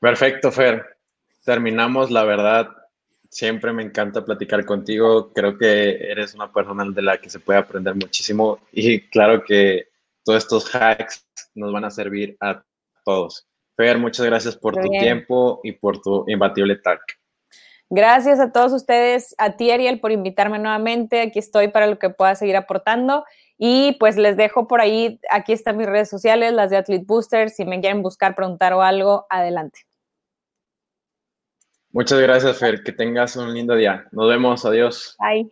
Perfecto, 0.00 0.50
Fer. 0.50 0.96
Terminamos, 1.44 2.10
la 2.10 2.24
verdad, 2.24 2.68
siempre 3.30 3.72
me 3.72 3.82
encanta 3.82 4.24
platicar 4.24 4.64
contigo. 4.64 5.32
Creo 5.32 5.56
que 5.56 6.10
eres 6.10 6.34
una 6.34 6.52
persona 6.52 6.84
de 6.84 7.02
la 7.02 7.18
que 7.18 7.30
se 7.30 7.40
puede 7.40 7.58
aprender 7.58 7.94
muchísimo 7.94 8.58
y 8.72 9.00
claro 9.08 9.42
que 9.44 9.88
todos 10.24 10.42
estos 10.42 10.74
hacks 10.74 11.26
nos 11.54 11.72
van 11.72 11.84
a 11.84 11.90
servir 11.90 12.36
a 12.40 12.62
todos. 13.04 13.46
Fer, 13.76 13.98
muchas 13.98 14.26
gracias 14.26 14.56
por 14.56 14.74
tu 14.74 14.90
tiempo 14.90 15.60
y 15.62 15.72
por 15.72 16.02
tu 16.02 16.24
imbatible 16.28 16.76
talk. 16.76 17.00
Gracias 17.88 18.38
a 18.38 18.52
todos 18.52 18.72
ustedes, 18.72 19.34
a 19.38 19.56
ti 19.56 19.70
Ariel 19.70 19.98
por 19.98 20.12
invitarme 20.12 20.58
nuevamente. 20.58 21.22
Aquí 21.22 21.38
estoy 21.38 21.68
para 21.68 21.88
lo 21.88 21.98
que 21.98 22.10
pueda 22.10 22.34
seguir 22.34 22.56
aportando. 22.56 23.24
Y 23.58 23.96
pues 23.98 24.16
les 24.16 24.36
dejo 24.36 24.68
por 24.68 24.80
ahí, 24.80 25.18
aquí 25.28 25.52
están 25.52 25.76
mis 25.76 25.86
redes 25.86 26.08
sociales, 26.08 26.52
las 26.52 26.70
de 26.70 26.76
Athlete 26.76 27.04
Booster. 27.06 27.50
Si 27.50 27.64
me 27.64 27.80
quieren 27.80 28.02
buscar, 28.02 28.34
preguntar 28.34 28.72
o 28.74 28.82
algo, 28.82 29.26
adelante. 29.28 29.80
Muchas 31.92 32.20
gracias, 32.20 32.58
Fer. 32.58 32.82
Que 32.82 32.92
tengas 32.92 33.36
un 33.36 33.52
lindo 33.52 33.74
día. 33.74 34.06
Nos 34.12 34.28
vemos. 34.28 34.64
Adiós. 34.64 35.16
Bye. 35.18 35.50